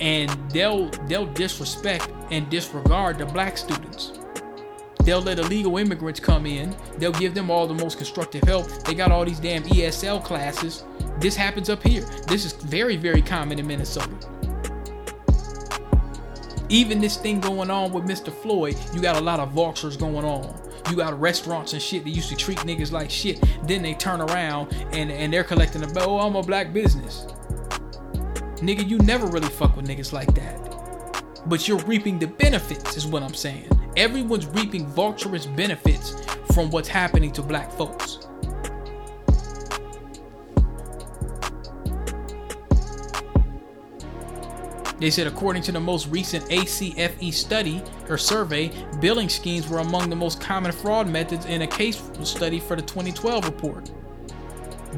[0.00, 4.18] and they'll they'll disrespect and disregard the black students.
[5.04, 6.76] They'll let illegal immigrants come in.
[6.98, 8.68] They'll give them all the most constructive help.
[8.84, 10.84] They got all these damn ESL classes.
[11.18, 12.02] This happens up here.
[12.28, 14.14] This is very, very common in Minnesota.
[16.72, 18.32] Even this thing going on with Mr.
[18.32, 20.58] Floyd, you got a lot of vultures going on.
[20.88, 23.38] You got restaurants and shit that used to treat niggas like shit.
[23.64, 26.00] Then they turn around and, and they're collecting the.
[26.02, 27.26] Oh, I'm a black business.
[28.62, 31.22] Nigga, you never really fuck with niggas like that.
[31.44, 33.68] But you're reaping the benefits, is what I'm saying.
[33.98, 36.24] Everyone's reaping vulturous benefits
[36.54, 38.28] from what's happening to black folks.
[45.02, 48.70] They said, according to the most recent ACFE study or survey,
[49.00, 52.82] billing schemes were among the most common fraud methods in a case study for the
[52.82, 53.90] 2012 report.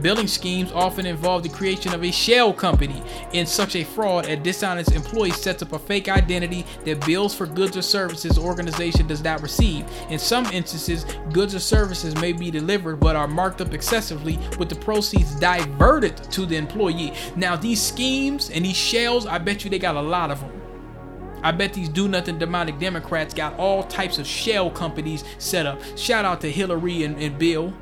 [0.02, 3.02] Billing schemes often involve the creation of a shell company.
[3.32, 7.46] In such a fraud, a dishonest employee sets up a fake identity that bills for
[7.46, 9.86] goods or services organization does not receive.
[10.10, 14.68] In some instances, goods or services may be delivered but are marked up excessively with
[14.68, 17.12] the proceeds diverted to the employee.
[17.36, 20.60] Now, these schemes and these shells, I bet you they got a lot of them.
[21.42, 25.80] I bet these do nothing demonic Democrats got all types of shell companies set up.
[25.96, 27.72] Shout out to Hillary and, and Bill,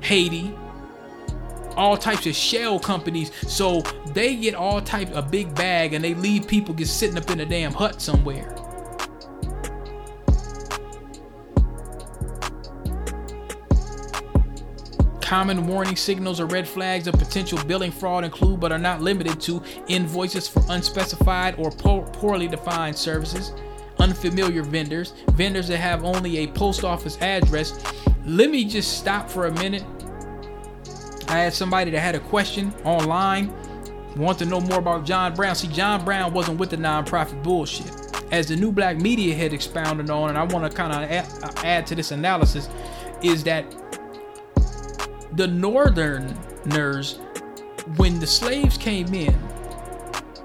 [0.00, 0.56] Haiti,
[1.76, 3.30] all types of shell companies.
[3.46, 3.80] So
[4.12, 7.40] they get all types a big bag and they leave people just sitting up in
[7.40, 8.54] a damn hut somewhere.
[15.26, 19.40] Common warning signals or red flags of potential billing fraud include but are not limited
[19.40, 23.52] to invoices for unspecified or po- poorly defined services,
[23.98, 27.82] unfamiliar vendors, vendors that have only a post office address.
[28.24, 29.82] Let me just stop for a minute.
[31.28, 33.52] I had somebody that had a question online,
[34.16, 35.54] want to know more about John Brown.
[35.54, 37.90] See, John Brown wasn't with the nonprofit bullshit.
[38.32, 41.64] As the new black media had expounded on, and I want to kind of add,
[41.64, 42.68] add to this analysis,
[43.22, 43.64] is that
[45.36, 47.18] the northerners
[47.96, 49.38] when the slaves came in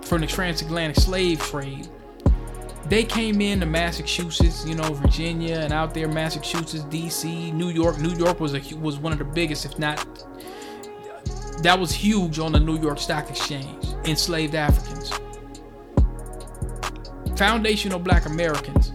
[0.03, 1.87] from the transatlantic slave trade
[2.85, 7.97] they came in to massachusetts you know virginia and out there massachusetts dc new york
[7.99, 10.05] new york was a was one of the biggest if not
[11.61, 15.11] that was huge on the new york stock exchange enslaved africans
[17.37, 18.91] foundational black americans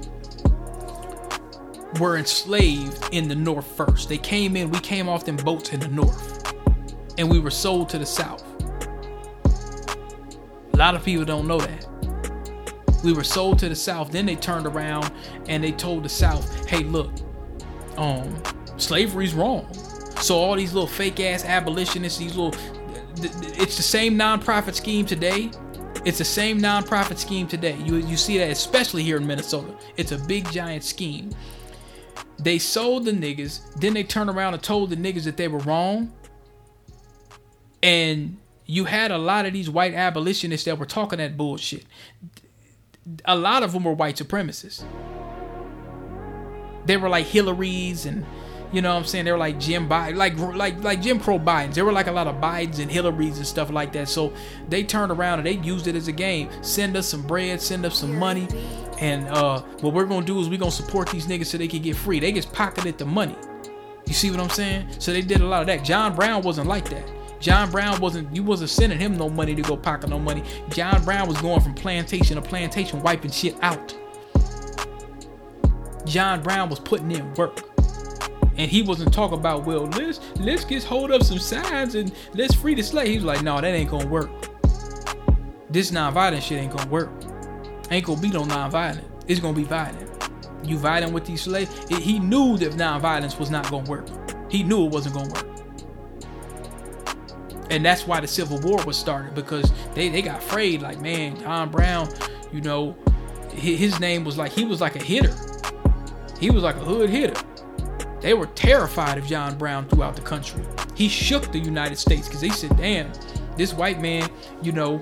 [2.01, 4.09] were enslaved in the north first.
[4.09, 6.55] They came in, we came off them boats in the north,
[7.19, 8.45] and we were sold to the south.
[10.73, 11.87] A lot of people don't know that.
[13.03, 15.11] We were sold to the south, then they turned around
[15.49, 17.13] and they told the south, hey, look,
[17.97, 18.43] um,
[18.77, 19.67] slavery's wrong.
[20.21, 22.55] So all these little fake ass abolitionists, these little
[23.19, 25.51] it's the same nonprofit scheme today.
[26.05, 27.77] It's the same nonprofit scheme today.
[27.85, 29.77] You you see that especially here in Minnesota.
[29.97, 31.31] It's a big giant scheme.
[32.39, 35.59] They sold the niggas, then they turned around and told the niggas that they were
[35.61, 36.13] wrong.
[37.83, 38.37] And
[38.67, 41.85] you had a lot of these white abolitionists that were talking that bullshit.
[43.25, 44.85] A lot of them were white supremacists.
[46.85, 48.25] They were like Hillary's and
[48.73, 49.25] you know what I'm saying?
[49.25, 51.75] They were like Jim Biden, like like like Jim Crow Bidens.
[51.75, 54.09] There were like a lot of Bidens and Hillarys and stuff like that.
[54.09, 54.33] So
[54.69, 56.51] they turned around and they used it as a game.
[56.63, 58.49] Send us some bread, send us some money,
[59.01, 61.83] and uh, what we're gonna do is we're gonna support these niggas so they can
[61.83, 62.19] get free.
[62.19, 63.37] They just pocketed the money.
[64.07, 64.89] You see what I'm saying?
[64.99, 65.85] So they did a lot of that.
[65.85, 67.09] John Brown wasn't like that.
[67.41, 70.43] John Brown wasn't you wasn't sending him no money to go pocket no money.
[70.71, 73.95] John Brown was going from plantation to plantation wiping shit out.
[76.05, 77.76] John Brown was putting in work.
[78.59, 82.55] And he wasn't talking about, well, let's let's just hold up some signs and let's
[82.55, 83.09] free the slave.
[83.09, 84.31] He was like, no, that ain't gonna work.
[85.69, 87.11] This non-violent shit ain't gonna work.
[87.91, 89.07] Ain't gonna be no non-violent.
[89.29, 90.11] It's gonna be violent.
[90.65, 91.87] You violent with these slaves.
[91.91, 94.09] It, he knew that non-violence was not gonna work.
[94.51, 95.47] He knew it wasn't gonna work.
[97.71, 100.83] And that's why the Civil War was started because they, they got afraid.
[100.83, 102.09] Like, man, John Brown,
[102.53, 102.97] you know,
[103.53, 105.35] his name was like he was like a hitter.
[106.39, 107.41] He was like a hood hitter.
[108.27, 110.65] They were terrified of John Brown throughout the country.
[110.97, 113.13] He shook the United States because they said, damn,
[113.57, 114.29] this white man,
[114.63, 115.01] you know,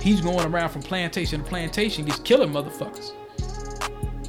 [0.00, 3.12] he's going around from plantation to plantation, just killing motherfuckers.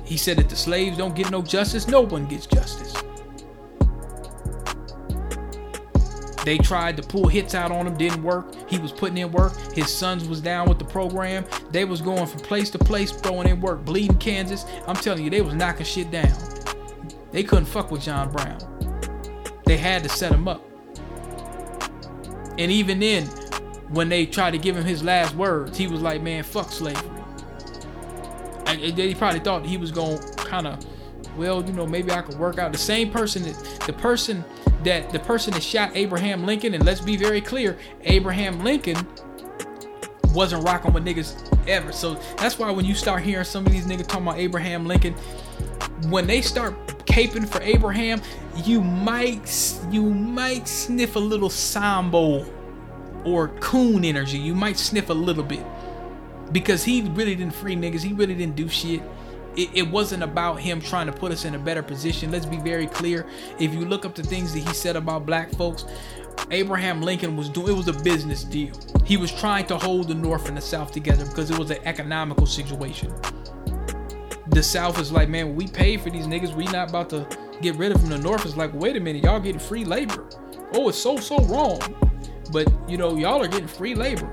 [0.03, 2.93] He said that the slaves don't get no justice, no one gets justice.
[6.43, 8.53] They tried to pull hits out on him, didn't work.
[8.69, 9.53] He was putting in work.
[9.71, 11.45] His sons was down with the program.
[11.71, 14.65] They was going from place to place, throwing in work, bleeding Kansas.
[14.85, 16.52] I'm telling you, they was knocking shit down.
[17.33, 18.59] They couldn't fuck with John Brown.
[19.65, 20.63] They had to set him up.
[22.59, 23.25] And even then,
[23.89, 27.09] when they tried to give him his last words, he was like, "Man, fuck slavery."
[28.67, 30.79] And they probably thought he was gonna kind of,
[31.35, 32.71] well, you know, maybe I could work out.
[32.71, 33.55] The same person that
[33.87, 34.45] the person
[34.83, 39.07] that the person that shot Abraham Lincoln, and let's be very clear, Abraham Lincoln
[40.33, 41.33] wasn't rocking with niggas
[41.67, 41.91] ever.
[41.91, 45.15] So that's why when you start hearing some of these niggas talking about Abraham Lincoln,
[46.09, 48.21] when they start caping for Abraham,
[48.63, 52.45] you might you might sniff a little Sambo
[53.25, 54.37] or coon energy.
[54.37, 55.65] You might sniff a little bit
[56.51, 58.01] because he really didn't free niggas.
[58.01, 59.01] He really didn't do shit.
[59.55, 62.31] It, it, wasn't about him trying to put us in a better position.
[62.31, 63.27] Let's be very clear.
[63.59, 65.85] If you look up the things that he said about black folks,
[66.49, 68.73] Abraham Lincoln was doing it was a business deal.
[69.05, 71.77] He was trying to hold the North and the South together because it was an
[71.85, 73.13] economical situation.
[74.53, 76.53] The South is like, man, we paid for these niggas.
[76.55, 77.27] We not about to
[77.61, 78.11] get rid of them.
[78.11, 80.27] The North is like, wait a minute, y'all getting free labor.
[80.73, 81.79] oh, it's so so wrong.
[82.51, 84.31] But you know, y'all are getting free labor.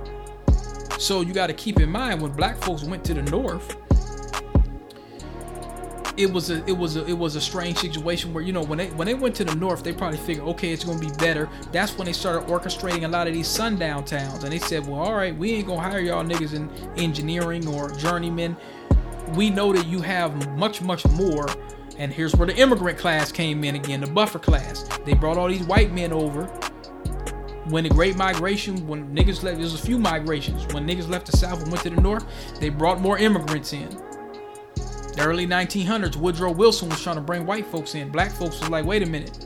[0.99, 3.77] So you got to keep in mind when black folks went to the north,
[6.19, 8.77] it was a it was a it was a strange situation where you know when
[8.77, 11.49] they when they went to the north, they probably figured okay, it's gonna be better.
[11.73, 15.01] That's when they started orchestrating a lot of these sundown towns, and they said, well,
[15.01, 16.69] all right, we ain't gonna hire y'all niggas in
[16.99, 18.57] engineering or journeymen.
[19.35, 21.48] We know that you have much much more.
[21.98, 24.89] And here's where the immigrant class came in again, the buffer class.
[25.05, 26.47] They brought all these white men over
[27.70, 30.73] when the Great Migration, when niggas left, there's a few migrations.
[30.73, 32.24] When niggas left the South and went to the North,
[32.59, 33.89] they brought more immigrants in.
[35.15, 38.11] The early 1900s, Woodrow Wilson was trying to bring white folks in.
[38.11, 39.44] Black folks was like, wait a minute.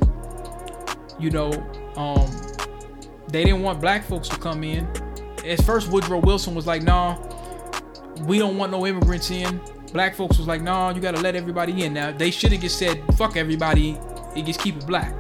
[1.19, 1.53] You know,
[1.97, 2.31] um,
[3.29, 4.87] they didn't want black folks to come in.
[5.45, 7.19] At first, Woodrow Wilson was like, nah,
[8.23, 9.61] we don't want no immigrants in.
[9.95, 11.95] Black folks was like, nah, you gotta let everybody in.
[11.95, 13.97] Now, they should have just said, fuck everybody,
[14.35, 15.15] it just keep it black.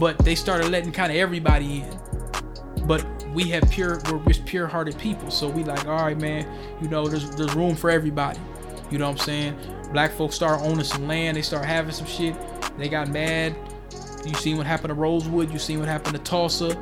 [0.00, 2.86] But they started letting kind of everybody in.
[2.88, 5.30] But we have pure we're just pure hearted people.
[5.30, 6.44] So we like all right man
[6.82, 8.40] you know there's there's room for everybody.
[8.90, 9.56] You know what i'm saying?
[9.92, 12.34] Black folks start owning some land they start having some shit
[12.78, 13.54] they got mad.
[14.26, 16.76] You seen what happened to rosewood you seen what happened to tulsa.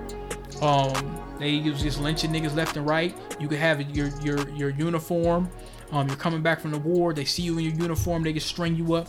[0.62, 3.14] Um they was just lynching niggas left and right.
[3.38, 5.50] You could have your your your uniform
[5.92, 8.40] um you're coming back from the war they see you in your uniform they can
[8.40, 9.08] string you up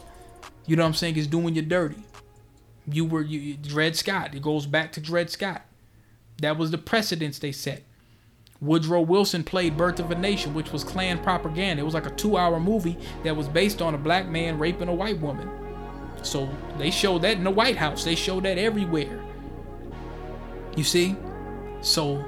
[0.66, 2.04] you know what i'm saying it's doing you dirty
[2.92, 5.66] you were you dred scott it goes back to dred scott
[6.42, 7.84] that was the precedence they set.
[8.62, 11.82] Woodrow Wilson played Birth of a Nation, which was Klan propaganda.
[11.82, 14.88] It was like a two hour movie that was based on a black man raping
[14.88, 15.50] a white woman.
[16.24, 18.04] So they showed that in the White House.
[18.04, 19.22] They showed that everywhere.
[20.76, 21.16] You see?
[21.82, 22.24] So,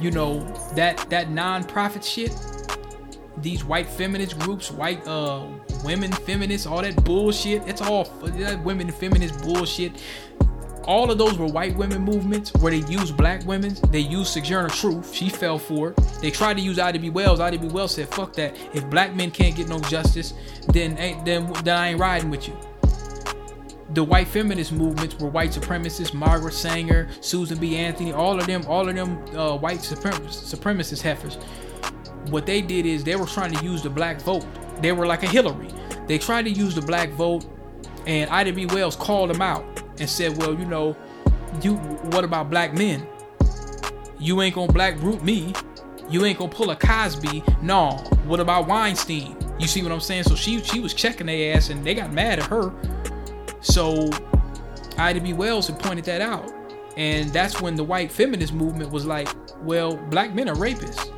[0.00, 0.40] you know,
[0.74, 2.34] that that non-profit shit,
[3.38, 5.46] these white feminist groups, white uh
[5.84, 9.92] women feminists, all that bullshit, it's all that women feminist bullshit
[10.86, 13.76] all of those were white women movements where they used black women.
[13.90, 15.14] They used Sojourner Truth.
[15.14, 15.96] She fell for it.
[16.20, 17.10] They tried to use Ida B.
[17.10, 17.40] Wells.
[17.40, 17.68] Ida B.
[17.68, 18.56] Wells said, "Fuck that.
[18.74, 20.34] If black men can't get no justice,
[20.68, 22.56] then ain't then, then I ain't riding with you."
[23.94, 26.14] The white feminist movements were white supremacists.
[26.14, 27.76] Margaret Sanger, Susan B.
[27.76, 31.38] Anthony, all of them, all of them uh, white suprem- supremacist heifers.
[32.30, 34.46] What they did is they were trying to use the black vote.
[34.80, 35.68] They were like a Hillary.
[36.06, 37.46] They tried to use the black vote,
[38.06, 38.66] and Ida B.
[38.66, 39.64] Wells called them out
[39.98, 40.96] and said, "Well, you know,
[41.62, 43.06] you what about black men?
[44.18, 45.52] You ain't gonna black brute me.
[46.08, 47.42] You ain't gonna pull a Cosby.
[47.62, 47.90] No.
[48.26, 49.36] What about Weinstein?
[49.58, 50.24] You see what I'm saying?
[50.24, 52.72] So she she was checking their ass, and they got mad at her.
[53.60, 54.10] So
[54.98, 55.32] Ida B.
[55.32, 56.52] Wells had pointed that out,
[56.96, 59.28] and that's when the white feminist movement was like,
[59.62, 61.10] "Well, black men are rapists.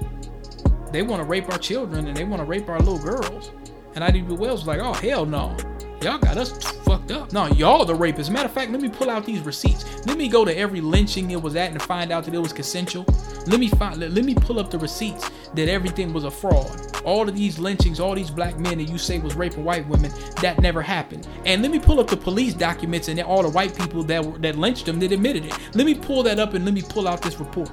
[0.96, 3.50] They want to rape our children, and they want to rape our little girls."
[3.94, 4.34] And Ida B.
[4.34, 5.54] Wells was like, "Oh hell no."
[6.00, 6.52] Y'all got us
[6.84, 7.34] fucked up.
[7.34, 8.30] No, y'all the rapists.
[8.30, 10.06] Matter of fact, let me pull out these receipts.
[10.06, 12.54] Let me go to every lynching it was at and find out that it was
[12.54, 13.04] consensual.
[13.46, 16.70] Let me find let, let me pull up the receipts that everything was a fraud.
[17.04, 20.10] All of these lynchings, all these black men that you say was raping white women,
[20.40, 21.28] that never happened.
[21.44, 24.38] And let me pull up the police documents and all the white people that were,
[24.38, 25.52] that lynched them that admitted it.
[25.74, 27.70] Let me pull that up and let me pull out this report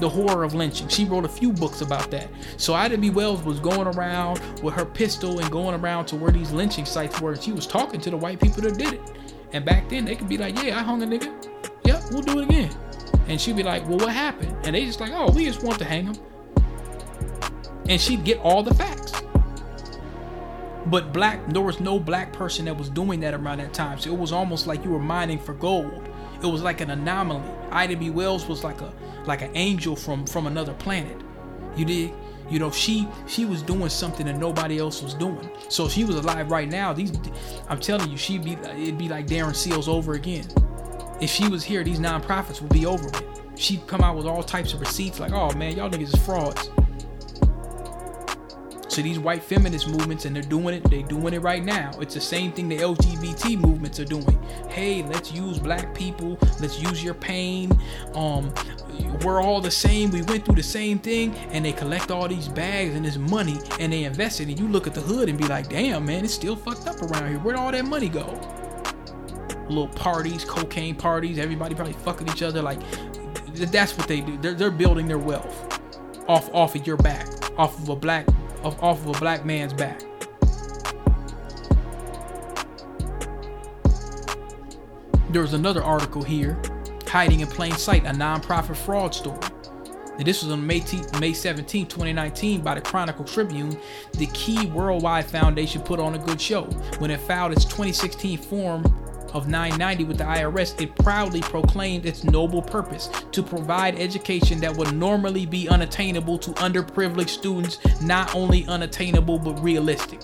[0.00, 0.88] the horror of lynching.
[0.88, 2.30] She wrote a few books about that.
[2.56, 3.10] So Ida B.
[3.10, 7.20] Wells was going around with her pistol and going around to where these lynching sites
[7.20, 7.32] were.
[7.32, 9.00] And she was talking to the white people that did it.
[9.52, 11.32] And back then they could be like, yeah, I hung a nigga.
[11.84, 12.74] Yep, we'll do it again.
[13.28, 14.56] And she'd be like, well, what happened?
[14.64, 16.16] And they just like, oh, we just want to hang him.
[17.88, 19.12] And she'd get all the facts.
[20.86, 23.98] But black, there was no black person that was doing that around that time.
[23.98, 26.09] So it was almost like you were mining for gold.
[26.42, 27.42] It was like an anomaly.
[27.70, 28.10] Ida B.
[28.10, 28.92] Wells was like a
[29.26, 31.20] like an angel from from another planet.
[31.76, 32.12] You did.
[32.48, 35.50] You know, she she was doing something that nobody else was doing.
[35.68, 37.12] So if she was alive right now, these
[37.68, 40.46] I'm telling you, she'd be it'd be like Darren Seals over again.
[41.20, 43.24] If she was here, these nonprofits would be over with.
[43.54, 46.70] She'd come out with all types of receipts like, oh man, y'all niggas is frauds.
[48.90, 51.92] So these white feminist movements, and they're doing it, they're doing it right now.
[52.00, 54.36] It's the same thing the LGBT movements are doing.
[54.68, 57.70] Hey, let's use black people, let's use your pain.
[58.16, 58.52] Um,
[59.22, 62.48] we're all the same, we went through the same thing, and they collect all these
[62.48, 64.48] bags and this money and they invest it.
[64.48, 67.00] And you look at the hood and be like, damn man, it's still fucked up
[67.00, 67.38] around here.
[67.38, 68.40] Where'd all that money go?
[69.68, 72.60] Little parties, cocaine parties, everybody probably fucking each other.
[72.60, 72.80] Like
[73.54, 74.36] that's what they do.
[74.38, 75.80] They're, they're building their wealth
[76.26, 78.26] off off of your back, off of a black
[78.62, 80.02] off, off of a black man's back.
[85.30, 86.60] There's another article here,
[87.06, 89.38] hiding in plain sight, a non-profit fraud story.
[90.18, 93.78] And this was on May, t- May 17, 2019, by the Chronicle Tribune.
[94.12, 96.64] The Key Worldwide Foundation put on a good show
[96.98, 98.82] when it filed its 2016 form
[99.34, 104.76] of 990 with the IRS, it proudly proclaimed its noble purpose to provide education that
[104.76, 110.20] would normally be unattainable to underprivileged students, not only unattainable but realistic.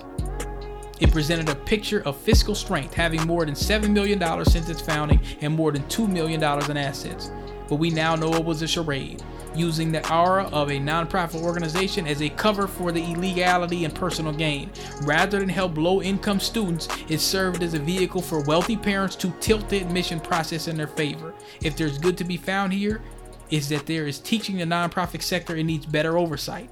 [0.99, 5.21] It presented a picture of fiscal strength, having more than $7 million since its founding
[5.43, 7.31] and more than $2 million in assets.
[7.69, 9.23] But we now know it was a charade,
[9.57, 14.33] using the aura of a nonprofit organization as a cover for the illegality and personal
[14.33, 14.71] gain.
[15.03, 19.31] Rather than help low income students, it served as a vehicle for wealthy parents to
[19.41, 21.35] tilt the admission process in their favor.
[21.63, 23.03] If there's good to be found here,
[23.51, 26.71] is that there is teaching the nonprofit sector it needs better oversight.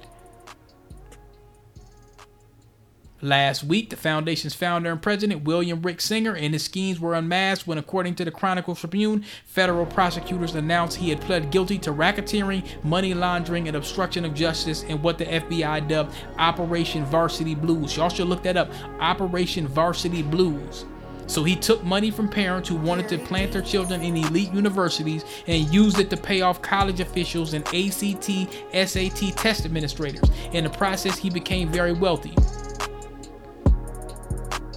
[3.25, 7.65] Last week, the foundation's founder and president, William Rick Singer, and his schemes were unmasked
[7.65, 12.63] when, according to the Chronicle Tribune, federal prosecutors announced he had pled guilty to racketeering,
[12.83, 17.97] money laundering, and obstruction of justice in what the FBI dubbed Operation Varsity Blues.
[17.97, 18.69] Y'all should look that up
[18.99, 20.85] Operation Varsity Blues.
[21.25, 25.25] So he took money from parents who wanted to plant their children in elite universities
[25.47, 30.29] and used it to pay off college officials and ACT, SAT test administrators.
[30.53, 32.35] In the process, he became very wealthy.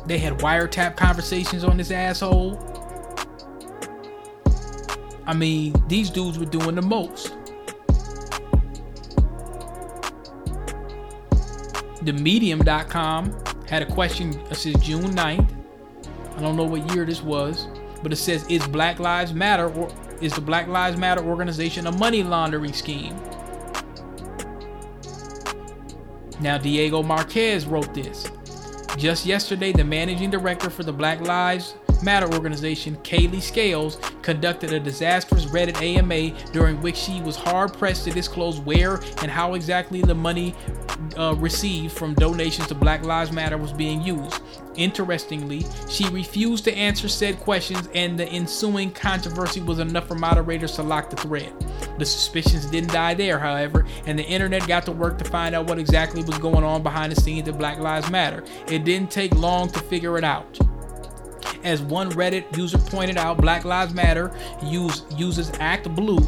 [0.09, 2.59] They had wiretap conversations on this asshole.
[5.27, 7.35] I mean, these dudes were doing the most.
[12.01, 13.37] The medium.com
[13.69, 15.55] had a question that says June 9th.
[16.37, 17.69] I don't know what year this was,
[18.03, 21.93] but it says is Black Lives Matter or is the Black Lives Matter organization a
[21.93, 23.15] money laundering scheme?
[26.41, 28.27] Now Diego Marquez wrote this.
[28.99, 34.81] Just yesterday, the managing director for the Black Lives Matter organization, Kailee Scales, conducted a
[34.81, 40.03] disastrous Reddit AMA during which she was hard pressed to disclose where and how exactly
[40.03, 40.55] the money
[41.17, 44.41] uh, received from donations to Black Lives Matter was being used.
[44.77, 50.77] Interestingly, she refused to answer said questions, and the ensuing controversy was enough for moderators
[50.77, 51.53] to lock the thread.
[51.99, 55.67] The suspicions didn't die there, however, and the internet got to work to find out
[55.67, 58.45] what exactly was going on behind the scenes at Black Lives Matter.
[58.69, 60.59] It didn't take long to figure it out.
[61.69, 64.35] As one Reddit user pointed out, Black Lives Matter
[64.65, 66.27] use, uses Act Blue.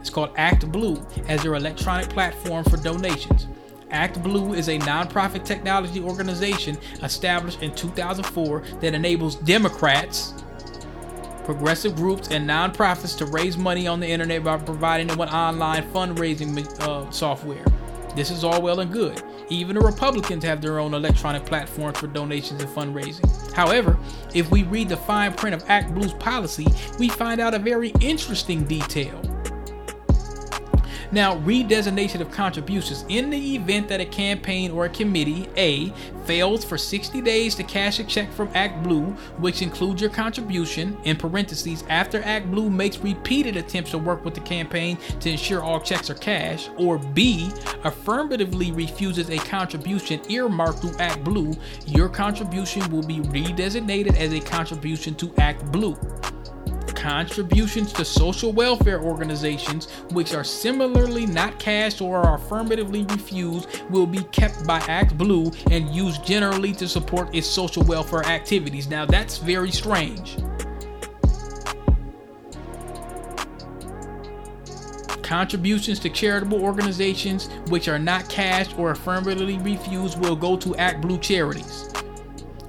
[0.00, 3.46] It's called Act Blue as their electronic platform for donations.
[3.92, 10.34] Act Blue is a nonprofit technology organization established in 2004 that enables Democrats,
[11.44, 15.84] progressive groups, and nonprofits to raise money on the internet by providing them with online
[15.92, 17.64] fundraising uh, software.
[18.16, 19.22] This is all well and good.
[19.54, 23.52] Even the Republicans have their own electronic platforms for donations and fundraising.
[23.52, 23.96] However,
[24.34, 26.66] if we read the fine print of Act Blue's policy,
[26.98, 29.20] we find out a very interesting detail.
[31.14, 33.04] Now, redesignation of contributions.
[33.08, 35.90] In the event that a campaign or a committee A
[36.24, 40.98] fails for 60 days to cash a check from Act Blue, which includes your contribution,
[41.04, 45.62] in parentheses, after Act Blue makes repeated attempts to work with the campaign to ensure
[45.62, 47.48] all checks are cashed, or B
[47.84, 51.54] affirmatively refuses a contribution earmarked through Act Blue,
[51.86, 55.96] your contribution will be redesignated as a contribution to Act Blue
[56.94, 64.06] contributions to social welfare organizations, which are similarly not cashed or are affirmatively refused, will
[64.06, 68.88] be kept by Act Blue and used generally to support its social welfare activities.
[68.88, 70.36] Now, that's very strange.
[75.22, 81.00] Contributions to charitable organizations which are not cashed or affirmatively refused will go to Act
[81.00, 81.90] Blue charities.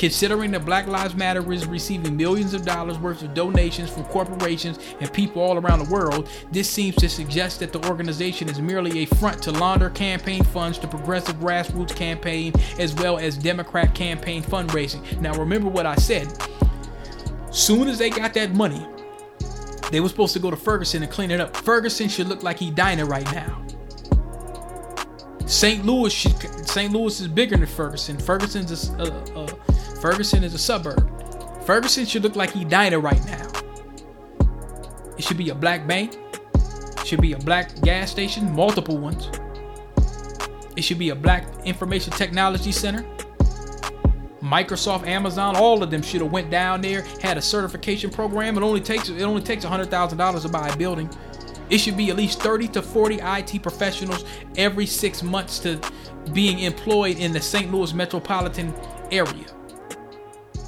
[0.05, 4.77] Considering that Black Lives Matter is receiving millions of dollars worth of donations from corporations
[4.99, 8.99] and people all around the world, this seems to suggest that the organization is merely
[8.99, 14.43] a front to launder campaign funds to progressive grassroots campaign as well as Democrat campaign
[14.43, 15.19] fundraising.
[15.21, 16.31] Now, remember what I said.
[17.49, 18.85] Soon as they got that money,
[19.89, 21.57] they were supposed to go to Ferguson and clean it up.
[21.57, 23.65] Ferguson should look like Edina right now.
[25.47, 25.83] St.
[25.83, 26.35] Louis should,
[26.67, 26.93] St.
[26.93, 28.19] Louis is bigger than Ferguson.
[28.19, 29.74] Ferguson's a, a, a
[30.05, 31.65] Ferguson is a suburb.
[31.65, 33.47] Ferguson should look like Edina right now.
[35.17, 36.15] It should be a black bank.
[36.53, 39.31] It should be a black gas station, multiple ones.
[40.75, 43.01] It should be a black information technology center.
[44.43, 48.57] Microsoft, Amazon, all of them should have went down there, had a certification program.
[48.57, 51.09] It only takes it only takes hundred thousand dollars to buy a building.
[51.71, 54.23] It should be at least 30 to 40 IT professionals
[54.55, 55.81] every six months to
[56.31, 57.73] being employed in the St.
[57.73, 58.71] Louis metropolitan
[59.09, 59.54] area.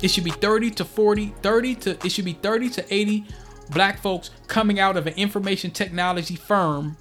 [0.01, 3.25] It should be 30 to 40, 30 to it should be 30 to 80
[3.71, 6.97] black folks coming out of an information technology firm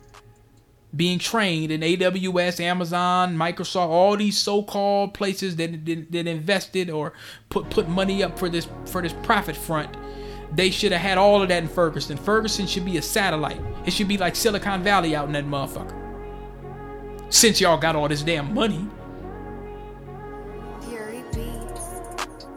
[0.94, 7.12] being trained in AWS, Amazon, Microsoft, all these so-called places that, that, that invested or
[7.50, 9.94] put put money up for this for this profit front
[10.54, 12.16] They should have had all of that in Ferguson.
[12.16, 13.60] Ferguson should be a satellite.
[13.84, 15.94] It should be like Silicon Valley out in that motherfucker.
[17.28, 18.88] Since y'all got all this damn money.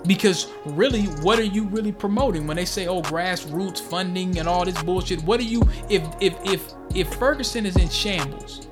[0.10, 4.66] Because really, what are you really promoting when they say, "Oh, grassroots funding and all
[4.66, 5.24] this bullshit"?
[5.24, 8.68] What are you if if if if Ferguson is in shambles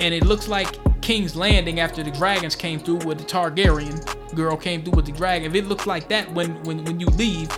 [0.00, 4.00] and it looks like King's Landing after the dragons came through with the Targaryen
[4.34, 5.50] girl came through with the dragon.
[5.50, 7.50] If it looks like that when when when you leave,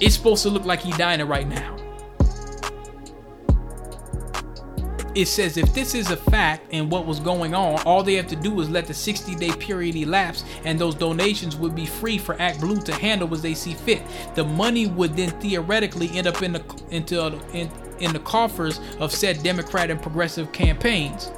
[0.00, 1.76] it's supposed to look like Edina right now.
[5.14, 8.28] It says if this is a fact and what was going on, all they have
[8.28, 12.16] to do is let the 60 day period elapse and those donations would be free
[12.16, 14.02] for Act Blue to handle as they see fit.
[14.34, 17.70] The money would then theoretically end up in the into in,
[18.00, 21.30] in the coffers of said Democrat and progressive campaigns.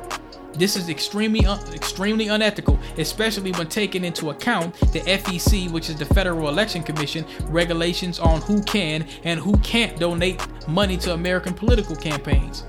[0.53, 5.97] This is extremely un- extremely unethical, especially when taking into account the FEC, which is
[5.97, 11.55] the Federal Election Commission, regulations on who can and who can't donate money to American
[11.55, 12.63] political campaigns.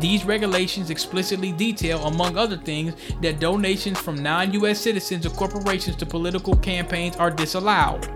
[0.00, 5.96] These regulations explicitly detail, among other things, that donations from non US citizens or corporations
[5.96, 8.10] to political campaigns are disallowed.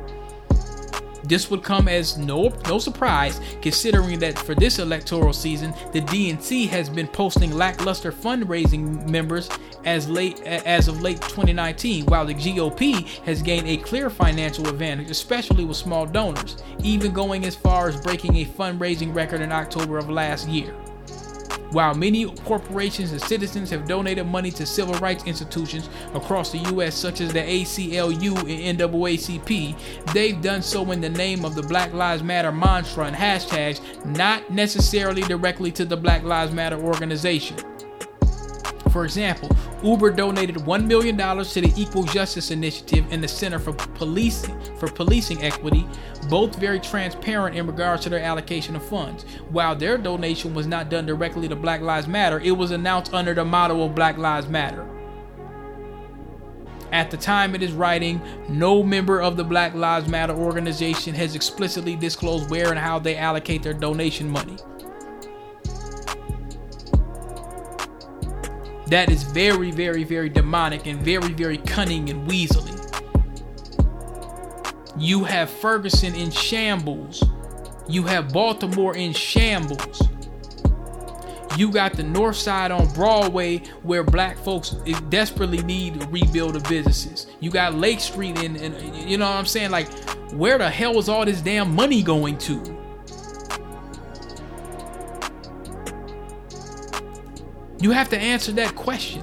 [1.24, 6.68] This would come as no no surprise, considering that for this electoral season, the DNC
[6.68, 9.50] has been posting lackluster fundraising members
[9.84, 15.10] as late as of late 2019, while the GOP has gained a clear financial advantage,
[15.10, 19.98] especially with small donors, even going as far as breaking a fundraising record in October
[19.98, 20.74] of last year.
[21.70, 26.94] While many corporations and citizens have donated money to civil rights institutions across the U.S.,
[26.94, 29.78] such as the ACLU and NAACP,
[30.14, 34.50] they've done so in the name of the Black Lives Matter mantra and hashtags, not
[34.50, 37.56] necessarily directly to the Black Lives Matter organization.
[38.90, 39.50] For example,
[39.82, 44.88] Uber donated $1 million to the Equal Justice Initiative and the Center for Policing for
[44.88, 45.86] Policing Equity,
[46.28, 49.24] both very transparent in regards to their allocation of funds.
[49.50, 53.34] While their donation was not done directly to Black Lives Matter, it was announced under
[53.34, 54.86] the motto of Black Lives Matter.
[56.90, 61.34] At the time it is writing, no member of the Black Lives Matter organization has
[61.34, 64.56] explicitly disclosed where and how they allocate their donation money.
[68.88, 72.74] That is very, very, very demonic and very, very cunning and weaselly.
[74.96, 77.22] You have Ferguson in shambles.
[77.88, 80.02] You have Baltimore in shambles.
[81.56, 84.70] You got the north side on Broadway where black folks
[85.08, 87.26] desperately need to rebuild the businesses.
[87.40, 89.70] You got Lake Street and, and you know what I'm saying?
[89.70, 89.88] Like,
[90.32, 92.77] where the hell is all this damn money going to?
[97.80, 99.22] You have to answer that question.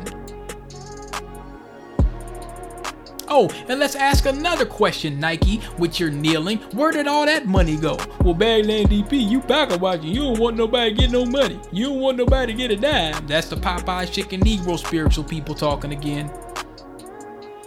[3.28, 6.60] Oh, and let's ask another question, Nike, with your kneeling.
[6.72, 7.98] Where did all that money go?
[8.22, 10.10] Well, Bagland DP, you pocket watching.
[10.10, 11.60] You don't want nobody to get no money.
[11.72, 13.26] You don't want nobody to get a dime.
[13.28, 16.32] That's the Popeye Chicken Negro spiritual people talking again.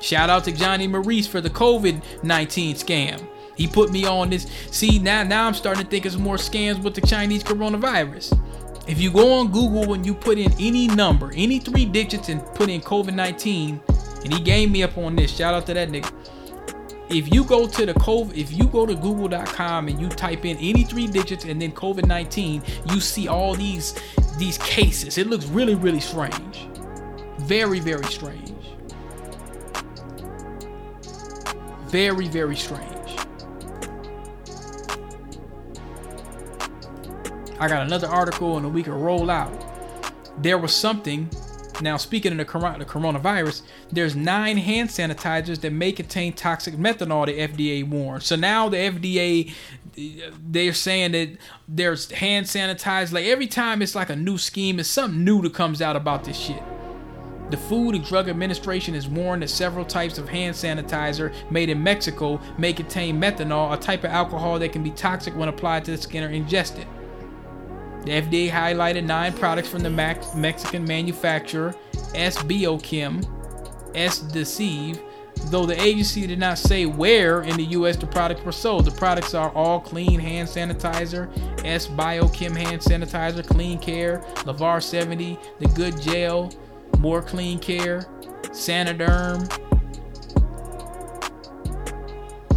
[0.00, 3.28] Shout out to Johnny Maurice for the COVID 19 scam.
[3.56, 4.46] He put me on this.
[4.70, 8.38] See, now, now I'm starting to think it's more scams with the Chinese coronavirus.
[8.88, 12.42] If you go on Google and you put in any number, any three digits, and
[12.54, 13.80] put in COVID 19,
[14.24, 15.36] and he gave me up on this.
[15.36, 16.10] Shout out to that nigga.
[17.10, 20.56] If you go to the COVID, if you go to google.com and you type in
[20.56, 23.94] any three digits and then COVID 19, you see all these
[24.38, 25.18] these cases.
[25.18, 26.66] It looks really, really strange.
[27.40, 28.54] Very, very strange.
[31.88, 32.97] Very, very strange.
[37.60, 39.52] I got another article and we can roll out.
[40.42, 41.28] There was something.
[41.80, 47.26] Now, speaking of the, the coronavirus, there's nine hand sanitizers that may contain toxic methanol.
[47.26, 48.22] The FDA warned.
[48.22, 49.52] So now the FDA,
[50.48, 51.36] they're saying that
[51.66, 53.12] there's hand sanitizers.
[53.12, 56.24] Like every time it's like a new scheme, it's something new that comes out about
[56.24, 56.62] this shit.
[57.50, 61.82] The Food and Drug Administration has warned that several types of hand sanitizer made in
[61.82, 65.92] Mexico may contain methanol, a type of alcohol that can be toxic when applied to
[65.92, 66.86] the skin or ingested.
[68.08, 71.74] The FDA highlighted nine products from the Max- Mexican manufacturer
[72.14, 73.22] Eskbiochem,
[73.94, 74.98] S Deceive,
[75.50, 77.96] though the agency did not say where in the U.S.
[77.96, 78.86] the products were sold.
[78.86, 85.66] The products are all clean hand sanitizer, Eskbiochem hand sanitizer, Clean Care, Lavar 70, The
[85.66, 86.50] Good Gel,
[87.00, 88.06] More Clean Care,
[88.52, 89.67] Saniderm,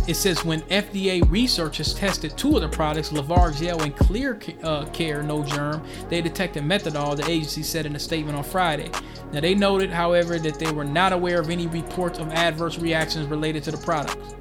[0.08, 4.86] it says when FDA researchers tested two of the products, Lavar Gel and Clear uh,
[4.86, 8.90] Care No Germ, they detected methanol, the agency said in a statement on Friday.
[9.32, 13.28] Now, they noted, however, that they were not aware of any reports of adverse reactions
[13.28, 14.36] related to the products.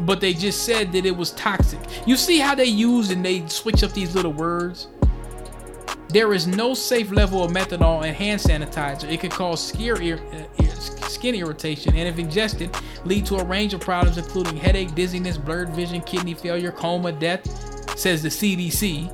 [0.00, 1.80] but they just said that it was toxic.
[2.06, 4.88] You see how they use and they switch up these little words?
[6.14, 9.10] There is no safe level of methanol in hand sanitizer.
[9.10, 10.20] It can cause skin, ir-
[10.60, 10.64] uh,
[11.08, 12.70] skin irritation and, if ingested,
[13.04, 17.98] lead to a range of problems including headache, dizziness, blurred vision, kidney failure, coma, death,
[17.98, 19.10] says the CDC.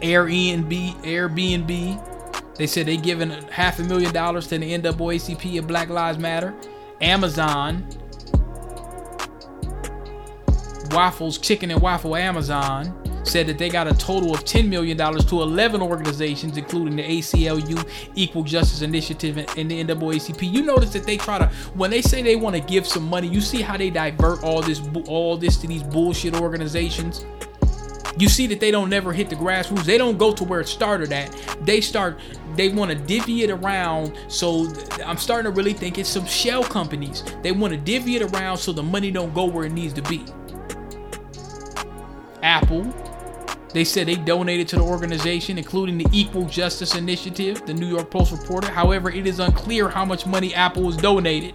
[0.00, 2.13] Airbnb, Airbnb,
[2.56, 6.54] they said they giving half a million dollars to the NAACP and Black Lives Matter.
[7.00, 7.86] Amazon,
[10.90, 15.42] Waffles, Chicken and Waffle Amazon said that they got a total of $10 million to
[15.42, 20.50] 11 organizations, including the ACLU, Equal Justice Initiative, and the NAACP.
[20.50, 23.28] You notice that they try to, when they say they want to give some money,
[23.28, 27.24] you see how they divert all this, all this to these bullshit organizations.
[28.16, 29.84] You see that they don't never hit the grassroots.
[29.84, 31.34] They don't go to where it started at.
[31.62, 32.20] They start,
[32.56, 34.16] they want to divvy it around.
[34.28, 34.72] So
[35.04, 37.24] I'm starting to really think it's some shell companies.
[37.42, 40.02] They want to divvy it around so the money don't go where it needs to
[40.02, 40.24] be.
[42.42, 42.84] Apple,
[43.72, 48.10] they said they donated to the organization, including the Equal Justice Initiative, the New York
[48.10, 48.70] Post reported.
[48.70, 51.54] However, it is unclear how much money Apple was donated.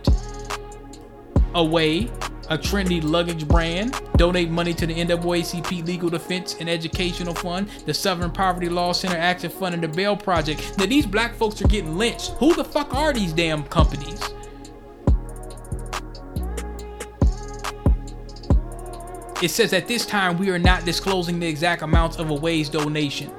[1.54, 2.10] Away,
[2.50, 7.94] a trendy luggage brand, donate money to the NAACP Legal Defense and Educational Fund, the
[7.94, 10.78] Southern Poverty Law Center Action Fund, and the Bail Project.
[10.78, 12.32] Now, these black folks are getting lynched.
[12.40, 14.20] Who the fuck are these damn companies?
[19.42, 23.32] It says at this time we are not disclosing the exact amounts of Away's donation.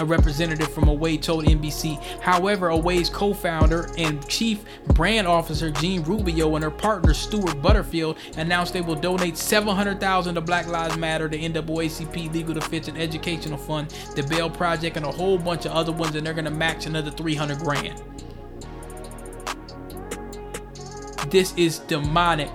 [0.00, 2.02] A representative from Away told NBC.
[2.22, 4.64] However, Away's co-founder and chief
[4.94, 10.40] brand officer Jean Rubio and her partner Stuart Butterfield announced they will donate 700,000 to
[10.40, 15.12] Black Lives Matter, the NAACP Legal Defense and Educational Fund, the Bail Project, and a
[15.12, 18.02] whole bunch of other ones, and they're gonna match another 300 grand.
[21.28, 22.50] This is demonic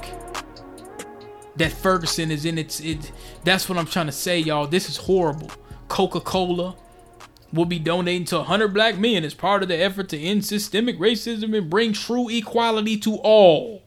[1.57, 3.11] that Ferguson is in its it
[3.43, 5.49] that's what I'm trying to say y'all this is horrible
[5.87, 6.75] Coca-Cola
[7.53, 10.97] will be donating to 100 black men as part of the effort to end systemic
[10.99, 13.81] racism and bring true equality to all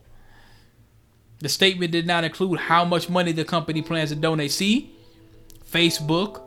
[1.41, 4.91] the statement did not include how much money the company plans to donate see
[5.71, 6.43] Facebook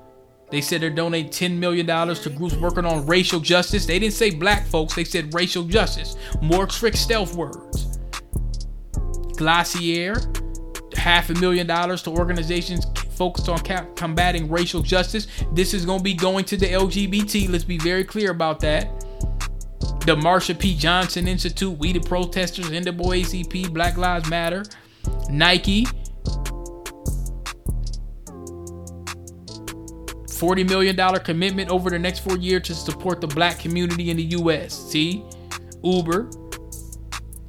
[0.52, 3.86] they said they're donating $10 million to groups working on racial justice.
[3.86, 6.18] They didn't say black folks, they said racial justice.
[6.42, 7.98] More trick stealth words.
[9.38, 10.16] Glossier,
[10.98, 12.86] half a million dollars to organizations
[13.22, 13.60] focused on
[13.94, 15.28] combating racial justice.
[15.54, 17.52] This is going to be going to the LGBT.
[17.52, 19.00] Let's be very clear about that.
[20.08, 20.76] The Marsha P.
[20.76, 24.64] Johnson Institute, We the Protesters, NAACP, Black Lives Matter,
[25.30, 25.86] Nike,
[30.26, 34.24] $40 million commitment over the next four years to support the black community in the
[34.24, 34.74] U.S.
[34.74, 35.24] See?
[35.84, 36.28] Uber,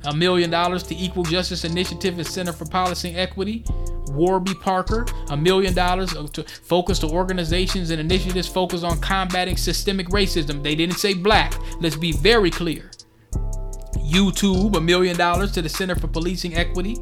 [0.05, 3.65] a million dollars to Equal Justice Initiative and Center for Policing Equity.
[4.15, 10.09] Warby Parker, a million dollars to focus to organizations and initiatives focused on combating systemic
[10.09, 10.63] racism.
[10.63, 11.55] They didn't say black.
[11.81, 12.91] Let's be very clear.
[13.97, 16.97] YouTube, a million dollars to the Center for Policing Equity.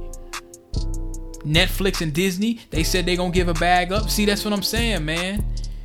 [1.44, 4.10] Netflix and Disney, they said they're gonna give a bag up.
[4.10, 5.44] See, that's what I'm saying, man.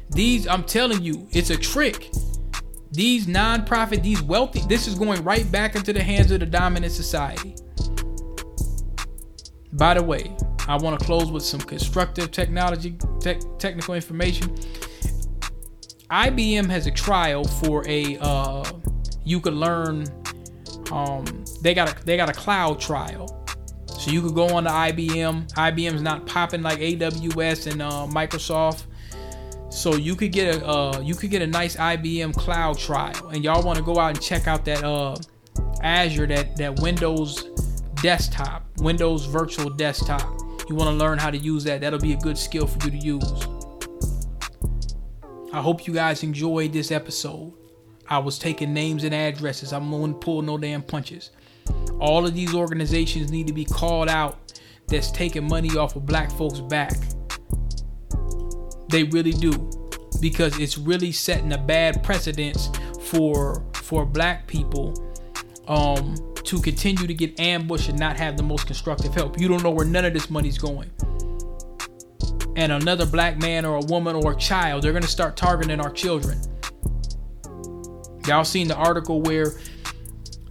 [0.10, 2.11] These, I'm telling you, it's a trick.
[2.91, 6.93] These non-profit, these wealthy, this is going right back into the hands of the dominant
[6.93, 7.56] society.
[9.73, 10.35] By the way,
[10.67, 14.55] I want to close with some constructive technology, tech, technical information.
[16.09, 18.63] IBM has a trial for a uh,
[19.23, 20.05] you could learn.
[20.91, 21.25] Um,
[21.61, 23.45] they got a they got a cloud trial,
[23.87, 25.51] so you could go on to IBM.
[25.53, 28.85] IBM's not popping like AWS and uh, Microsoft.
[29.69, 33.43] So you could get a uh, you could get a nice IBM cloud trial, and
[33.43, 35.15] y'all want to go out and check out that uh,
[35.81, 37.49] Azure that that Windows
[38.01, 40.44] desktop, Windows Virtual Desktop.
[40.67, 41.81] You want to learn how to use that.
[41.81, 43.47] That'll be a good skill for you to use.
[45.53, 47.53] I hope you guys enjoyed this episode.
[48.07, 49.73] I was taking names and addresses.
[49.73, 51.31] I'm going to pull no damn punches.
[51.99, 56.31] All of these organizations need to be called out that's taking money off of black
[56.31, 56.95] folks' back.
[58.89, 59.71] They really do.
[60.21, 62.69] Because it's really setting a bad precedence
[63.01, 64.93] for for black people
[65.67, 66.15] um
[66.45, 69.39] to continue to get ambushed and not have the most constructive help.
[69.39, 70.89] You don't know where none of this money's going.
[72.55, 75.91] And another black man or a woman or a child, they're gonna start targeting our
[75.91, 76.39] children.
[78.27, 79.53] Y'all seen the article where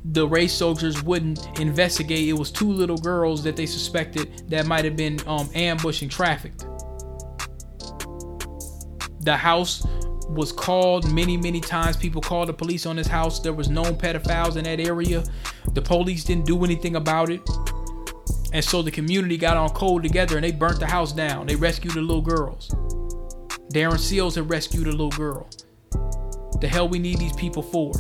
[0.04, 2.28] the race soldiers wouldn't investigate.
[2.28, 6.66] It was two little girls that they suspected that might have been um, ambushing trafficked.
[9.20, 9.86] The house
[10.28, 11.96] was called many, many times.
[11.96, 13.40] People called the police on this house.
[13.40, 15.24] There was known pedophiles in that area.
[15.72, 17.42] The police didn't do anything about it.
[18.52, 21.46] And so the community got on cold together and they burnt the house down.
[21.46, 22.68] They rescued the little girls.
[23.72, 25.48] Darren Seals had rescued a little girl.
[26.60, 27.92] The hell we need these people for?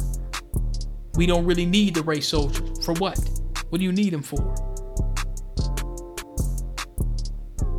[1.16, 2.84] We don't really need the race soldiers.
[2.84, 3.18] For what?
[3.68, 4.54] What do you need them for?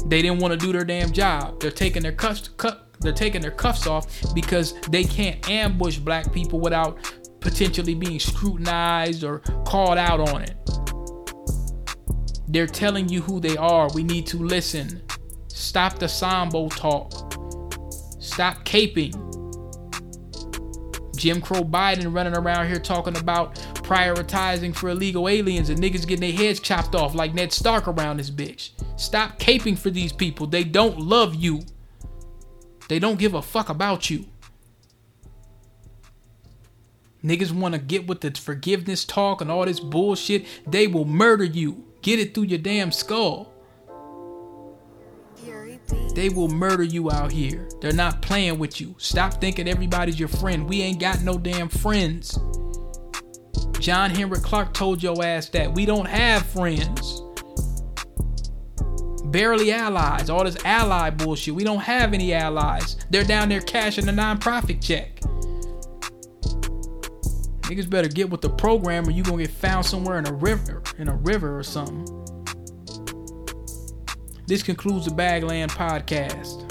[0.07, 1.59] They didn't want to do their damn job.
[1.59, 6.31] They're taking their cuffs, cut, they're taking their cuffs off because they can't ambush black
[6.33, 6.97] people without
[7.39, 10.55] potentially being scrutinized or called out on it.
[12.47, 13.89] They're telling you who they are.
[13.93, 15.01] We need to listen.
[15.47, 17.11] Stop the Sambo talk.
[18.19, 19.13] Stop caping.
[21.15, 23.55] Jim Crow Biden running around here talking about
[23.85, 28.17] prioritizing for illegal aliens and niggas getting their heads chopped off like Ned Stark around
[28.17, 28.71] this bitch.
[28.99, 30.47] Stop caping for these people.
[30.47, 31.61] They don't love you.
[32.87, 34.25] They don't give a fuck about you.
[37.23, 40.45] Niggas want to get with the forgiveness talk and all this bullshit.
[40.67, 41.83] They will murder you.
[42.03, 43.51] Get it through your damn skull.
[46.13, 47.67] They will murder you out here.
[47.81, 48.95] They're not playing with you.
[48.97, 50.69] Stop thinking everybody's your friend.
[50.69, 52.39] We ain't got no damn friends.
[53.79, 57.21] John Henrik Clarke told your ass that we don't have friends.
[59.35, 60.29] Barely allies.
[60.29, 61.53] All this ally bullshit.
[61.53, 62.95] We don't have any allies.
[63.09, 65.19] They're down there cashing a non-profit check.
[67.63, 70.81] Niggas better get with the program or you gonna get found somewhere in a river,
[70.99, 72.05] in a river or something.
[74.47, 76.61] This concludes the Bagland podcast.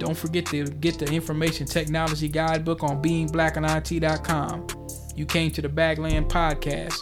[0.00, 4.66] Don't forget to get the information technology guidebook on beingblackinit.com.
[5.14, 6.98] You came to the Bagland podcast,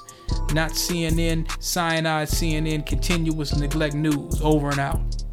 [0.52, 4.40] not CNN, cyanide CNN, continuous neglect news.
[4.42, 5.24] Over and out.